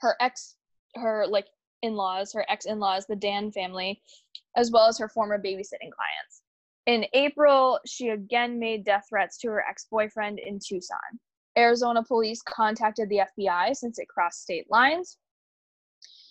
her 0.00 0.16
ex, 0.20 0.56
her 0.96 1.26
like 1.28 1.46
in 1.82 1.94
laws, 1.94 2.32
her 2.32 2.44
ex 2.48 2.66
in 2.66 2.80
laws, 2.80 3.06
the 3.06 3.14
Dann 3.14 3.52
family, 3.52 4.02
as 4.56 4.72
well 4.72 4.88
as 4.88 4.98
her 4.98 5.08
former 5.08 5.38
babysitting 5.38 5.92
clients. 5.92 6.42
In 6.86 7.06
April, 7.12 7.78
she 7.86 8.08
again 8.08 8.58
made 8.58 8.84
death 8.84 9.06
threats 9.08 9.38
to 9.38 9.48
her 9.48 9.64
ex 9.68 9.86
boyfriend 9.90 10.40
in 10.40 10.58
Tucson. 10.58 10.98
Arizona 11.56 12.02
police 12.02 12.42
contacted 12.42 13.08
the 13.08 13.22
FBI 13.38 13.76
since 13.76 14.00
it 14.00 14.08
crossed 14.08 14.42
state 14.42 14.66
lines. 14.68 15.18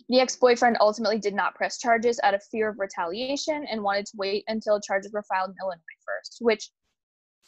The 0.09 0.19
ex 0.19 0.35
boyfriend 0.35 0.77
ultimately 0.79 1.19
did 1.19 1.33
not 1.33 1.55
press 1.55 1.77
charges 1.77 2.19
out 2.23 2.33
of 2.33 2.43
fear 2.43 2.69
of 2.69 2.79
retaliation 2.79 3.65
and 3.69 3.81
wanted 3.81 4.05
to 4.07 4.17
wait 4.17 4.43
until 4.47 4.79
charges 4.79 5.11
were 5.13 5.23
filed 5.23 5.51
in 5.51 5.55
Illinois 5.61 5.79
first, 6.05 6.37
which, 6.41 6.69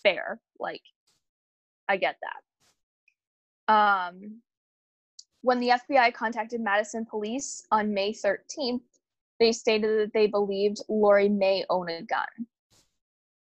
fair. 0.01 0.39
Like, 0.59 0.81
I 1.89 1.97
get 1.97 2.15
that. 3.67 3.73
Um, 3.73 4.41
when 5.41 5.59
the 5.59 5.69
FBI 5.69 6.13
contacted 6.13 6.61
Madison 6.61 7.05
police 7.05 7.65
on 7.71 7.93
May 7.93 8.13
13th, 8.13 8.81
they 9.39 9.51
stated 9.51 9.99
that 9.99 10.13
they 10.13 10.27
believed 10.27 10.81
Laurie 10.87 11.29
may 11.29 11.65
own 11.69 11.89
a 11.89 12.01
gun. 12.03 12.25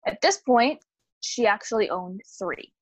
At 0.07 0.21
this 0.21 0.39
point, 0.39 0.85
she 1.21 1.47
actually 1.47 1.89
owned 1.89 2.21
three. 2.39 2.73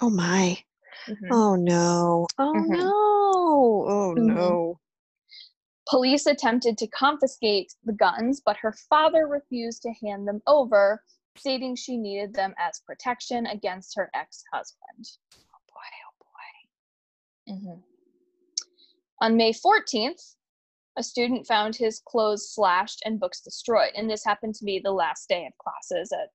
Oh 0.00 0.10
my. 0.10 0.58
Mhm. 1.06 1.28
Oh 1.30 1.54
no. 1.54 2.26
Oh 2.38 2.52
Mhm. 2.54 2.68
no. 2.68 2.90
Oh 3.88 4.14
Mhm. 4.16 4.26
no. 4.26 4.80
Police 5.90 6.26
attempted 6.26 6.78
to 6.78 6.86
confiscate 6.86 7.74
the 7.84 7.92
guns, 7.92 8.40
but 8.44 8.56
her 8.58 8.72
father 8.88 9.26
refused 9.26 9.82
to 9.82 9.92
hand 10.06 10.28
them 10.28 10.40
over, 10.46 11.02
stating 11.36 11.74
she 11.74 11.96
needed 11.96 12.32
them 12.32 12.54
as 12.60 12.80
protection 12.86 13.46
against 13.46 13.96
her 13.96 14.08
ex 14.14 14.44
husband. 14.52 15.08
Oh 15.34 15.58
boy. 15.68 15.90
Oh 16.06 16.14
boy. 17.48 17.54
Mm-hmm. 17.54 17.80
On 19.22 19.36
May 19.36 19.52
14th, 19.52 20.36
a 20.96 21.02
student 21.02 21.46
found 21.48 21.74
his 21.74 22.00
clothes 22.06 22.52
slashed 22.54 23.02
and 23.04 23.18
books 23.18 23.40
destroyed. 23.40 23.90
And 23.96 24.08
this 24.08 24.24
happened 24.24 24.54
to 24.56 24.64
be 24.64 24.78
the 24.78 24.92
last 24.92 25.28
day 25.28 25.44
of 25.44 25.52
classes 25.58 26.12
at 26.12 26.28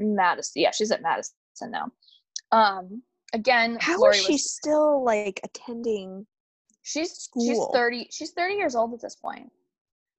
Madison. 0.00 0.62
Yeah, 0.62 0.72
she's 0.72 0.90
at 0.90 1.02
Madison 1.02 1.70
now. 1.70 1.92
Um, 2.50 3.02
again, 3.32 3.78
How 3.80 4.00
Laurie 4.00 4.16
is 4.16 4.24
she 4.24 4.32
was, 4.32 4.52
still 4.52 5.04
like 5.04 5.40
attending 5.44 6.26
she's 6.90 7.28
she's 7.40 7.66
30 7.72 8.08
she's 8.10 8.30
30 8.32 8.54
years 8.54 8.74
old 8.74 8.92
at 8.94 9.00
this 9.00 9.16
point. 9.16 9.50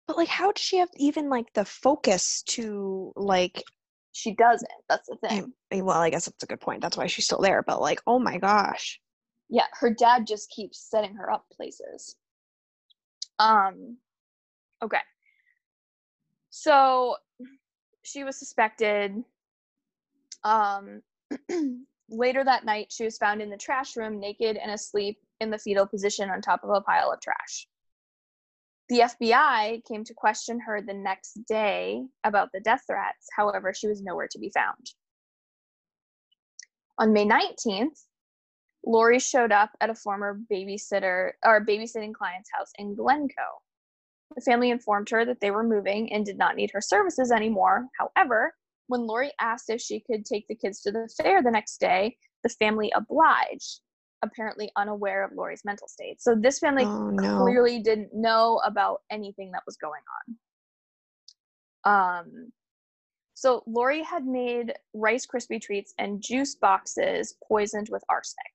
But 0.07 0.17
like 0.17 0.27
how 0.27 0.51
does 0.51 0.63
she 0.63 0.77
have 0.77 0.89
even 0.97 1.29
like 1.29 1.53
the 1.53 1.65
focus 1.65 2.43
to 2.43 3.13
like 3.15 3.63
She 4.13 4.33
doesn't. 4.35 4.69
That's 4.89 5.07
the 5.07 5.15
thing. 5.17 5.53
mean, 5.71 5.85
well, 5.85 5.99
I 5.99 6.09
guess 6.09 6.25
that's 6.25 6.43
a 6.43 6.47
good 6.47 6.59
point. 6.59 6.81
That's 6.81 6.97
why 6.97 7.07
she's 7.07 7.25
still 7.25 7.41
there. 7.41 7.63
But 7.63 7.79
like, 7.81 8.01
oh 8.07 8.19
my 8.19 8.37
gosh. 8.37 8.99
yeah 9.49 9.67
her 9.79 9.93
dad 9.93 10.25
just 10.25 10.49
keeps 10.49 10.89
setting 10.89 11.15
her 11.15 11.29
up 11.29 11.45
places 11.55 12.15
um 13.39 13.97
okay 14.83 15.03
so 16.49 17.15
she 18.03 18.23
was 18.23 18.37
suspected 18.37 19.23
um 20.43 21.01
later 22.09 22.43
that 22.43 22.65
night 22.65 22.87
she 22.91 23.03
was 23.03 23.17
found 23.17 23.41
in 23.41 23.49
the 23.49 23.57
trash 23.57 23.95
room 23.97 24.19
naked 24.19 24.57
and 24.57 24.71
asleep 24.71 25.17
in 25.41 25.49
the 25.49 25.57
fetal 25.57 25.85
position 25.85 26.29
on 26.29 26.41
top 26.41 26.63
of 26.63 26.69
a 26.69 26.81
pile 26.81 27.11
of 27.11 27.19
trash 27.19 27.67
the 28.87 28.99
fbi 28.99 29.83
came 29.85 30.03
to 30.05 30.13
question 30.13 30.59
her 30.59 30.81
the 30.81 30.93
next 30.93 31.33
day 31.47 32.01
about 32.23 32.49
the 32.53 32.61
death 32.61 32.83
threats 32.87 33.27
however 33.35 33.73
she 33.73 33.87
was 33.87 34.01
nowhere 34.01 34.27
to 34.31 34.39
be 34.39 34.51
found 34.55 34.91
on 36.97 37.11
may 37.11 37.25
19th 37.25 38.05
Laurie 38.85 39.19
showed 39.19 39.51
up 39.51 39.69
at 39.79 39.89
a 39.89 39.95
former 39.95 40.39
babysitter 40.51 41.31
or 41.45 41.63
babysitting 41.63 42.13
client's 42.13 42.49
house 42.51 42.71
in 42.77 42.95
Glencoe. 42.95 43.61
The 44.35 44.41
family 44.41 44.71
informed 44.71 45.09
her 45.09 45.25
that 45.25 45.39
they 45.39 45.51
were 45.51 45.63
moving 45.63 46.11
and 46.11 46.25
did 46.25 46.37
not 46.37 46.55
need 46.55 46.71
her 46.73 46.81
services 46.81 47.31
anymore. 47.31 47.87
However, 47.99 48.55
when 48.87 49.05
Laurie 49.05 49.33
asked 49.39 49.69
if 49.69 49.81
she 49.81 49.99
could 49.99 50.25
take 50.25 50.47
the 50.47 50.55
kids 50.55 50.81
to 50.81 50.91
the 50.91 51.09
fair 51.21 51.43
the 51.43 51.51
next 51.51 51.79
day, 51.79 52.17
the 52.43 52.49
family 52.49 52.91
obliged, 52.95 53.81
apparently 54.21 54.71
unaware 54.75 55.23
of 55.23 55.31
Laurie's 55.33 55.65
mental 55.65 55.87
state. 55.87 56.21
So 56.21 56.35
this 56.35 56.59
family 56.59 56.83
oh 56.85 57.09
no. 57.09 57.37
clearly 57.37 57.79
didn't 57.79 58.13
know 58.13 58.61
about 58.65 59.01
anything 59.09 59.51
that 59.51 59.63
was 59.65 59.77
going 59.77 60.01
on. 61.85 62.19
Um, 62.23 62.51
so 63.33 63.63
Laurie 63.65 64.03
had 64.03 64.25
made 64.25 64.73
Rice 64.93 65.25
Krispie 65.25 65.61
treats 65.61 65.93
and 65.97 66.21
juice 66.21 66.55
boxes 66.55 67.35
poisoned 67.47 67.89
with 67.89 68.03
arsenic. 68.07 68.51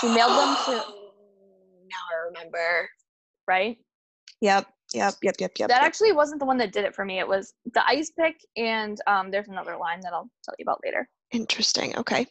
She 0.00 0.06
mailed 0.06 0.30
them 0.30 0.56
to 0.64 0.72
now 1.90 2.04
I 2.10 2.26
remember. 2.28 2.88
right. 3.46 3.76
Yep. 4.40 4.66
Yep. 4.94 5.14
Yep. 5.22 5.34
Yep. 5.38 5.52
Yep. 5.58 5.68
that 5.68 5.76
yep. 5.76 5.82
actually 5.82 6.12
wasn't 6.12 6.40
the 6.40 6.46
one 6.46 6.56
that 6.58 6.72
did 6.72 6.84
it 6.84 6.94
for 6.94 7.04
me. 7.04 7.18
It 7.18 7.28
was 7.28 7.52
the 7.74 7.86
ice 7.86 8.10
pick, 8.10 8.36
and 8.56 8.98
um, 9.06 9.30
there's 9.30 9.48
another 9.48 9.76
line 9.76 10.00
that 10.00 10.12
I'll 10.12 10.30
tell 10.44 10.54
you 10.58 10.62
about 10.62 10.80
later. 10.84 11.08
Interesting. 11.30 11.96
Okay. 11.96 12.26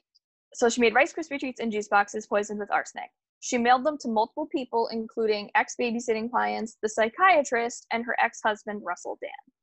So 0.53 0.69
she 0.69 0.81
made 0.81 0.95
Rice 0.95 1.13
Krispie 1.13 1.39
treats 1.39 1.59
and 1.59 1.71
juice 1.71 1.87
boxes 1.87 2.27
poisoned 2.27 2.59
with 2.59 2.71
arsenic. 2.71 3.09
She 3.41 3.57
mailed 3.57 3.85
them 3.85 3.97
to 3.99 4.09
multiple 4.09 4.47
people, 4.47 4.87
including 4.87 5.49
ex 5.55 5.75
babysitting 5.79 6.29
clients, 6.29 6.77
the 6.81 6.89
psychiatrist, 6.89 7.85
and 7.91 8.05
her 8.05 8.15
ex 8.21 8.39
husband, 8.43 8.81
Russell 8.83 9.17
Dann. 9.21 9.53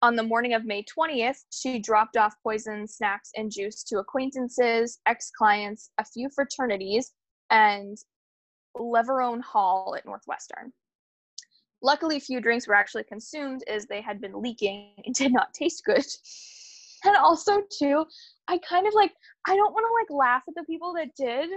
On 0.00 0.16
the 0.16 0.22
morning 0.22 0.54
of 0.54 0.64
May 0.64 0.84
20th, 0.84 1.44
she 1.50 1.78
dropped 1.78 2.16
off 2.16 2.34
poison 2.42 2.86
snacks 2.86 3.30
and 3.36 3.50
juice 3.50 3.82
to 3.84 3.98
acquaintances, 3.98 5.00
ex 5.06 5.30
clients, 5.36 5.90
a 5.98 6.04
few 6.04 6.28
fraternities, 6.30 7.12
and 7.50 7.98
Leverone 8.76 9.42
Hall 9.42 9.94
at 9.96 10.06
Northwestern. 10.06 10.72
Luckily, 11.82 12.18
few 12.18 12.40
drinks 12.40 12.66
were 12.66 12.74
actually 12.74 13.04
consumed 13.04 13.62
as 13.68 13.86
they 13.86 14.00
had 14.00 14.20
been 14.20 14.40
leaking 14.40 14.92
and 15.04 15.14
did 15.14 15.32
not 15.32 15.54
taste 15.54 15.84
good. 15.84 16.06
And 17.04 17.16
also, 17.16 17.62
too, 17.78 18.04
I 18.48 18.58
kind 18.58 18.86
of 18.86 18.94
like, 18.94 19.12
I 19.46 19.56
don't 19.56 19.72
want 19.72 19.86
to 19.86 20.16
like 20.16 20.18
laugh 20.18 20.42
at 20.48 20.54
the 20.54 20.64
people 20.64 20.94
that 20.94 21.14
did, 21.16 21.50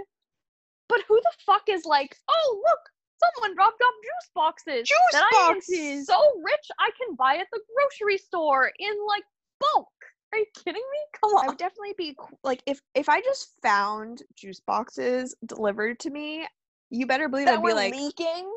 but 0.88 1.00
who 1.08 1.20
the 1.20 1.32
fuck 1.44 1.62
is 1.68 1.84
like, 1.84 2.16
oh, 2.30 2.62
look, 2.64 2.80
someone 3.22 3.54
dropped 3.54 3.80
off 3.82 3.94
juice 4.02 4.30
boxes. 4.34 4.88
Juice 4.88 4.98
that 5.12 5.24
I 5.32 5.36
am 5.48 5.54
boxes! 5.54 6.06
so 6.06 6.20
rich 6.44 6.66
I 6.78 6.90
can 7.00 7.16
buy 7.16 7.36
at 7.36 7.46
the 7.52 7.60
grocery 7.74 8.18
store 8.18 8.70
in 8.78 8.92
like 9.08 9.24
bulk. 9.60 9.88
Are 10.32 10.38
you 10.38 10.46
kidding 10.64 10.82
me? 10.82 10.98
Come 11.20 11.30
on. 11.34 11.44
I 11.44 11.48
would 11.48 11.58
definitely 11.58 11.94
be 11.98 12.16
like 12.42 12.62
if 12.66 12.80
if 12.94 13.08
I 13.08 13.20
just 13.20 13.50
found 13.62 14.22
juice 14.34 14.60
boxes 14.60 15.34
delivered 15.44 15.98
to 16.00 16.10
me, 16.10 16.46
you 16.90 17.06
better 17.06 17.28
believe 17.28 17.46
that 17.46 17.58
I'd 17.58 17.64
be 17.64 17.74
like 17.74 17.94
leaking. 17.94 18.50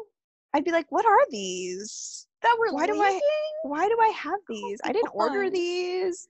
I'd 0.54 0.64
be 0.64 0.72
like, 0.72 0.90
what 0.90 1.06
are 1.06 1.30
these? 1.32 2.28
That 2.42 2.56
were 2.58 2.74
Why 2.74 2.86
do 2.86 2.94
leaking. 2.94 3.06
I 3.06 3.68
why 3.68 3.88
do 3.88 3.98
I 4.00 4.14
have 4.16 4.40
these? 4.48 4.80
I 4.86 4.94
didn't 4.94 5.12
order 5.14 5.50
these. 5.50 6.28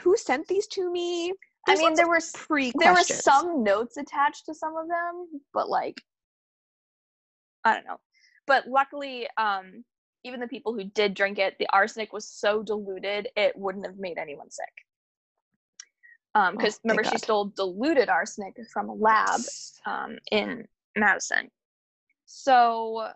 Who 0.00 0.16
sent 0.16 0.48
these 0.48 0.66
to 0.68 0.90
me? 0.90 1.32
I 1.68 1.76
mean, 1.76 1.94
there 1.94 2.08
were 2.08 2.20
pre 2.34 2.72
there 2.76 2.92
were 2.92 3.02
some 3.02 3.64
notes 3.64 3.96
attached 3.96 4.46
to 4.46 4.54
some 4.54 4.76
of 4.76 4.88
them, 4.88 5.40
but 5.52 5.68
like, 5.68 6.00
I 7.64 7.74
don't 7.74 7.86
know. 7.86 7.98
But 8.46 8.68
luckily, 8.68 9.26
um, 9.36 9.84
even 10.24 10.40
the 10.40 10.48
people 10.48 10.74
who 10.74 10.84
did 10.84 11.14
drink 11.14 11.38
it, 11.38 11.56
the 11.58 11.68
arsenic 11.72 12.12
was 12.12 12.28
so 12.28 12.62
diluted 12.62 13.28
it 13.36 13.56
wouldn't 13.56 13.86
have 13.86 13.98
made 13.98 14.18
anyone 14.18 14.50
sick. 14.50 14.66
Um, 16.34 16.54
Oh, 16.54 16.58
because 16.58 16.80
remember 16.84 17.02
she 17.04 17.18
stole 17.18 17.46
diluted 17.56 18.08
arsenic 18.08 18.56
from 18.72 18.88
a 18.88 18.94
lab 18.94 19.40
um, 19.86 20.18
in 20.30 20.68
Madison. 20.96 21.50
So 22.26 23.08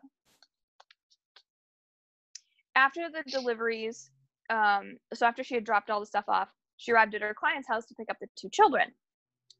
after 2.74 3.08
the 3.10 3.22
deliveries, 3.30 4.10
um, 4.48 4.96
so 5.12 5.26
after 5.26 5.44
she 5.44 5.54
had 5.54 5.64
dropped 5.64 5.90
all 5.90 6.00
the 6.00 6.06
stuff 6.06 6.24
off, 6.28 6.48
she 6.80 6.92
arrived 6.92 7.14
at 7.14 7.20
her 7.20 7.34
client's 7.38 7.68
house 7.68 7.84
to 7.86 7.94
pick 7.94 8.08
up 8.10 8.16
the 8.20 8.26
two 8.36 8.48
children. 8.48 8.88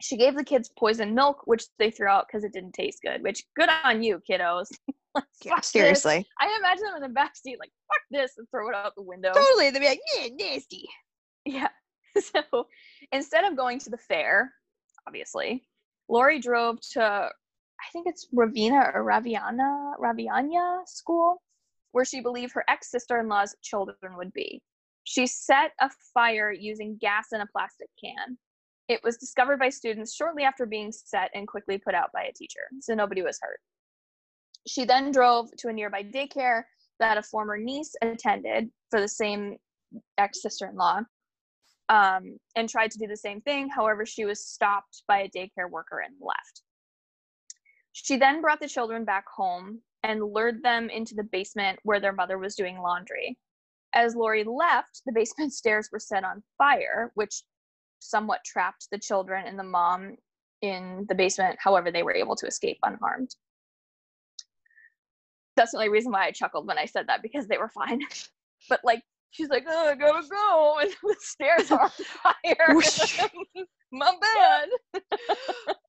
She 0.00 0.16
gave 0.16 0.34
the 0.34 0.42
kids 0.44 0.70
poison 0.78 1.14
milk, 1.14 1.42
which 1.44 1.64
they 1.78 1.90
threw 1.90 2.08
out 2.08 2.26
because 2.26 2.44
it 2.44 2.54
didn't 2.54 2.72
taste 2.72 3.00
good. 3.04 3.22
Which 3.22 3.44
good 3.54 3.68
on 3.84 4.02
you, 4.02 4.20
kiddos. 4.28 4.68
Like, 5.12 5.24
Yeah, 5.44 5.54
fuck 5.54 5.62
this. 5.62 5.70
seriously. 5.72 6.24
I 6.40 6.56
imagine 6.60 6.84
them 6.84 7.02
in 7.02 7.12
the 7.12 7.20
backseat, 7.20 7.56
like 7.58 7.72
fuck 7.88 8.00
this, 8.12 8.38
and 8.38 8.46
throw 8.48 8.68
it 8.68 8.76
out 8.76 8.92
the 8.96 9.02
window. 9.02 9.32
Totally. 9.34 9.70
They'd 9.70 9.80
be 9.80 9.86
like, 9.86 10.00
yeah, 10.16 10.28
nasty. 10.38 10.88
Yeah. 11.44 11.68
So 12.20 12.66
instead 13.12 13.44
of 13.44 13.56
going 13.56 13.80
to 13.80 13.90
the 13.90 13.98
fair, 13.98 14.52
obviously, 15.08 15.66
Laurie 16.08 16.38
drove 16.40 16.78
to 16.92 17.02
I 17.02 17.90
think 17.92 18.06
it's 18.08 18.28
Ravina 18.32 18.94
or 18.94 19.02
Raviana 19.02 19.94
Raviania 20.00 20.86
school, 20.86 21.42
where 21.92 22.04
she 22.04 22.20
believed 22.20 22.52
her 22.52 22.64
ex 22.68 22.90
sister-in-law's 22.90 23.56
children 23.62 24.16
would 24.16 24.32
be. 24.32 24.62
She 25.04 25.26
set 25.26 25.72
a 25.80 25.90
fire 26.14 26.52
using 26.52 26.98
gas 27.00 27.28
in 27.32 27.40
a 27.40 27.46
plastic 27.46 27.88
can. 28.02 28.38
It 28.88 29.00
was 29.04 29.16
discovered 29.16 29.58
by 29.58 29.68
students 29.68 30.14
shortly 30.14 30.42
after 30.42 30.66
being 30.66 30.92
set 30.92 31.30
and 31.34 31.46
quickly 31.46 31.78
put 31.78 31.94
out 31.94 32.10
by 32.12 32.22
a 32.22 32.32
teacher, 32.32 32.60
so 32.80 32.94
nobody 32.94 33.22
was 33.22 33.38
hurt. 33.40 33.60
She 34.66 34.84
then 34.84 35.10
drove 35.10 35.48
to 35.58 35.68
a 35.68 35.72
nearby 35.72 36.02
daycare 36.02 36.64
that 36.98 37.18
a 37.18 37.22
former 37.22 37.56
niece 37.56 37.94
attended 38.02 38.70
for 38.90 39.00
the 39.00 39.08
same 39.08 39.56
ex 40.18 40.42
sister 40.42 40.66
in 40.66 40.76
law 40.76 41.00
um, 41.88 42.38
and 42.56 42.68
tried 42.68 42.90
to 42.92 42.98
do 42.98 43.06
the 43.06 43.16
same 43.16 43.40
thing. 43.40 43.68
However, 43.68 44.06
she 44.06 44.24
was 44.24 44.46
stopped 44.46 45.02
by 45.08 45.22
a 45.22 45.28
daycare 45.28 45.68
worker 45.68 46.00
and 46.00 46.14
left. 46.20 46.62
She 47.92 48.16
then 48.16 48.40
brought 48.40 48.60
the 48.60 48.68
children 48.68 49.04
back 49.04 49.24
home 49.34 49.80
and 50.04 50.22
lured 50.22 50.62
them 50.62 50.88
into 50.88 51.14
the 51.14 51.24
basement 51.24 51.78
where 51.82 52.00
their 52.00 52.12
mother 52.12 52.38
was 52.38 52.54
doing 52.54 52.78
laundry. 52.78 53.36
As 53.94 54.14
Laurie 54.14 54.44
left, 54.44 55.02
the 55.06 55.12
basement 55.12 55.52
stairs 55.60 55.88
were 55.92 55.98
set 55.98 56.24
on 56.24 56.42
fire, 56.58 57.12
which 57.14 57.42
somewhat 57.98 58.40
trapped 58.44 58.88
the 58.90 58.98
children 58.98 59.46
and 59.46 59.58
the 59.58 59.64
mom 59.64 60.16
in 60.62 61.06
the 61.08 61.14
basement. 61.14 61.58
However, 61.58 61.90
they 61.90 62.02
were 62.02 62.14
able 62.14 62.36
to 62.36 62.46
escape 62.46 62.78
unharmed. 62.82 63.34
That's 65.56 65.72
the 65.72 65.78
only 65.78 65.90
reason 65.90 66.12
why 66.12 66.26
I 66.26 66.30
chuckled 66.30 66.66
when 66.66 66.78
I 66.78 66.86
said 66.86 67.06
that 67.08 67.22
because 67.22 67.46
they 67.46 67.58
were 67.58 67.68
fine. 67.68 68.00
but 68.68 68.80
like, 68.84 69.02
she's 69.30 69.48
like, 69.48 69.64
"Oh, 69.68 69.88
I 69.88 69.94
gotta 69.94 70.26
go," 70.28 70.78
and 70.82 70.90
the 71.02 71.16
stairs 71.20 71.70
are 71.70 71.82
on 71.82 71.90
fire. 71.90 72.74
My 73.92 74.12
bad. 74.20 75.02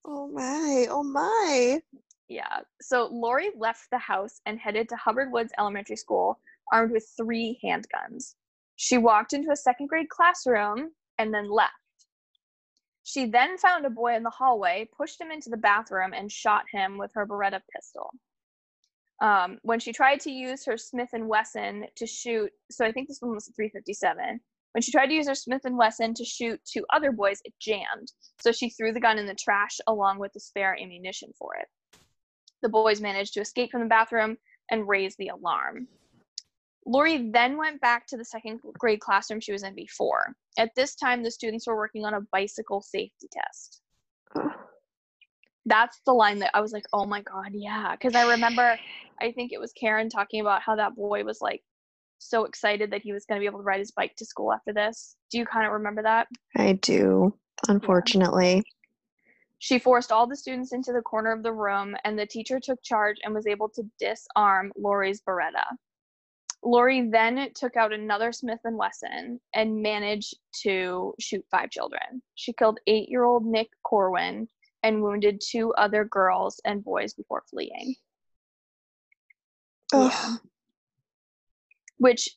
Oh 0.04 0.28
my. 0.28 0.88
Oh 0.90 1.04
my. 1.04 1.82
Yeah. 2.28 2.62
So 2.82 3.08
Laurie 3.12 3.52
left 3.56 3.90
the 3.92 3.98
house 4.00 4.42
and 4.46 4.60
headed 4.60 4.90
to 4.90 4.96
Hubbard 4.96 5.32
Woods 5.32 5.54
Elementary 5.60 5.96
School 5.96 6.40
armed 6.72 6.92
with 6.92 7.08
three 7.18 7.60
handguns. 7.64 8.36
She 8.76 8.98
walked 8.98 9.34
into 9.34 9.52
a 9.52 9.56
second 9.56 9.88
grade 9.88 10.10
classroom 10.10 10.92
and 11.18 11.34
then 11.34 11.50
left. 11.50 11.74
She 13.04 13.26
then 13.26 13.58
found 13.58 13.86
a 13.86 13.90
boy 13.90 14.16
in 14.16 14.24
the 14.24 14.30
hallway, 14.30 14.88
pushed 14.96 15.20
him 15.20 15.32
into 15.32 15.50
the 15.50 15.58
bathroom, 15.58 16.14
and 16.14 16.32
shot 16.32 16.66
him 16.72 16.98
with 16.98 17.12
her 17.16 17.26
Beretta 17.26 17.62
pistol. 17.74 18.12
Um, 19.22 19.60
when 19.62 19.80
she 19.80 19.94
tried 19.94 20.20
to 20.22 20.32
use 20.32 20.66
her 20.66 20.78
Smith 20.78 21.10
and 21.14 21.28
Wesson 21.28 21.86
to 21.96 22.08
shoot, 22.08 22.52
so 22.72 22.86
I 22.86 22.92
think 22.92 23.08
this 23.08 23.20
one 23.20 23.34
was 23.34 23.48
a 23.48 23.54
357. 23.54 24.40
When 24.72 24.82
she 24.82 24.92
tried 24.92 25.08
to 25.08 25.14
use 25.14 25.28
her 25.28 25.36
Smith 25.36 25.62
and 25.66 25.78
Wesson 25.78 26.14
to 26.14 26.24
shoot 26.24 26.60
two 26.66 26.86
other 26.92 27.12
boys, 27.12 27.42
it 27.44 27.54
jammed. 27.60 28.12
So 28.40 28.52
she 28.52 28.70
threw 28.70 28.94
the 28.94 29.00
gun 29.00 29.20
in 29.20 29.28
the 29.28 29.36
trash 29.36 29.78
along 29.88 30.20
with 30.20 30.32
the 30.34 30.40
spare 30.40 30.76
ammunition 30.82 31.32
for 31.38 31.56
it. 31.56 31.68
The 32.62 32.70
boys 32.70 33.02
managed 33.02 33.34
to 33.34 33.42
escape 33.42 33.72
from 33.72 33.82
the 33.82 33.88
bathroom 33.88 34.38
and 34.70 34.88
raise 34.88 35.16
the 35.18 35.28
alarm. 35.28 35.88
Laurie 36.86 37.30
then 37.32 37.58
went 37.58 37.80
back 37.82 38.08
to 38.08 38.18
the 38.18 38.26
second 38.26 38.60
grade 38.78 39.00
classroom 39.00 39.40
she 39.40 39.52
was 39.52 39.64
in 39.64 39.76
before. 39.76 40.34
At 40.58 40.74
this 40.76 40.96
time, 40.96 41.24
the 41.24 41.32
students 41.32 41.68
were 41.68 41.76
working 41.76 42.06
on 42.06 42.16
a 42.16 42.22
bicycle 42.32 42.82
safety 42.82 43.28
test. 43.32 43.82
That's 45.66 46.02
the 46.06 46.14
line 46.14 46.40
that 46.40 46.52
I 46.56 46.62
was 46.62 46.72
like, 46.72 46.86
oh 46.92 47.06
my 47.06 47.22
God, 47.22 47.50
yeah. 47.54 47.92
Because 47.92 48.16
I 48.16 48.28
remember, 48.32 48.80
I 49.22 49.32
think 49.32 49.54
it 49.54 49.60
was 49.60 49.72
Karen 49.74 50.10
talking 50.10 50.42
about 50.42 50.64
how 50.64 50.76
that 50.76 50.96
boy 50.96 51.24
was 51.24 51.40
like 51.40 51.62
so 52.18 52.46
excited 52.46 52.92
that 52.92 53.02
he 53.02 53.14
was 53.14 53.26
going 53.26 53.40
to 53.40 53.42
be 53.42 53.46
able 53.46 53.60
to 53.60 53.64
ride 53.64 53.80
his 53.80 53.92
bike 53.92 54.16
to 54.16 54.26
school 54.26 54.52
after 54.52 54.74
this. 54.74 55.16
Do 55.30 55.38
you 55.38 55.46
kind 55.46 55.68
of 55.68 55.74
remember 55.74 56.02
that? 56.02 56.28
I 56.56 56.74
do, 56.74 57.36
unfortunately. 57.68 58.64
She 59.60 59.78
forced 59.78 60.12
all 60.12 60.26
the 60.26 60.36
students 60.36 60.74
into 60.74 60.92
the 60.92 61.02
corner 61.02 61.32
of 61.32 61.44
the 61.44 61.54
room, 61.54 61.96
and 62.04 62.18
the 62.18 62.26
teacher 62.26 62.60
took 62.60 62.82
charge 62.82 63.18
and 63.24 63.32
was 63.32 63.46
able 63.46 63.70
to 63.70 63.84
disarm 64.00 64.72
Laurie's 64.76 65.22
Beretta. 65.22 65.66
Laurie 66.64 67.10
then 67.10 67.50
took 67.56 67.76
out 67.76 67.92
another 67.92 68.32
Smith 68.32 68.60
and 68.64 68.78
Wesson 68.78 69.40
and 69.54 69.82
managed 69.82 70.36
to 70.62 71.14
shoot 71.20 71.44
five 71.50 71.72
children. 71.72 72.22
She 72.36 72.54
killed 72.54 72.80
eight-year-old 72.88 73.46
Nick 73.46 73.70
Corwin 73.84 74.48
and 74.84 75.02
wounded 75.02 75.42
two 75.46 75.74
other 75.74 76.06
girls 76.06 76.60
and 76.66 76.84
boys 76.84 77.14
before 77.14 77.44
fleeing. 77.50 77.96
Yeah. 79.94 80.36
Which 81.98 82.30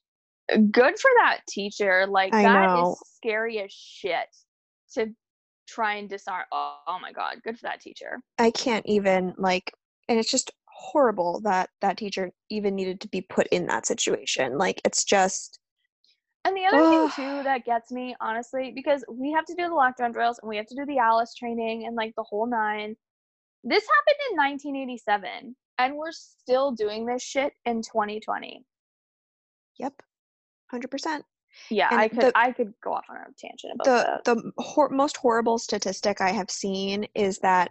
good 0.49 0.99
for 0.99 1.11
that 1.17 1.41
teacher. 1.49 2.07
Like 2.07 2.35
I 2.35 2.43
that 2.43 2.65
is 2.65 2.83
know. 2.83 2.97
scary 3.17 3.61
as 3.61 3.73
shit 3.73 4.29
to 4.95 5.15
try 5.67 5.95
and 5.95 6.09
disarm. 6.09 6.45
Oh, 6.53 6.77
oh 6.87 6.99
my 7.01 7.13
god, 7.13 7.37
good 7.43 7.59
for 7.59 7.63
that 7.63 7.81
teacher. 7.81 8.21
I 8.39 8.51
can't 8.51 8.85
even 8.87 9.35
like 9.39 9.73
and 10.09 10.19
it's 10.19 10.31
just 10.31 10.51
horrible 10.77 11.41
that 11.45 11.71
that 11.81 11.97
teacher 11.97 12.31
even 12.51 12.75
needed 12.75 13.01
to 13.01 13.09
be 13.09 13.21
put 13.21 13.47
in 13.49 13.67
that 13.67 13.87
situation. 13.87 14.59
Like 14.59 14.81
it's 14.85 15.05
just 15.05 15.59
And 16.45 16.57
the 16.57 16.67
other 16.67 16.89
thing 16.91 17.11
too 17.11 17.43
that 17.45 17.65
gets 17.65 17.91
me, 17.93 18.15
honestly, 18.21 18.73
because 18.75 19.05
we 19.11 19.33
have 19.33 19.45
to 19.47 19.55
do 19.55 19.65
the 19.69 19.75
lockdown 19.75 20.13
drills 20.13 20.39
and 20.43 20.49
we 20.49 20.57
have 20.57 20.67
to 20.67 20.75
do 20.75 20.85
the 20.87 20.99
Alice 20.99 21.35
training 21.35 21.87
and 21.87 21.97
like 21.97 22.13
the 22.17 22.25
whole 22.25 22.47
nine. 22.47 22.97
This 23.63 23.85
happened 23.97 24.21
in 24.31 24.37
1987, 24.73 25.57
and 25.79 25.97
we're 25.97 26.13
still 26.13 26.73
doing 26.73 27.07
this 27.07 27.23
shit 27.23 27.55
in 27.65 27.81
2020. 27.81 28.63
yep. 29.79 29.95
100%. 30.73 31.23
Yeah, 31.71 31.89
And 31.91 32.01
I 32.01 32.09
could 32.09 32.19
the- 32.21 32.33
I 32.35 32.53
could 32.53 32.75
go 32.83 32.93
off 32.93 33.05
on 33.09 33.17
a 33.17 33.25
tangent 33.39 33.73
about 33.75 33.85
The 33.85 34.21
that. 34.25 34.25
the 34.25 34.53
hor- 34.63 34.89
most 34.91 35.17
horrible 35.17 35.59
statistic 35.59 36.21
I 36.21 36.31
have 36.31 36.51
seen 36.51 37.07
is 37.15 37.39
that 37.39 37.71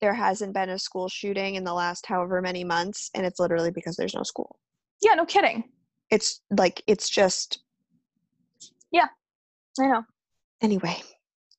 there 0.00 0.14
hasn't 0.14 0.54
been 0.54 0.70
a 0.70 0.78
school 0.78 1.08
shooting 1.08 1.54
in 1.56 1.64
the 1.64 1.74
last 1.74 2.06
however 2.06 2.40
many 2.40 2.64
months 2.64 3.10
and 3.14 3.26
it's 3.26 3.38
literally 3.38 3.70
because 3.70 3.96
there's 3.96 4.14
no 4.14 4.22
school. 4.22 4.56
Yeah, 5.02 5.14
no 5.14 5.26
kidding. 5.26 5.64
It's 6.10 6.40
like 6.50 6.82
it's 6.86 7.08
just 7.08 7.60
Yeah. 8.90 9.06
I 9.80 9.86
know. 9.86 10.02
anyway. 10.62 10.96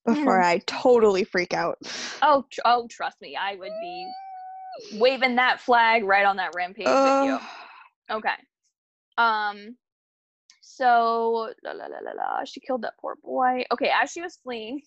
Before 0.04 0.42
I 0.42 0.58
totally 0.66 1.22
freak 1.22 1.54
out. 1.54 1.78
Oh, 2.22 2.44
tr- 2.50 2.60
oh, 2.64 2.88
trust 2.90 3.20
me, 3.20 3.36
I 3.36 3.54
would 3.54 3.78
be 3.78 4.16
waving 4.94 5.36
that 5.36 5.60
flag 5.60 6.02
right 6.02 6.26
on 6.26 6.36
that 6.38 6.54
rampage 6.56 6.86
with 6.86 7.24
you. 7.24 7.38
Okay. 8.10 8.34
Um 9.16 9.76
so 10.60 11.52
la 11.64 11.70
la 11.72 11.86
la 11.86 11.98
la 12.02 12.12
la. 12.16 12.44
She 12.44 12.58
killed 12.60 12.82
that 12.82 12.94
poor 13.00 13.14
boy. 13.22 13.64
Okay, 13.70 13.90
as 14.02 14.10
she 14.10 14.20
was 14.22 14.38
fleeing, 14.42 14.80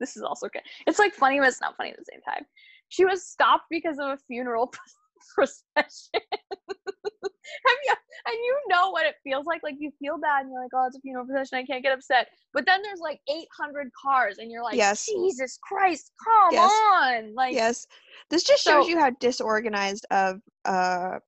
this 0.00 0.16
is 0.16 0.22
also 0.22 0.48
good. 0.48 0.62
It's 0.86 0.98
like 0.98 1.12
funny, 1.14 1.38
but 1.40 1.48
it's 1.48 1.60
not 1.60 1.76
funny 1.76 1.90
at 1.90 1.98
the 1.98 2.04
same 2.10 2.22
time. 2.22 2.46
She 2.88 3.04
was 3.04 3.26
stopped 3.26 3.64
because 3.70 3.98
of 3.98 4.06
a 4.08 4.18
funeral 4.26 4.72
procession. 5.34 6.22
Have 6.32 7.76
you 7.86 7.94
and 8.26 8.34
you 8.34 8.58
know 8.68 8.90
what 8.90 9.06
it 9.06 9.14
feels 9.24 9.46
like? 9.46 9.62
Like 9.62 9.76
you 9.78 9.90
feel 9.98 10.18
bad 10.18 10.42
and 10.42 10.52
you're 10.52 10.62
like, 10.62 10.70
oh, 10.74 10.86
it's 10.86 10.96
a 10.96 11.00
funeral 11.00 11.24
procession. 11.26 11.58
I 11.58 11.64
can't 11.64 11.82
get 11.82 11.92
upset. 11.92 12.28
But 12.52 12.66
then 12.66 12.82
there's 12.82 13.00
like 13.00 13.20
800 13.28 13.88
cars 14.02 14.36
and 14.38 14.50
you're 14.50 14.62
like, 14.62 14.76
Yes. 14.76 15.06
Jesus 15.06 15.58
Christ, 15.62 16.12
come 16.22 16.52
Yes. 16.52 16.70
on. 16.70 17.34
Like, 17.34 17.54
yes 17.54 17.86
this 18.30 18.42
just 18.42 18.62
shows 18.62 18.84
So- 18.84 18.88
you 18.90 18.98
how 18.98 19.10
disorganized 19.20 20.04
of 20.10 20.40
uh 20.66 21.18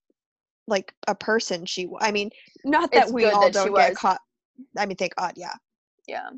like 0.67 0.93
a 1.09 1.15
person 1.15 1.65
she 1.65 1.89
i 2.01 2.13
mean 2.13 2.31
not 2.65 2.93
that 2.93 3.11
we 3.11 3.25
all 3.25 3.41
that 3.41 3.53
don't 3.55 3.75
get 3.75 3.91
was. 3.91 3.99
caught 3.99 4.21
i 4.77 4.85
mean 4.85 4.97
thank 4.97 5.15
god 5.17 5.33
yeah 5.37 5.55
yeah. 6.07 6.29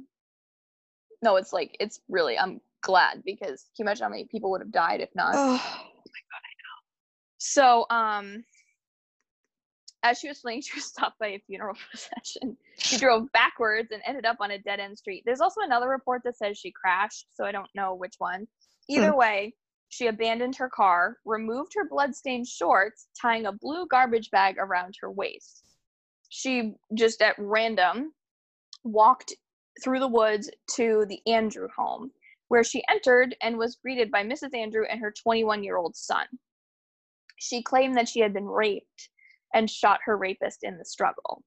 No, 1.22 1.36
it's 1.36 1.52
like, 1.52 1.76
it's 1.80 2.00
really, 2.08 2.38
I'm 2.38 2.60
glad 2.82 3.22
because 3.24 3.66
can 3.76 3.84
you 3.84 3.84
imagine 3.84 4.04
how 4.04 4.10
many 4.10 4.26
people 4.26 4.50
would 4.50 4.60
have 4.60 4.72
died 4.72 5.00
if 5.00 5.10
not? 5.14 5.34
oh 5.34 5.38
oh 5.38 5.50
my 5.52 6.20
god, 6.30 6.42
I 6.42 6.52
know. 6.58 6.78
So, 7.38 7.86
um, 7.90 8.44
as 10.02 10.18
she 10.18 10.28
was 10.28 10.40
fleeing, 10.40 10.60
she 10.60 10.74
was 10.74 10.84
stopped 10.84 11.18
by 11.18 11.28
a 11.28 11.42
funeral 11.46 11.76
procession. 11.90 12.56
She 12.76 12.98
drove 12.98 13.30
backwards 13.32 13.90
and 13.92 14.02
ended 14.06 14.26
up 14.26 14.36
on 14.40 14.50
a 14.50 14.58
dead 14.58 14.80
end 14.80 14.98
street. 14.98 15.22
There's 15.24 15.40
also 15.40 15.60
another 15.62 15.88
report 15.88 16.22
that 16.24 16.36
says 16.36 16.58
she 16.58 16.72
crashed, 16.72 17.26
so 17.34 17.44
I 17.44 17.52
don't 17.52 17.70
know 17.74 17.94
which 17.94 18.14
one. 18.18 18.46
Either 18.88 19.14
way, 19.16 19.54
she 19.88 20.06
abandoned 20.06 20.56
her 20.56 20.68
car, 20.68 21.18
removed 21.24 21.72
her 21.74 21.88
bloodstained 21.88 22.48
shorts, 22.48 23.06
tying 23.20 23.46
a 23.46 23.52
blue 23.52 23.86
garbage 23.86 24.30
bag 24.30 24.56
around 24.58 24.94
her 25.00 25.10
waist. 25.10 25.64
She 26.30 26.74
just 26.94 27.20
at 27.22 27.36
random 27.38 28.12
walked 28.84 29.34
through 29.82 30.00
the 30.00 30.08
woods 30.08 30.50
to 30.76 31.04
the 31.08 31.20
Andrew 31.30 31.68
home, 31.76 32.10
where 32.52 32.62
she 32.62 32.84
entered 32.90 33.34
and 33.40 33.56
was 33.56 33.78
greeted 33.82 34.10
by 34.10 34.22
Mrs. 34.22 34.54
Andrew 34.54 34.84
and 34.90 35.00
her 35.00 35.10
21 35.22 35.64
year 35.64 35.78
old 35.78 35.96
son. 35.96 36.26
She 37.38 37.62
claimed 37.62 37.96
that 37.96 38.10
she 38.10 38.20
had 38.20 38.34
been 38.34 38.44
raped 38.44 39.08
and 39.54 39.70
shot 39.70 40.00
her 40.04 40.18
rapist 40.18 40.58
in 40.62 40.76
the 40.76 40.84
struggle. 40.84 41.42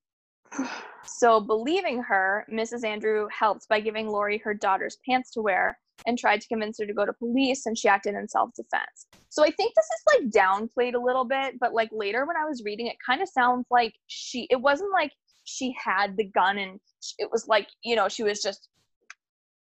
So, 1.07 1.39
believing 1.39 2.01
her, 2.01 2.47
Mrs. 2.51 2.83
Andrew 2.83 3.27
helped 3.31 3.69
by 3.69 3.79
giving 3.79 4.07
Laurie 4.07 4.41
her 4.43 4.55
daughter's 4.55 4.97
pants 5.07 5.29
to 5.33 5.41
wear 5.43 5.77
and 6.07 6.17
tried 6.17 6.41
to 6.41 6.47
convince 6.47 6.79
her 6.79 6.87
to 6.87 6.95
go 6.95 7.05
to 7.05 7.13
police, 7.13 7.67
and 7.67 7.77
she 7.77 7.87
acted 7.87 8.15
in 8.15 8.27
self 8.27 8.49
defense. 8.55 9.05
So, 9.29 9.43
I 9.43 9.51
think 9.51 9.75
this 9.75 9.85
is 9.85 10.03
like 10.11 10.31
downplayed 10.31 10.95
a 10.95 10.99
little 10.99 11.23
bit, 11.23 11.59
but 11.59 11.75
like 11.75 11.89
later 11.91 12.25
when 12.25 12.37
I 12.37 12.45
was 12.45 12.63
reading, 12.65 12.87
it 12.87 12.95
kind 13.07 13.21
of 13.21 13.29
sounds 13.29 13.67
like 13.69 13.93
she, 14.07 14.47
it 14.49 14.59
wasn't 14.59 14.91
like 14.91 15.11
she 15.43 15.75
had 15.77 16.17
the 16.17 16.25
gun 16.25 16.57
and 16.57 16.79
it 17.19 17.29
was 17.31 17.47
like, 17.47 17.67
you 17.83 17.95
know, 17.95 18.09
she 18.09 18.23
was 18.23 18.41
just 18.41 18.67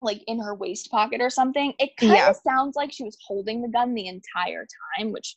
like 0.06 0.24
in 0.28 0.40
her 0.40 0.56
waist 0.56 0.90
pocket 0.90 1.20
or 1.22 1.30
something. 1.30 1.74
It 1.80 1.98
kind 1.98 2.12
of 2.14 2.18
Yeah. 2.18 2.34
sounds 2.48 2.76
like 2.78 2.92
she 2.94 3.04
was 3.04 3.18
holding 3.26 3.62
the 3.62 3.68
gun 3.68 3.94
the 3.94 4.08
entire 4.08 4.66
time, 4.98 5.12
which 5.12 5.36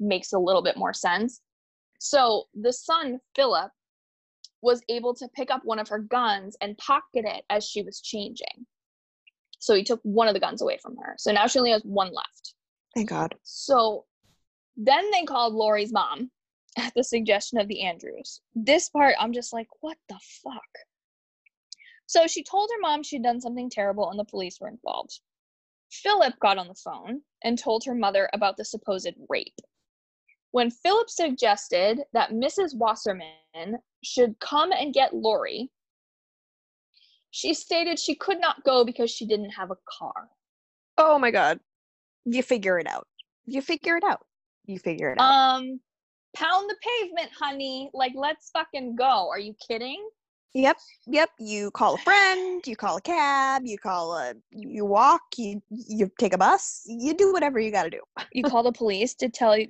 makes 0.00 0.32
a 0.32 0.38
little 0.38 0.62
bit 0.62 0.76
more 0.76 0.94
sense. 0.94 1.40
So 2.00 2.44
the 2.54 2.72
son, 2.72 3.20
Philip, 3.36 3.70
was 4.62 4.82
able 4.88 5.14
to 5.14 5.28
pick 5.28 5.50
up 5.50 5.62
one 5.64 5.78
of 5.78 5.88
her 5.88 5.98
guns 5.98 6.56
and 6.62 6.78
pocket 6.78 7.24
it 7.26 7.44
as 7.50 7.66
she 7.66 7.82
was 7.82 8.00
changing. 8.00 8.66
So 9.58 9.74
he 9.74 9.84
took 9.84 10.00
one 10.02 10.28
of 10.28 10.34
the 10.34 10.40
guns 10.40 10.62
away 10.62 10.78
from 10.80 10.96
her. 10.96 11.14
So 11.18 11.32
now 11.32 11.46
she 11.46 11.58
only 11.58 11.70
has 11.72 11.82
one 11.82 12.12
left. 12.12 12.54
thank 12.94 13.08
god 13.10 13.34
So 13.42 14.04
then 14.76 15.10
they 15.10 15.24
called 15.24 15.54
Laurie's 15.54 15.92
mom 15.92 16.30
at 16.78 16.92
the 16.94 17.04
suggestion 17.04 17.58
of 17.60 17.68
the 17.68 17.82
Andrews. 17.82 18.40
This 18.54 18.88
part, 18.88 19.14
I'm 19.20 19.32
just 19.32 19.52
like, 19.52 19.68
what 19.80 19.96
the 20.08 20.18
fuck? 20.42 20.62
So 22.06 22.26
she 22.26 22.42
told 22.42 22.70
her 22.72 22.80
mom 22.80 23.02
she'd 23.02 23.22
done 23.22 23.40
something 23.40 23.70
terrible 23.70 24.10
and 24.10 24.18
the 24.18 24.24
police 24.24 24.58
were 24.60 24.68
involved. 24.68 25.20
Philip 25.90 26.34
got 26.40 26.58
on 26.58 26.68
the 26.68 26.74
phone 26.74 27.20
and 27.44 27.58
told 27.58 27.84
her 27.84 27.94
mother 27.94 28.28
about 28.32 28.56
the 28.56 28.64
supposed 28.64 29.14
rape. 29.28 29.54
When 30.50 30.70
Philip 30.70 31.10
suggested 31.10 32.00
that 32.12 32.30
Mrs. 32.30 32.76
Wasserman 32.76 33.78
should 34.02 34.38
come 34.40 34.70
and 34.72 34.92
get 34.94 35.14
Laurie, 35.14 35.70
she 37.30 37.54
stated 37.54 37.98
she 37.98 38.14
could 38.14 38.40
not 38.40 38.62
go 38.64 38.84
because 38.84 39.10
she 39.10 39.26
didn't 39.26 39.50
have 39.50 39.70
a 39.70 39.76
car. 39.98 40.28
oh 40.98 41.18
my 41.18 41.30
god 41.30 41.58
you 42.24 42.42
figure 42.42 42.78
it 42.78 42.86
out 42.86 43.06
you 43.46 43.60
figure 43.60 43.96
it 43.96 44.04
out 44.04 44.24
you 44.66 44.78
figure 44.78 45.10
it 45.12 45.18
out 45.20 45.30
Um, 45.58 45.80
pound 46.36 46.70
the 46.70 46.76
pavement, 46.82 47.30
honey. 47.38 47.90
Like, 47.92 48.12
let's 48.14 48.50
fucking 48.50 48.96
go. 48.96 49.28
Are 49.28 49.38
you 49.38 49.54
kidding? 49.66 50.02
Yep, 50.54 50.76
yep. 51.06 51.30
You 51.40 51.70
call 51.72 51.96
a 51.96 51.98
friend, 51.98 52.64
you 52.64 52.76
call 52.76 52.96
a 52.96 53.00
cab, 53.00 53.62
you 53.64 53.76
call 53.76 54.16
a, 54.16 54.34
you 54.52 54.84
walk, 54.84 55.22
you 55.36 55.60
you 55.68 56.10
take 56.18 56.32
a 56.32 56.38
bus, 56.38 56.82
you 56.86 57.12
do 57.12 57.32
whatever 57.32 57.58
you 57.58 57.72
got 57.72 57.84
to 57.84 57.90
do. 57.90 58.00
You 58.32 58.44
call 58.44 58.62
the 58.62 58.72
police 58.72 59.14
to 59.16 59.28
tell 59.28 59.56
you 59.58 59.68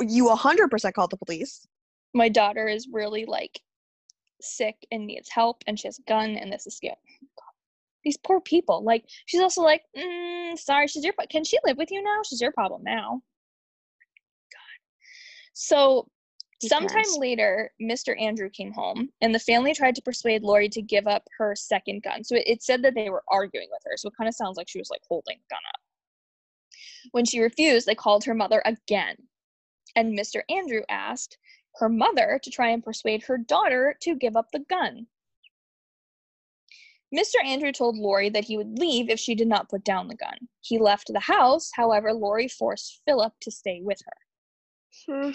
You 0.00 0.28
hundred 0.36 0.70
percent 0.70 0.94
call 0.94 1.08
the 1.08 1.16
police. 1.16 1.66
my 2.12 2.28
daughter 2.28 2.68
is 2.68 2.88
really 2.92 3.24
like 3.24 3.60
sick 4.42 4.76
and 4.90 5.06
needs 5.06 5.30
help, 5.30 5.64
and 5.66 5.78
she 5.78 5.88
has 5.88 5.98
a 5.98 6.02
gun, 6.02 6.36
and 6.36 6.52
this 6.52 6.66
is 6.66 6.76
scary. 6.76 6.96
These 8.04 8.18
poor 8.18 8.40
people. 8.40 8.84
Like, 8.84 9.04
she's 9.24 9.40
also 9.40 9.62
like, 9.62 9.82
mm, 9.96 10.58
sorry, 10.58 10.86
she's 10.86 11.02
your. 11.02 11.14
Can 11.30 11.44
she 11.44 11.58
live 11.64 11.76
with 11.78 11.90
you 11.90 12.02
now? 12.02 12.22
She's 12.24 12.40
your 12.40 12.52
problem 12.52 12.82
now. 12.84 13.22
God. 14.52 14.78
So 15.54 16.08
Sometime 16.62 17.04
later, 17.18 17.70
Mr. 17.80 18.18
Andrew 18.20 18.48
came 18.48 18.72
home, 18.72 19.10
and 19.20 19.34
the 19.34 19.38
family 19.38 19.74
tried 19.74 19.94
to 19.94 20.02
persuade 20.02 20.42
Laurie 20.42 20.70
to 20.70 20.80
give 20.80 21.06
up 21.06 21.22
her 21.36 21.54
second 21.54 22.02
gun. 22.02 22.24
So 22.24 22.34
it, 22.34 22.44
it 22.46 22.62
said 22.62 22.82
that 22.82 22.94
they 22.94 23.10
were 23.10 23.22
arguing 23.28 23.68
with 23.70 23.82
her. 23.84 23.96
So 23.96 24.08
it 24.08 24.16
kind 24.16 24.28
of 24.28 24.34
sounds 24.34 24.56
like 24.56 24.68
she 24.68 24.78
was 24.78 24.90
like 24.90 25.02
holding 25.06 25.36
the 25.36 25.54
gun 25.54 25.60
up. 25.68 25.80
When 27.12 27.26
she 27.26 27.40
refused, 27.40 27.86
they 27.86 27.94
called 27.94 28.24
her 28.24 28.34
mother 28.34 28.62
again. 28.64 29.16
And 29.96 30.18
Mr. 30.18 30.40
Andrew 30.48 30.82
asked 30.88 31.36
her 31.76 31.88
mother 31.88 32.40
to 32.42 32.50
try 32.50 32.70
and 32.70 32.82
persuade 32.82 33.22
her 33.24 33.36
daughter 33.36 33.96
to 34.02 34.16
give 34.16 34.36
up 34.36 34.46
the 34.52 34.64
gun. 34.70 35.06
Mr. 37.14 37.44
Andrew 37.44 37.70
told 37.70 37.96
Laurie 37.96 38.30
that 38.30 38.44
he 38.44 38.56
would 38.56 38.78
leave 38.78 39.08
if 39.08 39.20
she 39.20 39.34
did 39.34 39.46
not 39.46 39.68
put 39.68 39.84
down 39.84 40.08
the 40.08 40.16
gun. 40.16 40.36
He 40.60 40.78
left 40.78 41.12
the 41.12 41.20
house, 41.20 41.70
however, 41.74 42.12
Laurie 42.12 42.48
forced 42.48 43.00
Philip 43.06 43.32
to 43.42 43.50
stay 43.50 43.80
with 43.82 44.00
her. 44.04 45.24
Hmm. 45.24 45.30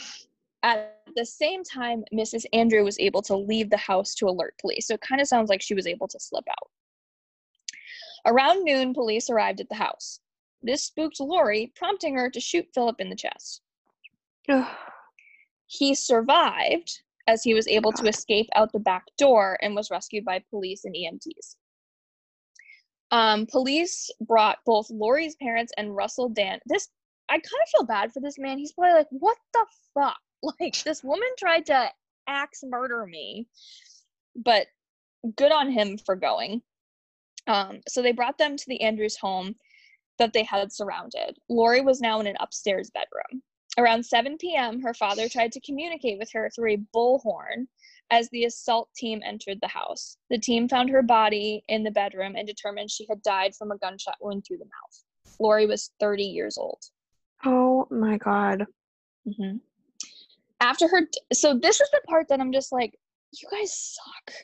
At 0.64 0.98
the 1.16 1.26
same 1.26 1.64
time, 1.64 2.04
Mrs. 2.14 2.46
Andrew 2.54 2.84
was 2.84 3.00
able 3.00 3.22
to 3.24 3.36
leave 3.36 3.70
the 3.70 3.78
house 3.78 4.14
to 4.16 4.28
alert 4.28 4.56
police. 4.60 4.88
So 4.88 4.94
it 4.94 5.02
kind 5.02 5.20
of 5.20 5.28
sounds 5.28 5.50
like 5.50 5.62
she 5.62 5.74
was 5.74 5.88
able 5.88 6.08
to 6.08 6.20
slip 6.20 6.46
out. 6.50 6.70
Around 8.26 8.64
noon, 8.64 8.94
police 8.94 9.30
arrived 9.30 9.60
at 9.62 9.70
the 9.70 9.76
house. 9.76 10.20
This 10.62 10.84
spooked 10.84 11.20
Laurie, 11.20 11.72
prompting 11.76 12.16
her 12.16 12.30
to 12.30 12.40
shoot 12.40 12.68
Philip 12.74 13.00
in 13.00 13.10
the 13.10 13.16
chest. 13.16 13.62
He 15.74 15.96
survived 15.96 17.02
as 17.28 17.44
he 17.44 17.54
was 17.54 17.66
able 17.66 17.94
to 17.94 18.06
escape 18.06 18.50
out 18.56 18.74
the 18.74 18.80
back 18.80 19.06
door 19.18 19.58
and 19.62 19.74
was 19.74 19.90
rescued 19.90 20.26
by 20.26 20.44
police 20.50 20.84
and 20.84 20.94
EMTs. 20.94 21.56
Um, 23.12 23.46
police 23.46 24.12
brought 24.20 24.60
both 24.66 24.90
Laurie's 24.90 25.38
parents 25.38 25.72
and 25.78 25.96
Russell 25.96 26.28
Dann. 26.28 26.60
This 26.66 26.90
I 27.30 27.36
kind 27.36 27.44
of 27.44 27.70
feel 27.70 27.86
bad 27.86 28.12
for 28.12 28.20
this 28.20 28.38
man. 28.38 28.58
He's 28.58 28.74
probably 28.74 28.96
like, 28.96 29.08
"What 29.12 29.38
the 29.54 29.66
fuck? 29.94 30.20
Like 30.60 30.84
this 30.84 31.04
woman 31.04 31.30
tried 31.38 31.68
to 31.68 31.90
axe 32.28 32.64
murder 32.64 33.06
me." 33.06 33.48
But 34.36 34.68
good 35.36 35.52
on 35.52 35.72
him 35.72 35.98
for 35.98 36.16
going. 36.16 36.62
Um, 37.48 37.82
so 37.88 38.02
they 38.02 38.12
brought 38.12 38.38
them 38.38 38.58
to 38.58 38.66
the 38.68 38.82
Andrews 38.82 39.18
home 39.18 39.56
that 40.18 40.34
they 40.34 40.44
had 40.44 40.72
surrounded. 40.72 41.38
Laurie 41.50 41.82
was 41.82 42.02
now 42.02 42.20
in 42.20 42.28
an 42.28 42.38
upstairs 42.40 42.92
bedroom. 42.92 43.42
Around 43.78 44.06
7 44.06 44.38
p.m., 44.38 44.82
her 44.82 44.94
father 44.94 45.30
tried 45.30 45.52
to 45.54 45.62
communicate 45.62 46.20
with 46.20 46.30
her 46.34 46.50
through 46.50 46.74
a 46.74 46.84
bullhorn 46.94 47.68
as 48.12 48.30
the 48.30 48.44
assault 48.44 48.90
team 48.96 49.22
entered 49.26 49.60
the 49.62 49.68
house. 49.68 50.18
The 50.30 50.38
team 50.38 50.68
found 50.68 50.90
her 50.90 51.02
body 51.02 51.64
in 51.70 51.84
the 51.84 51.92
bedroom 51.92 52.36
and 52.36 52.46
determined 52.46 52.92
she 52.92 53.08
had 53.10 53.24
died 53.24 53.56
from 53.56 53.72
a 53.72 53.78
gunshot 53.78 54.18
wound 54.20 54.44
through 54.46 54.58
the 54.58 54.66
mouth. 54.66 55.36
Laurie 55.40 55.66
was 55.66 55.92
30 56.00 56.24
years 56.24 56.58
old. 56.58 56.84
Oh 57.46 57.88
my 57.90 58.18
god. 58.18 58.68
Mm-hmm. 59.28 59.58
After 60.62 60.88
her, 60.88 61.10
so 61.34 61.58
this 61.58 61.82
is 61.82 61.90
the 61.92 62.02
part 62.08 62.28
that 62.30 62.40
I'm 62.40 62.54
just 62.54 62.72
like, 62.72 62.98
you 63.34 63.48
guys 63.52 63.76
suck. 63.76 64.36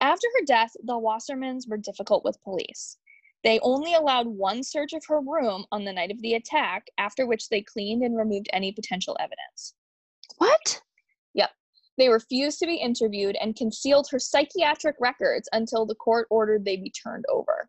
After 0.00 0.26
her 0.38 0.44
death, 0.46 0.72
the 0.84 0.94
Wassermans 0.94 1.68
were 1.68 1.76
difficult 1.76 2.24
with 2.24 2.42
police. 2.42 2.96
They 3.44 3.60
only 3.60 3.94
allowed 3.94 4.28
one 4.28 4.62
search 4.62 4.92
of 4.94 5.04
her 5.08 5.20
room 5.20 5.66
on 5.70 5.84
the 5.84 5.92
night 5.92 6.10
of 6.10 6.22
the 6.22 6.34
attack, 6.34 6.86
after 6.96 7.26
which 7.26 7.48
they 7.48 7.60
cleaned 7.60 8.02
and 8.02 8.16
removed 8.16 8.48
any 8.52 8.72
potential 8.72 9.16
evidence. 9.20 9.74
What? 10.38 10.80
Yep 11.34 11.50
they 11.98 12.08
refused 12.08 12.58
to 12.58 12.66
be 12.66 12.76
interviewed 12.76 13.36
and 13.40 13.56
concealed 13.56 14.08
her 14.10 14.18
psychiatric 14.18 14.96
records 15.00 15.48
until 15.52 15.86
the 15.86 15.94
court 15.94 16.26
ordered 16.30 16.64
they 16.64 16.76
be 16.76 16.90
turned 16.90 17.24
over. 17.28 17.68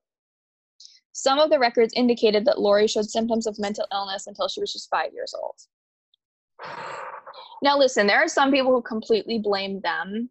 Some 1.11 1.39
of 1.39 1.49
the 1.49 1.59
records 1.59 1.93
indicated 1.95 2.45
that 2.45 2.59
Laurie 2.59 2.87
showed 2.87 3.09
symptoms 3.09 3.45
of 3.45 3.59
mental 3.59 3.85
illness 3.91 4.27
until 4.27 4.47
she 4.47 4.61
was 4.61 4.73
just 4.73 4.89
five 4.89 5.13
years 5.13 5.35
old. 5.39 5.55
Now, 7.61 7.77
listen, 7.77 8.07
there 8.07 8.23
are 8.23 8.27
some 8.27 8.51
people 8.51 8.71
who 8.71 8.81
completely 8.81 9.39
blame 9.39 9.79
them 9.81 10.29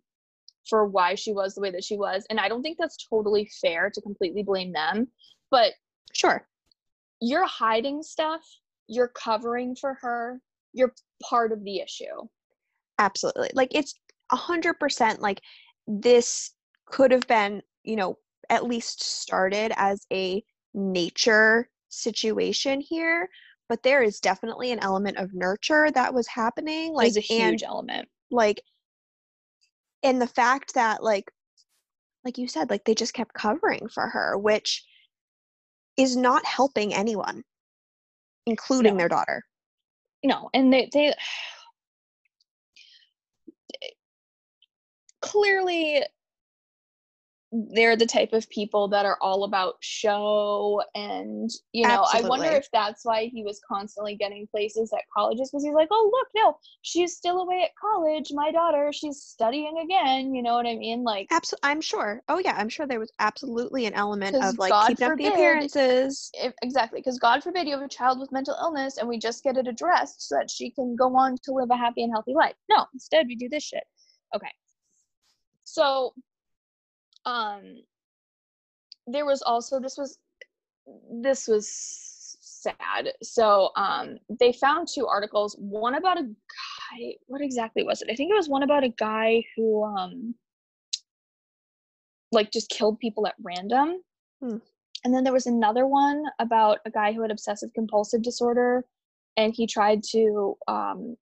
for 0.68 0.87
why 0.87 1.14
she 1.14 1.33
was 1.33 1.55
the 1.55 1.61
way 1.61 1.70
that 1.70 1.85
she 1.85 1.97
was. 1.97 2.26
And 2.30 2.39
I 2.39 2.49
don't 2.49 2.62
think 2.62 2.78
that's 2.78 3.07
totally 3.09 3.51
fair 3.61 3.91
to 3.91 4.01
completely 4.01 4.43
blame 4.43 4.72
them. 4.72 5.09
But 5.51 5.72
Sure. 6.12 6.47
you're 7.20 7.47
hiding 7.47 8.03
stuff, 8.03 8.43
you're 8.87 9.09
covering 9.09 9.74
for 9.74 9.95
her, 9.95 10.41
you're 10.72 10.95
part 11.22 11.53
of 11.53 11.64
the 11.64 11.80
issue. 11.80 12.28
Absolutely. 12.99 13.51
Like 13.55 13.74
it's 13.74 13.95
a 14.30 14.37
hundred 14.37 14.74
percent 14.74 15.20
like 15.20 15.41
this 15.87 16.53
could 16.87 17.11
have 17.11 17.26
been, 17.26 17.62
you 17.83 17.97
know, 17.97 18.18
at 18.51 18.64
least 18.64 19.03
started 19.03 19.72
as 19.76 20.07
a 20.12 20.45
nature 20.74 21.68
situation 21.89 22.80
here, 22.80 23.28
but 23.72 23.82
there 23.82 24.02
is 24.02 24.20
definitely 24.20 24.70
an 24.70 24.78
element 24.80 25.16
of 25.16 25.32
nurture 25.32 25.90
that 25.92 26.12
was 26.12 26.28
happening. 26.28 26.92
Like 26.92 27.14
There's 27.14 27.30
a 27.30 27.32
and 27.32 27.50
huge 27.52 27.62
element. 27.62 28.06
like 28.30 28.60
and 30.02 30.20
the 30.20 30.26
fact 30.26 30.74
that 30.74 31.02
like 31.02 31.32
like 32.22 32.36
you 32.36 32.46
said, 32.48 32.68
like 32.68 32.84
they 32.84 32.94
just 32.94 33.14
kept 33.14 33.32
covering 33.32 33.88
for 33.88 34.08
her, 34.08 34.36
which 34.36 34.84
is 35.96 36.18
not 36.18 36.44
helping 36.44 36.92
anyone, 36.92 37.44
including 38.44 38.92
No. 38.92 38.98
their 38.98 39.08
daughter. 39.08 39.42
No, 40.22 40.50
and 40.52 40.70
they 40.70 40.90
they 40.92 41.14
clearly 45.22 46.04
they're 47.53 47.96
the 47.96 48.07
type 48.07 48.32
of 48.32 48.48
people 48.48 48.88
that 48.88 49.05
are 49.05 49.18
all 49.20 49.44
about 49.44 49.74
show 49.80 50.82
and 50.94 51.50
you 51.72 51.86
know 51.86 52.05
i 52.12 52.22
wonder 52.22 52.48
if 52.48 52.68
that's 52.72 53.05
why 53.05 53.26
he 53.26 53.42
was 53.42 53.61
constantly 53.68 54.16
getting 54.16 54.46
places 54.46 54.92
at 54.92 55.03
colleges 55.14 55.50
because 55.50 55.62
he's 55.62 55.74
like 55.74 55.88
oh 55.90 56.11
look 56.12 56.28
no 56.34 56.57
she's 56.80 57.14
still 57.14 57.40
away 57.40 57.62
at 57.62 57.70
college 57.78 58.30
my 58.32 58.50
daughter 58.50 58.90
she's 58.92 59.22
studying 59.22 59.78
again 59.84 60.34
you 60.34 60.42
know 60.42 60.55
what 60.55 60.66
i 60.66 60.74
mean? 60.74 61.03
Like 61.05 61.28
Absolutely, 61.30 61.70
I'm 61.70 61.80
sure. 61.80 62.22
Oh 62.28 62.38
yeah, 62.38 62.55
I'm 62.57 62.68
sure 62.68 62.86
there 62.86 63.00
was 63.00 63.12
absolutely 63.18 63.86
an 63.86 63.94
element 63.94 64.36
of 64.36 64.59
like 64.59 64.70
God 64.70 64.88
keeping 64.88 65.09
up 65.09 65.18
the 65.18 65.26
appearances. 65.28 66.30
if, 66.34 66.53
exactly 66.62 67.00
because 67.00 67.18
god 67.18 67.42
forbid 67.42 67.66
you 67.66 67.72
have 67.74 67.82
a 67.82 67.88
child 67.88 68.18
with 68.18 68.32
mental 68.32 68.57
illness 68.61 68.98
and 68.98 69.09
we 69.09 69.18
just 69.18 69.42
get 69.42 69.57
it 69.57 69.68
addressed 69.68 70.28
so 70.28 70.36
that 70.36 70.50
she 70.50 70.70
can 70.70 70.96
go 70.96 71.14
on 71.16 71.36
to 71.44 71.53
live 71.53 71.70
a 71.70 71.76
happy 71.76 72.03
and 72.03 72.12
healthy 72.12 72.34
life. 72.34 72.55
No 72.68 72.86
instead 72.92 73.26
we 73.26 73.36
do 73.36 73.48
this 73.48 73.62
shit. 73.62 73.84
Okay. 74.34 74.50
So 75.64 76.14
um 77.24 77.82
there 79.06 79.26
was 79.26 79.42
also 79.42 79.80
this 79.80 79.96
was 79.96 80.18
this 81.22 81.48
was 81.48 81.68
sad. 82.40 83.12
So 83.22 83.70
um 83.76 84.18
they 84.40 84.52
found 84.52 84.88
two 84.92 85.06
articles 85.06 85.56
one 85.58 85.94
about 85.94 86.18
a 86.18 86.22
guy 86.24 87.14
what 87.26 87.40
exactly 87.40 87.82
was 87.84 88.02
it? 88.02 88.08
I 88.10 88.14
think 88.14 88.30
it 88.30 88.36
was 88.36 88.48
one 88.48 88.62
about 88.62 88.84
a 88.84 88.88
guy 88.98 89.42
who 89.56 89.84
um 89.84 90.34
like 92.30 92.50
just 92.50 92.70
killed 92.70 92.98
people 92.98 93.26
at 93.26 93.34
random. 93.42 94.02
Hmm. 94.40 94.56
and 95.04 95.14
then 95.14 95.22
there 95.24 95.32
was 95.32 95.46
another 95.46 95.86
one 95.86 96.24
about 96.40 96.78
a 96.86 96.90
guy 96.90 97.12
who 97.12 97.22
had 97.22 97.30
obsessive 97.30 97.70
compulsive 97.74 98.22
disorder 98.22 98.84
and 99.36 99.54
he 99.54 99.66
tried 99.66 100.02
to 100.10 100.56
um 100.68 101.16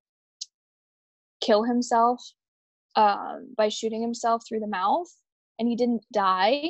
kill 1.41 1.63
himself 1.63 2.21
um 2.95 3.53
by 3.57 3.69
shooting 3.69 4.01
himself 4.01 4.43
through 4.47 4.59
the 4.59 4.67
mouth 4.67 5.07
and 5.61 5.69
he 5.69 5.75
didn't 5.75 6.03
die 6.11 6.63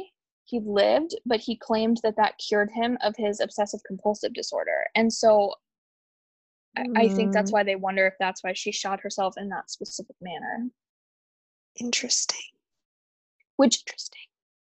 he 0.44 0.60
lived 0.60 1.16
but 1.26 1.40
he 1.40 1.56
claimed 1.56 1.98
that 2.04 2.18
that 2.18 2.38
cured 2.38 2.70
him 2.70 2.98
of 3.02 3.16
his 3.18 3.40
obsessive 3.40 3.80
compulsive 3.88 4.34
disorder 4.34 4.86
and 4.96 5.12
so 5.14 5.54
I, 6.78 6.84
I 6.96 7.08
think 7.08 7.32
that's 7.32 7.52
Mm, 7.52 7.54
why 7.54 7.64
they 7.64 7.78
wonder 7.78 8.06
if 8.06 8.16
that's 8.20 8.44
why 8.44 8.52
she 8.54 8.74
shot 8.74 9.00
herself 9.00 9.36
in 9.38 9.48
that 9.50 9.72
specific 9.72 10.18
manner 10.22 10.68
interesting. 11.80 12.38
which 13.56 13.82
Interesting. 13.88 14.20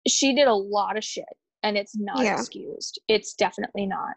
she 0.08 0.34
did 0.34 0.48
a 0.48 0.54
lot 0.54 0.96
of 0.98 1.04
shit 1.04 1.26
and 1.62 1.78
it's 1.78 1.98
not 1.98 2.24
Yeah. 2.24 2.40
excused 2.40 3.02
it's 3.10 3.34
definitely 3.34 3.86
not 3.86 4.16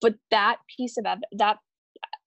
but 0.00 0.14
that 0.32 0.56
piece 0.76 0.96
of 0.96 1.06
ev- 1.06 1.18
that 1.30 1.58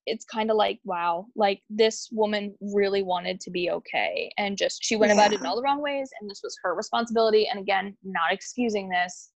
it's 0.06 0.26
kind 0.26 0.50
of 0.50 0.58
like 0.58 0.80
wow 0.84 1.26
like 1.36 1.62
this 1.70 2.10
woman 2.12 2.56
really 2.60 3.04
wanted 3.04 3.40
to 3.40 3.52
be 3.52 3.70
okay 3.70 4.32
and 4.38 4.58
just 4.58 4.84
she 4.84 4.96
went 4.96 5.12
about 5.12 5.32
it 5.32 5.40
in 5.40 5.46
all 5.46 5.56
the 5.56 5.62
wrong 5.62 5.82
ways 5.82 6.10
and 6.20 6.30
this 6.30 6.42
was 6.44 6.58
her 6.64 6.74
responsibility 6.76 7.48
and 7.48 7.60
again 7.60 7.96
not 8.04 8.32
excusing 8.32 8.90
this 8.90 9.30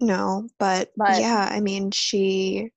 No, 0.00 0.48
but, 0.58 0.92
But- 0.96 1.20
yeah, 1.20 1.48
I 1.50 1.60
mean, 1.60 1.90
she 1.90 2.70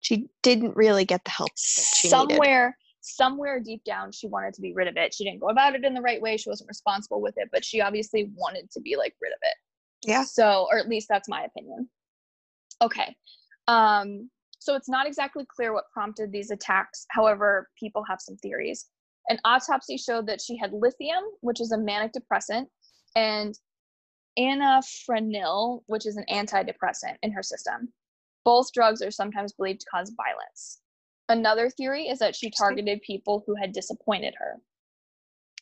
she 0.00 0.28
didn't 0.42 0.76
really 0.76 1.04
get 1.04 1.24
the 1.24 1.30
help 1.30 1.48
that 1.50 1.58
she 1.96 2.08
needed. 2.08 2.30
somewhere 2.30 2.76
somewhere 3.00 3.58
deep 3.60 3.82
down 3.84 4.12
she 4.12 4.28
wanted 4.28 4.54
to 4.54 4.60
be 4.60 4.72
rid 4.72 4.86
of 4.86 4.96
it 4.96 5.12
she 5.12 5.24
didn't 5.24 5.40
go 5.40 5.48
about 5.48 5.74
it 5.74 5.84
in 5.84 5.92
the 5.94 6.00
right 6.00 6.22
way 6.22 6.36
she 6.36 6.48
wasn't 6.48 6.68
responsible 6.68 7.20
with 7.20 7.34
it 7.36 7.48
but 7.50 7.64
she 7.64 7.80
obviously 7.80 8.30
wanted 8.36 8.70
to 8.70 8.80
be 8.80 8.94
like 8.96 9.14
rid 9.20 9.32
of 9.32 9.38
it 9.42 9.54
Yeah. 10.04 10.24
So, 10.24 10.66
or 10.70 10.78
at 10.78 10.88
least 10.88 11.06
that's 11.08 11.28
my 11.28 11.42
opinion. 11.44 11.88
Okay. 12.80 13.14
Um, 13.68 14.30
so 14.62 14.76
it's 14.76 14.88
not 14.88 15.06
exactly 15.06 15.44
clear 15.54 15.72
what 15.72 15.90
prompted 15.92 16.30
these 16.30 16.50
attacks. 16.50 17.04
However, 17.10 17.68
people 17.78 18.04
have 18.08 18.20
some 18.20 18.36
theories. 18.36 18.86
An 19.28 19.38
autopsy 19.44 19.96
showed 19.96 20.26
that 20.28 20.40
she 20.40 20.56
had 20.56 20.72
lithium, 20.72 21.24
which 21.40 21.60
is 21.60 21.72
a 21.72 21.78
manic 21.78 22.12
depressant, 22.12 22.68
and 23.16 23.58
anafranil, 24.38 25.82
which 25.86 26.06
is 26.06 26.16
an 26.16 26.24
antidepressant 26.30 27.16
in 27.22 27.32
her 27.32 27.42
system. 27.42 27.92
Both 28.44 28.72
drugs 28.72 29.02
are 29.02 29.10
sometimes 29.10 29.52
believed 29.52 29.80
to 29.80 29.86
cause 29.92 30.12
violence. 30.16 30.80
Another 31.28 31.70
theory 31.70 32.08
is 32.08 32.18
that 32.18 32.34
she 32.34 32.50
targeted 32.50 33.00
people 33.02 33.44
who 33.46 33.54
had 33.54 33.72
disappointed 33.72 34.34
her. 34.38 34.60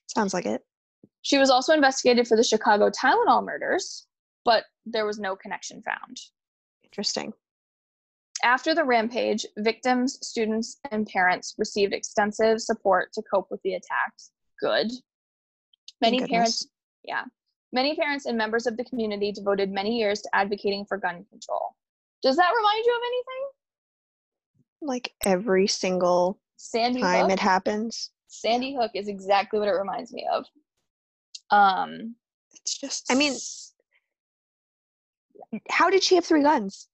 Sounds 0.09 0.35
like 0.35 0.47
it. 0.47 0.63
She 1.23 1.39
was 1.39 1.51
also 1.51 1.75
investigated 1.75 2.27
for 2.27 2.37
the 2.37 2.45
Chicago 2.45 2.91
Tylenol 2.91 3.45
murders, 3.45 4.07
but 4.45 4.65
there 4.87 5.07
was 5.07 5.19
no 5.19 5.37
connection 5.37 5.83
found. 5.83 6.17
Interesting. 6.83 7.33
After 8.43 8.75
the 8.75 8.85
rampage, 8.85 9.45
victims, 9.59 10.19
students, 10.27 10.79
and 10.91 11.07
parents 11.07 11.55
received 11.59 11.93
extensive 11.93 12.61
support 12.61 13.13
to 13.15 13.23
cope 13.23 13.49
with 13.51 13.61
the 13.63 13.75
attacks. 13.75 14.31
Good. 14.61 14.91
Many 16.01 16.27
parents, 16.27 16.67
yeah, 17.05 17.25
many 17.73 17.95
parents 17.95 18.27
and 18.27 18.39
members 18.39 18.67
of 18.67 18.77
the 18.77 18.85
community 18.85 19.33
devoted 19.33 19.71
many 19.71 19.99
years 19.99 20.23
to 20.23 20.31
advocating 20.35 20.87
for 20.87 20.97
gun 20.97 21.25
control. 21.31 21.77
Does 22.23 22.37
that 22.37 22.53
remind 22.57 22.85
you 22.85 22.95
of 22.95 23.03
anything? 23.07 23.49
Like 24.83 25.13
every 25.25 25.67
single 25.67 26.39
Sandy 26.57 27.01
time 27.01 27.25
Hook. 27.25 27.33
it 27.33 27.39
happens. 27.39 28.11
Sandy 28.29 28.75
Hook 28.75 28.93
is 28.95 29.09
exactly 29.09 29.59
what 29.59 29.69
it 29.69 29.73
reminds 29.73 30.13
me 30.13 30.27
of. 30.33 30.45
Um, 31.51 32.15
It's 32.55 32.79
just 32.79 33.11
I 33.11 33.15
mean, 33.15 33.35
how 35.69 35.91
did 35.91 36.03
she 36.03 36.15
have 36.15 36.25
three 36.25 36.43
guns? 36.43 36.89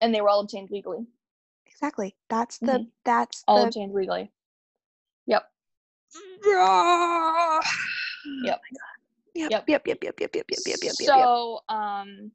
And 0.00 0.14
they 0.14 0.20
were 0.20 0.28
all 0.28 0.40
obtained 0.40 0.70
legally. 0.70 1.06
Exactly. 1.66 2.16
That's 2.28 2.58
the 2.58 2.66
Mhm. 2.80 2.90
that's 3.04 3.44
All 3.46 3.60
the 3.60 3.66
obtained 3.68 3.94
legally. 3.94 4.32
Yep. 5.26 5.50
Ah. 6.46 7.60
Yep. 8.44 8.60
Yep, 9.34 9.50
Yep. 9.50 9.64
yep, 9.68 9.86
yep, 9.86 9.86
yep, 9.86 10.20
yep, 10.20 10.20
yep, 10.20 10.34
yep, 10.34 10.50
yep, 10.50 10.66
yep, 10.66 10.78
yep, 10.82 10.94
yep. 11.00 11.06
so 11.06 11.60
um 11.68 12.32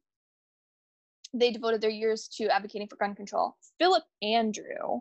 they 1.34 1.50
devoted 1.50 1.80
their 1.80 1.90
years 1.90 2.28
to 2.28 2.46
advocating 2.48 2.88
for 2.88 2.96
gun 2.96 3.14
control 3.14 3.56
philip 3.78 4.02
andrew 4.22 5.00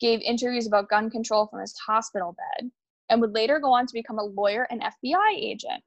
gave 0.00 0.20
interviews 0.20 0.66
about 0.66 0.88
gun 0.88 1.10
control 1.10 1.46
from 1.48 1.60
his 1.60 1.76
hospital 1.78 2.32
bed 2.34 2.70
and 3.08 3.20
would 3.20 3.32
later 3.32 3.58
go 3.58 3.72
on 3.72 3.86
to 3.86 3.92
become 3.92 4.18
a 4.18 4.22
lawyer 4.24 4.66
and 4.70 4.80
fbi 4.82 5.30
agent 5.36 5.82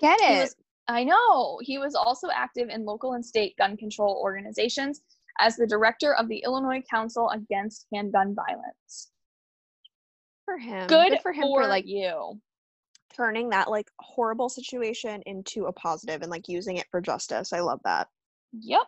Get 0.00 0.20
it. 0.20 0.40
was 0.40 0.56
i 0.88 1.04
know 1.04 1.58
he 1.62 1.78
was 1.78 1.94
also 1.94 2.28
active 2.34 2.68
in 2.68 2.84
local 2.84 3.12
and 3.12 3.24
state 3.24 3.56
gun 3.56 3.76
control 3.76 4.20
organizations 4.22 5.00
as 5.40 5.56
the 5.56 5.66
director 5.66 6.14
of 6.14 6.28
the 6.28 6.42
illinois 6.44 6.82
council 6.90 7.30
against 7.30 7.86
handgun 7.94 8.34
violence 8.34 9.10
for 10.44 10.58
him. 10.58 10.86
good, 10.86 11.18
for 11.22 11.32
him 11.32 11.44
for 11.44 11.66
like 11.66 11.86
you 11.86 12.40
turning 13.18 13.48
that 13.50 13.70
like 13.70 13.90
horrible 14.00 14.48
situation 14.48 15.22
into 15.26 15.66
a 15.66 15.72
positive 15.72 16.22
and 16.22 16.30
like 16.30 16.48
using 16.48 16.76
it 16.76 16.86
for 16.90 17.00
justice. 17.00 17.52
I 17.52 17.60
love 17.60 17.80
that. 17.84 18.08
Yep. 18.60 18.86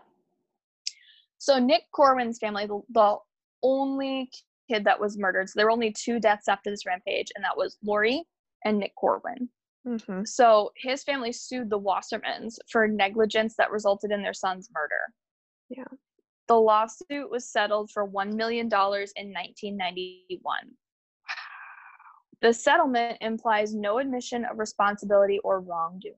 So 1.39 1.59
Nick 1.59 1.83
Corwin's 1.93 2.39
family, 2.39 2.67
the, 2.67 2.81
the 2.91 3.17
only 3.63 4.31
kid 4.71 4.85
that 4.85 5.01
was 5.01 5.19
murdered. 5.19 5.49
So 5.49 5.55
there 5.57 5.67
were 5.67 5.73
only 5.73 5.93
two 5.93 6.21
deaths 6.21 6.49
after 6.49 6.71
this 6.71 6.87
rampage, 6.87 7.29
and 7.35 7.45
that 7.45 7.57
was 7.57 7.77
Laurie 7.83 8.25
and 8.65 8.79
Nick 8.79 8.95
Corwin. 8.95 9.49
Mm-hmm. 9.87 10.25
So 10.25 10.71
his 10.77 11.03
family 11.03 11.33
sued 11.33 11.71
the 11.71 11.81
Wassermans 11.81 12.57
for 12.71 12.87
negligence 12.87 13.55
that 13.57 13.71
resulted 13.71 14.11
in 14.11 14.23
their 14.23 14.35
son's 14.35 14.69
murder. 14.75 15.01
Yeah. 15.71 15.97
The 16.51 16.57
lawsuit 16.57 17.31
was 17.31 17.49
settled 17.49 17.93
for 17.93 18.09
$1 18.09 18.35
million 18.35 18.67
in 18.67 18.71
1991. 18.73 20.59
The 22.43 22.53
settlement 22.53 23.19
implies 23.21 23.73
no 23.73 23.99
admission 23.99 24.45
of 24.45 24.59
responsibility 24.59 25.39
or 25.45 25.61
wrongdoing. 25.61 26.17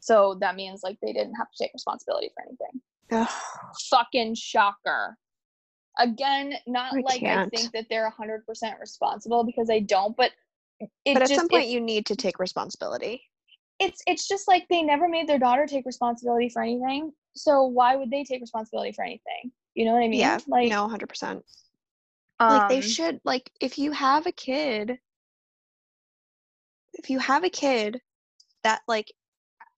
So 0.00 0.36
that 0.40 0.56
means 0.56 0.80
like 0.82 0.98
they 1.00 1.12
didn't 1.12 1.36
have 1.36 1.46
to 1.52 1.64
take 1.64 1.70
responsibility 1.72 2.30
for 2.34 2.42
anything 2.42 2.80
fucking 3.90 4.34
shocker. 4.34 5.16
Again, 5.98 6.54
not 6.66 6.94
I 6.94 7.00
like 7.02 7.20
can't. 7.20 7.52
I 7.52 7.56
think 7.56 7.70
that 7.72 7.86
they're 7.88 8.12
100% 8.18 8.80
responsible 8.80 9.44
because 9.44 9.70
I 9.70 9.78
don't, 9.78 10.16
but 10.16 10.32
it 10.80 10.90
but 11.14 11.22
at 11.22 11.28
just, 11.28 11.40
some 11.40 11.46
it- 11.46 11.50
point, 11.50 11.68
you 11.68 11.80
need 11.80 12.04
to 12.06 12.16
take 12.16 12.40
responsibility. 12.40 13.22
it's 13.78 14.02
it's 14.08 14.26
just 14.26 14.48
like 14.48 14.66
they 14.68 14.82
never 14.82 15.08
made 15.08 15.28
their 15.28 15.38
daughter 15.38 15.66
take 15.66 15.86
responsibility 15.86 16.48
for 16.48 16.62
anything. 16.62 17.12
So 17.36 17.64
why 17.64 17.94
would 17.94 18.10
they 18.10 18.24
take 18.24 18.40
responsibility 18.40 18.90
for 18.90 19.04
anything? 19.04 19.52
You 19.78 19.84
know 19.86 19.92
what 19.94 20.02
I 20.04 20.08
mean? 20.08 20.20
yeah, 20.20 20.40
Like 20.46 20.70
no, 20.70 20.88
hundred 20.88 21.08
percent. 21.08 21.44
Like 22.48 22.66
they 22.66 22.80
um, 22.80 22.80
should. 22.80 23.20
Like 23.24 23.52
if 23.60 23.78
you 23.78 23.92
have 23.92 24.26
a 24.26 24.32
kid, 24.32 24.98
if 26.94 27.10
you 27.10 27.18
have 27.18 27.44
a 27.44 27.50
kid, 27.50 28.00
that 28.64 28.82
like, 28.88 29.12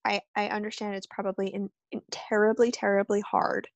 I 0.04 0.22
I 0.36 0.48
understand 0.48 0.96
it's 0.96 1.06
probably 1.08 1.48
in, 1.48 1.70
in 1.92 2.02
terribly 2.12 2.72
terribly 2.72 3.20
hard, 3.22 3.68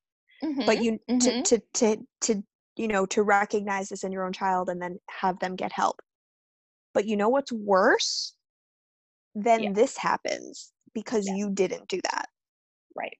but 0.65 0.79
mhm, 0.79 0.79
you 0.79 0.99
mhm. 1.09 1.21
to 1.21 1.33
to 1.43 1.61
to 1.75 1.97
to 2.23 2.43
you 2.77 2.87
know 2.89 3.05
to 3.07 3.23
recognize 3.23 3.89
this 3.89 4.03
in 4.05 4.13
your 4.13 4.25
own 4.25 4.33
child 4.33 4.69
and 4.69 4.81
then 4.81 4.99
have 5.09 5.39
them 5.39 5.55
get 5.55 5.71
help. 5.73 6.01
But 6.93 7.05
you 7.07 7.17
know 7.17 7.29
what's 7.29 7.51
worse? 7.53 8.35
Then 9.35 9.61
Yeah. 9.63 9.71
this 9.73 9.97
happens 9.97 10.73
because 10.93 11.27
Yeah. 11.27 11.33
you 11.37 11.51
didn't 11.51 11.87
do 11.89 12.01
that. 12.03 12.27
right. 12.95 13.17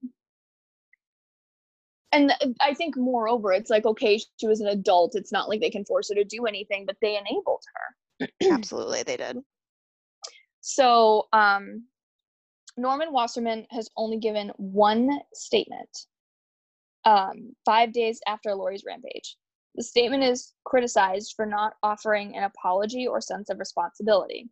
And 2.16 2.32
I 2.62 2.74
think, 2.74 2.96
moreover, 2.96 3.52
it's 3.52 3.70
like 3.70 3.86
okay, 3.86 4.18
she 4.18 4.48
was 4.48 4.62
an 4.62 4.68
adult. 4.68 5.16
It's 5.16 5.34
not 5.34 5.50
like 5.50 5.60
they 5.60 5.70
can 5.70 5.84
force 5.84 6.10
her 6.10 6.16
to 6.16 6.24
do 6.24 6.46
anything, 6.46 6.86
but 6.86 6.96
they 7.02 7.18
enabled 7.18 7.64
her. 7.74 8.28
Absolutely, 8.52 9.04
they 9.04 9.18
did. 9.18 9.40
So, 10.62 11.28
um, 11.34 11.84
Norman 12.78 13.12
Wasserman 13.12 13.68
has 13.70 13.90
only 13.98 14.18
given 14.18 14.52
one 14.58 15.10
statement 15.34 15.90
um, 17.04 17.54
five 17.66 17.92
days 17.92 18.22
after 18.28 18.56
Laurie's 18.56 18.86
rampage. 18.88 19.36
The 19.76 19.84
statement 19.84 20.24
is 20.24 20.54
criticized 20.64 21.34
for 21.36 21.46
not 21.46 21.74
offering 21.84 22.36
an 22.38 22.44
apology 22.44 23.08
or 23.08 23.20
sense 23.20 23.50
of 23.50 23.60
responsibility. 23.60 24.50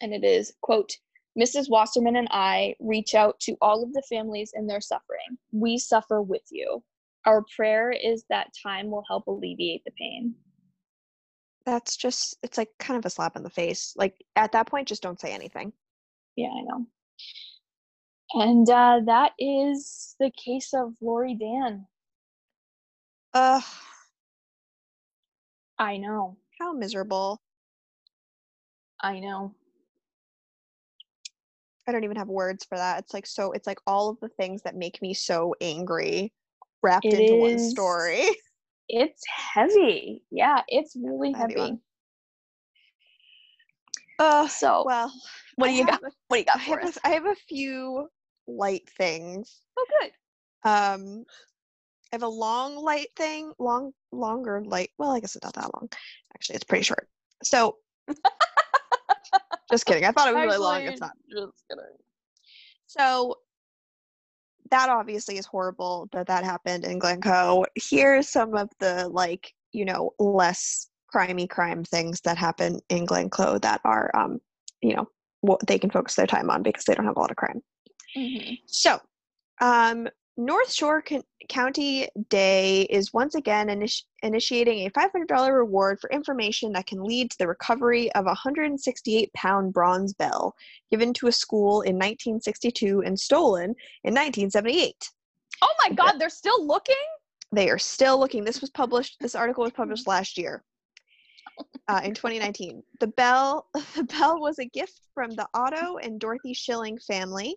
And 0.00 0.12
it 0.12 0.24
is, 0.24 0.52
quote, 0.60 0.92
Mrs. 1.38 1.68
Wasserman 1.68 2.16
and 2.16 2.28
I 2.30 2.74
reach 2.78 3.14
out 3.14 3.38
to 3.40 3.56
all 3.60 3.82
of 3.82 3.92
the 3.92 4.02
families 4.08 4.52
in 4.54 4.66
their 4.66 4.80
suffering. 4.80 5.38
We 5.52 5.78
suffer 5.78 6.22
with 6.22 6.44
you. 6.50 6.82
Our 7.26 7.44
prayer 7.56 7.90
is 7.90 8.24
that 8.28 8.52
time 8.62 8.90
will 8.90 9.04
help 9.08 9.26
alleviate 9.26 9.82
the 9.84 9.90
pain. 9.92 10.34
That's 11.66 11.96
just 11.96 12.36
it's 12.42 12.58
like 12.58 12.68
kind 12.78 12.98
of 12.98 13.06
a 13.06 13.10
slap 13.10 13.36
in 13.36 13.42
the 13.42 13.50
face. 13.50 13.94
Like 13.96 14.22
at 14.36 14.52
that 14.52 14.66
point, 14.66 14.86
just 14.86 15.02
don't 15.02 15.20
say 15.20 15.32
anything. 15.32 15.72
Yeah, 16.36 16.48
I 16.48 16.62
know. 16.62 16.86
And 18.34 18.68
uh, 18.68 19.00
that 19.06 19.32
is 19.38 20.16
the 20.20 20.30
case 20.32 20.74
of 20.74 20.94
Laurie 21.00 21.36
Dann. 21.36 21.86
Ugh, 23.32 23.62
I 25.78 25.96
know. 25.96 26.36
how 26.60 26.72
miserable. 26.72 27.40
I 29.02 29.20
know. 29.20 29.54
I 31.86 31.92
don't 31.92 32.04
even 32.04 32.16
have 32.16 32.28
words 32.28 32.64
for 32.64 32.76
that. 32.78 33.00
It's 33.00 33.12
like 33.14 33.26
so 33.26 33.52
it's 33.52 33.66
like 33.66 33.78
all 33.86 34.08
of 34.08 34.18
the 34.20 34.28
things 34.30 34.62
that 34.62 34.74
make 34.76 35.00
me 35.02 35.14
so 35.14 35.54
angry 35.60 36.32
wrapped 36.82 37.06
It 37.06 37.14
into 37.14 37.36
one 37.36 37.58
story. 37.58 38.24
It's 38.86 39.22
heavy. 39.26 40.22
Yeah, 40.30 40.60
it's 40.68 40.94
really 40.94 41.32
heavy 41.32 41.54
heavy. 41.54 41.60
one. 41.60 41.80
Uh 44.18 44.46
So, 44.46 44.84
well, 44.86 45.10
what 45.56 45.68
I 45.68 45.72
do 45.72 45.78
you 45.78 45.86
got? 45.86 46.02
a- 46.02 46.10
What 46.28 46.36
do 46.36 46.38
you 46.40 46.44
got 46.44 46.60
for 46.60 46.78
have 46.78 46.84
us? 46.88 46.96
a, 46.98 47.06
I 47.06 47.10
have 47.12 47.24
a 47.24 47.34
few 47.48 48.08
light 48.46 48.88
things. 48.98 49.58
Oh, 49.78 49.86
good. 50.00 50.10
Um 50.70 51.24
I 52.12 52.16
have 52.16 52.22
a 52.22 52.28
long 52.28 52.76
light 52.76 53.08
thing, 53.16 53.52
long 53.58 53.92
longer 54.12 54.62
light. 54.62 54.90
Well, 54.98 55.10
I 55.12 55.20
guess 55.20 55.34
it's 55.34 55.44
not 55.44 55.54
that 55.54 55.72
long. 55.74 55.88
Actually, 56.34 56.56
it's 56.56 56.64
pretty 56.64 56.84
short. 56.84 57.08
So 57.42 57.78
just 59.70 59.86
kidding. 59.86 60.04
I 60.04 60.12
thought 60.12 60.28
it 60.28 60.34
was 60.34 60.44
really 60.44 60.58
long. 60.58 60.82
It's 60.82 61.00
not. 61.00 61.12
Just 61.30 61.64
kidding. 61.70 61.84
So 62.86 63.36
that 64.70 64.88
obviously 64.88 65.36
is 65.38 65.46
horrible 65.46 66.08
that 66.12 66.26
that 66.26 66.44
happened 66.44 66.84
in 66.84 66.98
Glencoe. 66.98 67.64
Here's 67.74 68.28
some 68.28 68.54
of 68.54 68.70
the 68.80 69.08
like, 69.08 69.52
you 69.72 69.84
know, 69.84 70.12
less 70.18 70.88
crimey 71.14 71.48
crime 71.48 71.84
things 71.84 72.20
that 72.22 72.36
happen 72.38 72.80
in 72.88 73.04
Glencoe 73.04 73.58
that 73.58 73.80
are, 73.84 74.10
um, 74.16 74.40
you 74.80 74.94
know, 74.94 75.06
what 75.42 75.60
they 75.66 75.78
can 75.78 75.90
focus 75.90 76.14
their 76.14 76.26
time 76.26 76.50
on 76.50 76.62
because 76.62 76.84
they 76.84 76.94
don't 76.94 77.04
have 77.04 77.16
a 77.16 77.20
lot 77.20 77.30
of 77.30 77.36
crime. 77.36 77.62
Mhm. 78.16 78.58
So, 78.66 78.98
um, 79.60 80.08
North 80.36 80.72
Shore 80.72 81.00
Con- 81.00 81.22
County 81.48 82.08
Day 82.28 82.82
is 82.82 83.12
once 83.12 83.36
again 83.36 83.68
initi- 83.68 84.02
initiating 84.22 84.86
a 84.86 84.90
$500 84.90 85.54
reward 85.54 86.00
for 86.00 86.10
information 86.10 86.72
that 86.72 86.86
can 86.86 87.04
lead 87.04 87.30
to 87.30 87.38
the 87.38 87.46
recovery 87.46 88.12
of 88.14 88.24
a 88.24 88.34
168 88.34 89.32
pound 89.32 89.72
bronze 89.72 90.12
bell 90.12 90.54
given 90.90 91.12
to 91.14 91.28
a 91.28 91.32
school 91.32 91.82
in 91.82 91.94
1962 91.94 93.02
and 93.02 93.18
stolen 93.18 93.74
in 94.02 94.12
1978. 94.12 95.10
Oh 95.62 95.74
my 95.86 95.94
God, 95.94 96.18
they're 96.18 96.28
still 96.30 96.66
looking? 96.66 96.94
They 97.52 97.70
are 97.70 97.78
still 97.78 98.18
looking. 98.18 98.44
This 98.44 98.60
was 98.60 98.70
published, 98.70 99.18
this 99.20 99.36
article 99.36 99.62
was 99.62 99.72
published 99.72 100.06
last 100.06 100.38
year. 100.38 100.64
Uh, 101.86 102.00
in 102.02 102.14
2019, 102.14 102.82
the 103.00 103.06
bell 103.08 103.66
the 103.94 104.04
bell 104.04 104.40
was 104.40 104.58
a 104.58 104.64
gift 104.64 105.02
from 105.12 105.30
the 105.32 105.46
Otto 105.52 105.98
and 105.98 106.18
Dorothy 106.18 106.54
Schilling 106.54 106.98
family. 106.98 107.56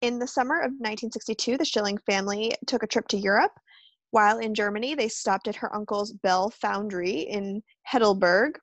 In 0.00 0.20
the 0.20 0.28
summer 0.28 0.60
of 0.60 0.70
1962, 0.70 1.56
the 1.56 1.64
Schilling 1.64 1.98
family 1.98 2.54
took 2.68 2.84
a 2.84 2.86
trip 2.86 3.08
to 3.08 3.18
Europe. 3.18 3.58
While 4.10 4.38
in 4.38 4.54
Germany, 4.54 4.94
they 4.94 5.08
stopped 5.08 5.48
at 5.48 5.56
her 5.56 5.74
uncle's 5.74 6.12
Bell 6.12 6.50
Foundry 6.50 7.22
in 7.22 7.64
Heidelberg. 7.84 8.60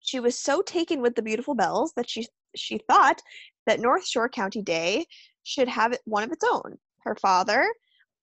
She 0.00 0.18
was 0.18 0.36
so 0.36 0.60
taken 0.60 1.00
with 1.00 1.14
the 1.14 1.22
beautiful 1.22 1.54
bells 1.54 1.92
that 1.94 2.10
she 2.10 2.26
she 2.56 2.78
thought 2.78 3.22
that 3.66 3.78
North 3.78 4.04
Shore 4.04 4.28
County 4.28 4.60
Day 4.60 5.06
should 5.44 5.68
have 5.68 5.96
one 6.04 6.24
of 6.24 6.32
its 6.32 6.44
own. 6.50 6.78
Her 7.04 7.14
father, 7.14 7.72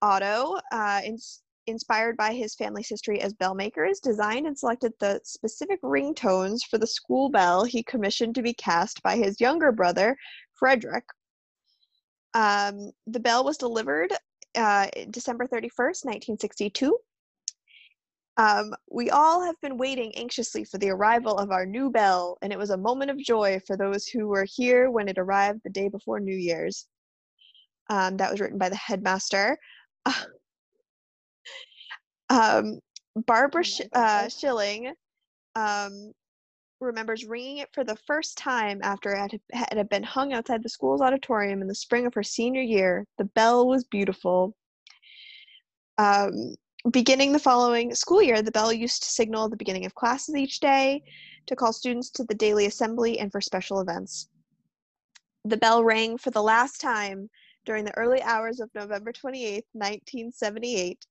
Otto, 0.02 0.58
uh, 0.74 1.02
ins- 1.06 1.44
inspired 1.66 2.18
by 2.18 2.34
his 2.34 2.56
family's 2.56 2.90
history 2.90 3.22
as 3.22 3.34
bell 3.34 3.56
makers, 3.56 4.02
designed 4.02 4.48
and 4.48 4.60
selected 4.60 4.92
the 5.00 5.22
specific 5.24 5.82
ringtones 5.82 6.60
for 6.70 6.78
the 6.78 6.88
school 6.88 7.30
bell 7.30 7.64
he 7.64 7.84
commissioned 7.84 8.36
to 8.36 8.42
be 8.42 8.54
cast 8.54 9.02
by 9.02 9.16
his 9.16 9.40
younger 9.40 9.72
brother, 9.72 10.18
Frederick. 10.54 11.06
Um, 12.38 12.92
the 13.08 13.20
bell 13.20 13.44
was 13.44 13.58
delivered 13.58 14.14
uh, 14.56 14.88
December 15.10 15.46
31st, 15.46 16.06
1962. 16.06 16.96
Um, 18.38 18.76
we 18.92 19.10
all 19.10 19.44
have 19.44 19.60
been 19.60 19.76
waiting 19.78 20.16
anxiously 20.16 20.64
for 20.64 20.78
the 20.78 20.92
arrival 20.92 21.40
of 21.40 21.50
our 21.50 21.66
new 21.66 21.90
bell, 21.90 22.38
and 22.44 22.54
it 22.54 22.60
was 22.60 22.70
a 22.70 22.78
moment 22.78 23.10
of 23.10 23.18
joy 23.18 23.60
for 23.66 23.76
those 23.76 24.06
who 24.06 24.28
were 24.28 24.46
here 24.48 24.92
when 24.92 25.08
it 25.10 25.18
arrived 25.18 25.62
the 25.64 25.72
day 25.72 25.90
before 25.90 26.20
New 26.20 26.36
Year's. 26.36 26.86
Um, 27.90 28.18
that 28.18 28.30
was 28.30 28.40
written 28.40 28.60
by 28.60 28.70
the 28.70 28.76
headmaster. 28.76 29.58
um, 32.30 32.80
Barbara 33.16 33.64
Sh- 33.64 33.82
uh. 33.94 34.30
Schilling 34.30 34.94
um, 35.56 36.14
remembers 36.80 37.26
ringing 37.26 37.58
it 37.58 37.70
for 37.74 37.84
the 37.84 37.96
first 37.96 38.38
time 38.38 38.80
after 38.84 39.12
it 39.12 39.42
had, 39.52 39.90
been 39.90 40.04
hung 40.04 40.34
outside 40.34 40.64
the 40.64 40.70
school's 40.70 41.02
auditorium 41.02 41.62
in 41.62 41.68
the 41.68 41.76
spring 41.76 42.06
of 42.06 42.14
her 42.14 42.24
senior 42.24 42.62
year. 42.62 43.06
The 43.18 43.26
bell 43.26 43.68
was 43.68 43.84
beautiful. 43.84 44.56
Um, 45.98 46.56
beginning 46.92 47.34
the 47.34 47.40
following 47.40 47.96
school 47.96 48.22
year, 48.22 48.42
the 48.42 48.52
bell 48.52 48.72
used 48.72 49.04
to 49.04 49.10
signal 49.10 49.50
the 49.50 49.58
beginning 49.58 49.86
of 49.86 49.96
classes 49.96 50.36
each 50.36 50.60
day, 50.60 51.04
to 51.48 51.56
call 51.56 51.74
students 51.74 52.10
to 52.12 52.24
the 52.26 52.36
daily 52.36 52.66
assembly, 52.66 53.20
and 53.20 53.32
for 53.32 53.42
special 53.42 53.80
events. 53.80 54.30
The 55.46 55.58
bell 55.58 55.84
rang 55.84 56.18
for 56.18 56.30
the 56.30 56.44
last 56.44 56.80
time 56.80 57.30
during 57.66 57.86
the 57.86 57.98
early 57.98 58.22
hours 58.22 58.60
of 58.60 58.70
November 58.76 59.12
28, 59.12 59.66
1978. 59.74 61.06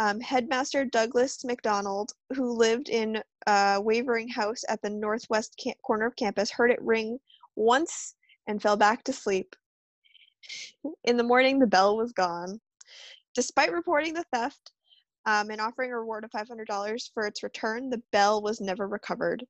Um, 0.00 0.18
Headmaster 0.18 0.86
Douglas 0.86 1.44
McDonald, 1.44 2.12
who 2.34 2.56
lived 2.56 2.88
in 2.88 3.22
uh, 3.46 3.82
Wavering 3.84 4.28
House 4.28 4.64
at 4.66 4.80
the 4.80 4.88
northwest 4.88 5.60
ca- 5.62 5.74
corner 5.82 6.06
of 6.06 6.16
campus, 6.16 6.50
heard 6.50 6.70
it 6.70 6.80
ring 6.80 7.18
once 7.54 8.14
and 8.46 8.62
fell 8.62 8.78
back 8.78 9.04
to 9.04 9.12
sleep. 9.12 9.54
In 11.04 11.18
the 11.18 11.22
morning, 11.22 11.58
the 11.58 11.66
bell 11.66 11.98
was 11.98 12.12
gone. 12.12 12.58
Despite 13.34 13.72
reporting 13.72 14.14
the 14.14 14.24
theft 14.32 14.72
um, 15.26 15.50
and 15.50 15.60
offering 15.60 15.92
a 15.92 15.98
reward 15.98 16.24
of 16.24 16.30
$500 16.30 17.10
for 17.12 17.26
its 17.26 17.42
return, 17.42 17.90
the 17.90 18.02
bell 18.10 18.40
was 18.40 18.58
never 18.58 18.88
recovered. 18.88 19.44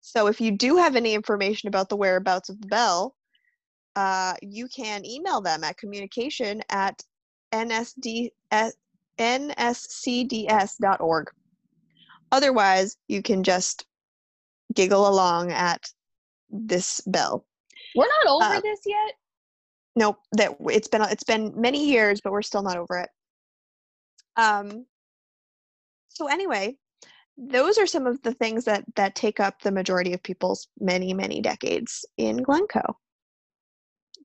So, 0.00 0.26
if 0.26 0.40
you 0.40 0.50
do 0.50 0.78
have 0.78 0.96
any 0.96 1.14
information 1.14 1.68
about 1.68 1.88
the 1.88 1.96
whereabouts 1.96 2.48
of 2.48 2.60
the 2.60 2.66
bell, 2.66 3.14
uh, 3.94 4.34
you 4.42 4.66
can 4.66 5.06
email 5.06 5.40
them 5.40 5.62
at 5.62 5.78
communication 5.78 6.62
at 6.68 7.00
nsd, 7.52 8.30
nscds.org. 9.18 11.30
Otherwise, 12.30 12.96
you 13.08 13.22
can 13.22 13.42
just 13.42 13.86
giggle 14.74 15.08
along 15.08 15.52
at 15.52 15.86
this 16.50 17.00
bell. 17.06 17.46
We're 17.94 18.06
not 18.06 18.26
over 18.28 18.56
Uh, 18.56 18.60
this 18.60 18.80
yet. 18.86 19.14
Nope, 19.94 20.18
that 20.32 20.56
it's 20.70 20.88
been 20.88 21.02
it's 21.02 21.24
been 21.24 21.52
many 21.60 21.86
years, 21.86 22.22
but 22.22 22.32
we're 22.32 22.40
still 22.42 22.62
not 22.62 22.78
over 22.78 22.98
it. 22.98 23.10
Um. 24.36 24.86
So 26.08 26.28
anyway, 26.28 26.78
those 27.36 27.76
are 27.76 27.86
some 27.86 28.06
of 28.06 28.22
the 28.22 28.32
things 28.32 28.64
that 28.64 28.84
that 28.96 29.14
take 29.14 29.40
up 29.40 29.60
the 29.60 29.72
majority 29.72 30.14
of 30.14 30.22
people's 30.22 30.68
many 30.80 31.12
many 31.12 31.42
decades 31.42 32.06
in 32.16 32.38
Glencoe. 32.38 32.96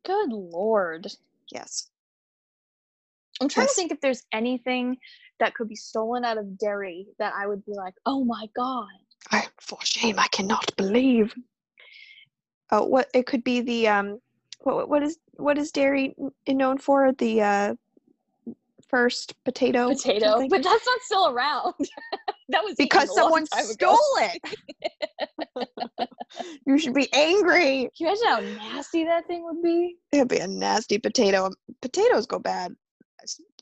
Good 0.05 0.31
lord. 0.31 1.07
Yes. 1.51 1.89
I'm 3.41 3.49
trying 3.49 3.65
Yes. 3.65 3.75
to 3.75 3.81
think 3.81 3.91
if 3.91 4.01
there's 4.01 4.23
anything 4.31 4.97
that 5.39 5.53
could 5.53 5.69
be 5.69 5.75
stolen 5.75 6.25
out 6.25 6.37
of 6.37 6.57
Derry 6.57 7.07
that 7.19 7.33
I 7.35 7.45
would 7.47 7.63
be 7.65 7.73
like, 7.73 7.93
oh 8.05 8.23
my 8.23 8.47
god. 8.55 8.87
I, 9.31 9.45
for 9.59 9.77
shame, 9.83 10.17
I 10.19 10.27
cannot 10.29 10.75
believe. 10.77 11.33
Oh, 12.71 12.85
what 12.85 13.09
it 13.13 13.25
could 13.25 13.43
be 13.43 13.61
the 13.61 13.87
um, 13.87 14.19
what 14.61 14.89
what 14.89 15.03
is 15.03 15.17
what 15.35 15.57
is 15.57 15.71
Derry 15.71 16.15
known 16.47 16.77
for? 16.77 17.11
The 17.13 17.41
uh, 17.41 17.73
first 18.89 19.35
potato. 19.43 19.89
Potato. 19.89 20.47
But 20.49 20.63
that's 20.63 20.85
not 20.85 21.01
still 21.01 21.27
around. 21.29 21.73
that 22.49 22.63
was 22.63 22.75
because 22.77 23.13
someone 23.13 23.45
time 23.45 23.69
ago. 23.69 23.95
stole 23.95 24.29
it. 25.55 25.69
you 26.65 26.77
should 26.77 26.93
be 26.93 27.11
angry. 27.13 27.89
Can 27.97 28.07
you 28.07 28.07
imagine 28.07 28.27
how 28.27 28.39
nasty 28.73 29.05
that 29.05 29.27
thing 29.27 29.43
would 29.45 29.61
be? 29.61 29.95
It'd 30.11 30.27
be 30.27 30.37
a 30.39 30.47
nasty 30.47 30.97
potato. 30.97 31.51
Potatoes 31.81 32.25
go 32.25 32.39
bad 32.39 32.71
s- 32.71 32.77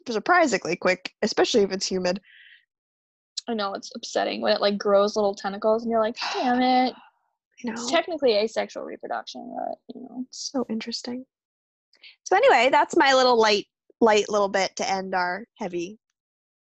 surprisingly 0.09 0.75
quick, 0.75 1.13
especially 1.21 1.61
if 1.61 1.71
it's 1.71 1.85
humid. 1.87 2.21
I 3.47 3.53
know 3.53 3.73
it's 3.73 3.91
upsetting 3.95 4.41
when 4.41 4.53
it 4.53 4.61
like 4.61 4.77
grows 4.77 5.15
little 5.15 5.35
tentacles 5.35 5.83
and 5.83 5.91
you're 5.91 6.01
like, 6.01 6.17
damn 6.33 6.61
it. 6.61 6.93
You 7.63 7.71
know, 7.71 7.81
It's 7.81 7.89
technically 7.91 8.33
asexual 8.35 8.83
reproduction, 8.83 9.55
but 9.57 9.77
you 9.95 10.01
know. 10.01 10.25
so 10.31 10.65
interesting. 10.69 11.25
So 12.23 12.35
anyway, 12.35 12.69
that's 12.71 12.97
my 12.97 13.13
little 13.13 13.39
light, 13.39 13.65
light 14.01 14.29
little 14.29 14.49
bit 14.49 14.75
to 14.77 14.89
end 14.89 15.15
our 15.15 15.45
heavy. 15.57 15.97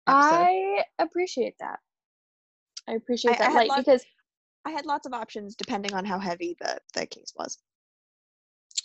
Episode. 0.08 0.34
I 0.34 0.84
appreciate 0.98 1.54
that. 1.60 1.78
I 2.88 2.94
appreciate 2.94 3.32
I- 3.32 3.34
I 3.34 3.38
that 3.38 3.52
had 3.52 3.54
light 3.58 3.68
lots- 3.68 3.80
because 3.84 4.04
I 4.64 4.70
had 4.72 4.84
lots 4.86 5.06
of 5.06 5.12
options 5.14 5.54
depending 5.54 5.94
on 5.94 6.04
how 6.04 6.18
heavy 6.18 6.56
the 6.60 6.80
the 6.94 7.06
case 7.06 7.32
was. 7.36 7.58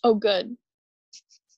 oh 0.03 0.13
good. 0.13 0.55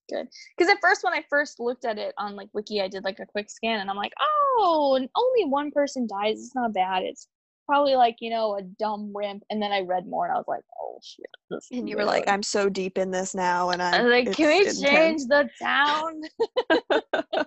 Good. 0.09 0.27
Because 0.57 0.71
at 0.71 0.79
first 0.79 1.03
when 1.03 1.13
I 1.13 1.23
first 1.29 1.59
looked 1.59 1.85
at 1.85 1.97
it 1.97 2.13
on 2.17 2.35
like 2.35 2.49
wiki, 2.53 2.81
I 2.81 2.87
did 2.87 3.03
like 3.03 3.19
a 3.19 3.25
quick 3.25 3.49
scan 3.49 3.79
and 3.79 3.89
I'm 3.89 3.97
like, 3.97 4.13
oh, 4.19 4.95
and 4.97 5.09
only 5.15 5.45
one 5.45 5.71
person 5.71 6.07
dies. 6.07 6.37
It's 6.37 6.55
not 6.55 6.73
bad. 6.73 7.03
It's 7.03 7.27
probably 7.65 7.95
like, 7.95 8.17
you 8.21 8.29
know, 8.29 8.57
a 8.57 8.61
dumb 8.61 9.11
wimp. 9.13 9.43
And 9.49 9.61
then 9.61 9.71
I 9.71 9.81
read 9.81 10.07
more 10.07 10.25
and 10.25 10.33
I 10.33 10.37
was 10.37 10.47
like, 10.47 10.63
oh 10.81 10.99
shit. 11.03 11.25
And 11.71 11.89
you 11.89 11.97
were 11.97 12.05
like, 12.05 12.27
"I'm 12.27 12.43
so 12.43 12.69
deep 12.69 12.97
in 12.97 13.11
this 13.11 13.35
now," 13.35 13.69
and 13.69 13.81
I 13.81 13.97
I'm 13.97 14.05
was 14.05 14.11
like, 14.11 14.35
can 14.35 14.47
we 14.47 14.55
it's 14.55 14.81
change 14.81 15.21
the 15.27 15.49
town? 15.61 16.21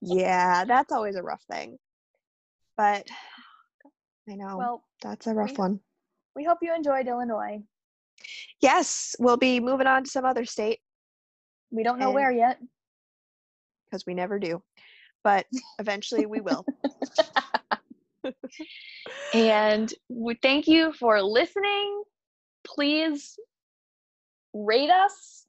yeah, 0.00 0.64
that's 0.64 0.92
always 0.92 1.16
a 1.16 1.22
rough 1.22 1.42
thing. 1.50 1.78
But 2.76 3.08
I 4.28 4.34
know 4.34 4.56
well, 4.56 4.84
that's 5.02 5.26
a 5.26 5.34
rough 5.34 5.52
we- 5.52 5.56
one. 5.56 5.80
we 6.36 6.44
hope 6.44 6.58
you 6.62 6.74
enjoyed 6.74 7.06
Illinois. 7.06 7.62
Yes, 8.60 9.14
we'll 9.18 9.36
be 9.36 9.60
moving 9.60 9.86
on 9.86 10.04
to 10.04 10.10
some 10.10 10.24
other 10.24 10.44
state 10.44 10.80
We 11.70 11.82
don't 11.82 11.98
know 11.98 12.06
And- 12.06 12.14
where 12.14 12.30
yet. 12.32 12.58
because 13.86 14.06
we 14.06 14.14
never 14.14 14.38
do, 14.38 14.62
but 15.22 15.46
eventually 15.78 16.26
we 16.26 16.40
will. 16.40 16.64
And 19.34 19.92
we 20.08 20.34
thank 20.34 20.66
you 20.66 20.92
for 20.94 21.20
listening. 21.20 22.04
Please 22.64 23.38
rate 24.54 24.88
us 24.90 25.46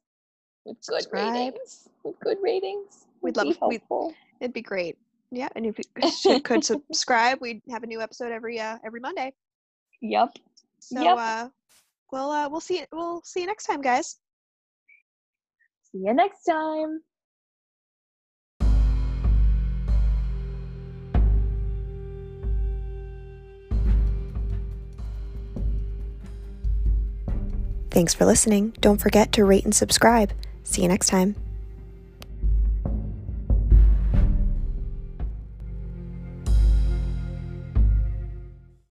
with 0.64 0.76
good 0.86 1.02
Subscribe. 1.02 1.32
ratings. 1.32 1.88
With 2.04 2.18
good 2.20 2.38
ratings. 2.42 3.06
We'd 3.22 3.34
be 3.34 3.38
love- 3.38 3.46
we'd- 3.46 3.58
helpful. 3.88 4.14
It'd 4.40 4.52
be 4.52 4.60
great. 4.62 4.98
Yeah, 5.30 5.48
and 5.56 5.64
if 5.66 5.78
you 5.78 6.40
could 6.42 6.62
subscribe, 6.64 7.40
we'd 7.40 7.62
have 7.70 7.82
a 7.82 7.86
new 7.86 8.00
episode 8.00 8.30
every 8.32 8.60
uh, 8.60 8.78
every 8.84 9.00
Monday. 9.00 9.32
Yep. 10.02 10.36
So 10.80 11.00
Yep. 11.02 11.16
uh, 11.18 11.48
we'll 12.12 12.30
uh, 12.30 12.48
we'll 12.48 12.60
see 12.60 12.84
we'll 12.92 13.22
see 13.22 13.40
you 13.40 13.46
next 13.46 13.64
time, 13.64 13.80
guys. 13.80 14.18
See 15.96 16.02
you 16.04 16.14
next 16.14 16.44
time. 16.44 17.00
Thanks 27.90 28.12
for 28.12 28.26
listening. 28.26 28.74
Don't 28.80 29.00
forget 29.00 29.32
to 29.32 29.44
rate 29.46 29.64
and 29.64 29.74
subscribe. 29.74 30.34
See 30.64 30.82
you 30.82 30.88
next 30.88 31.08
time. 31.08 31.34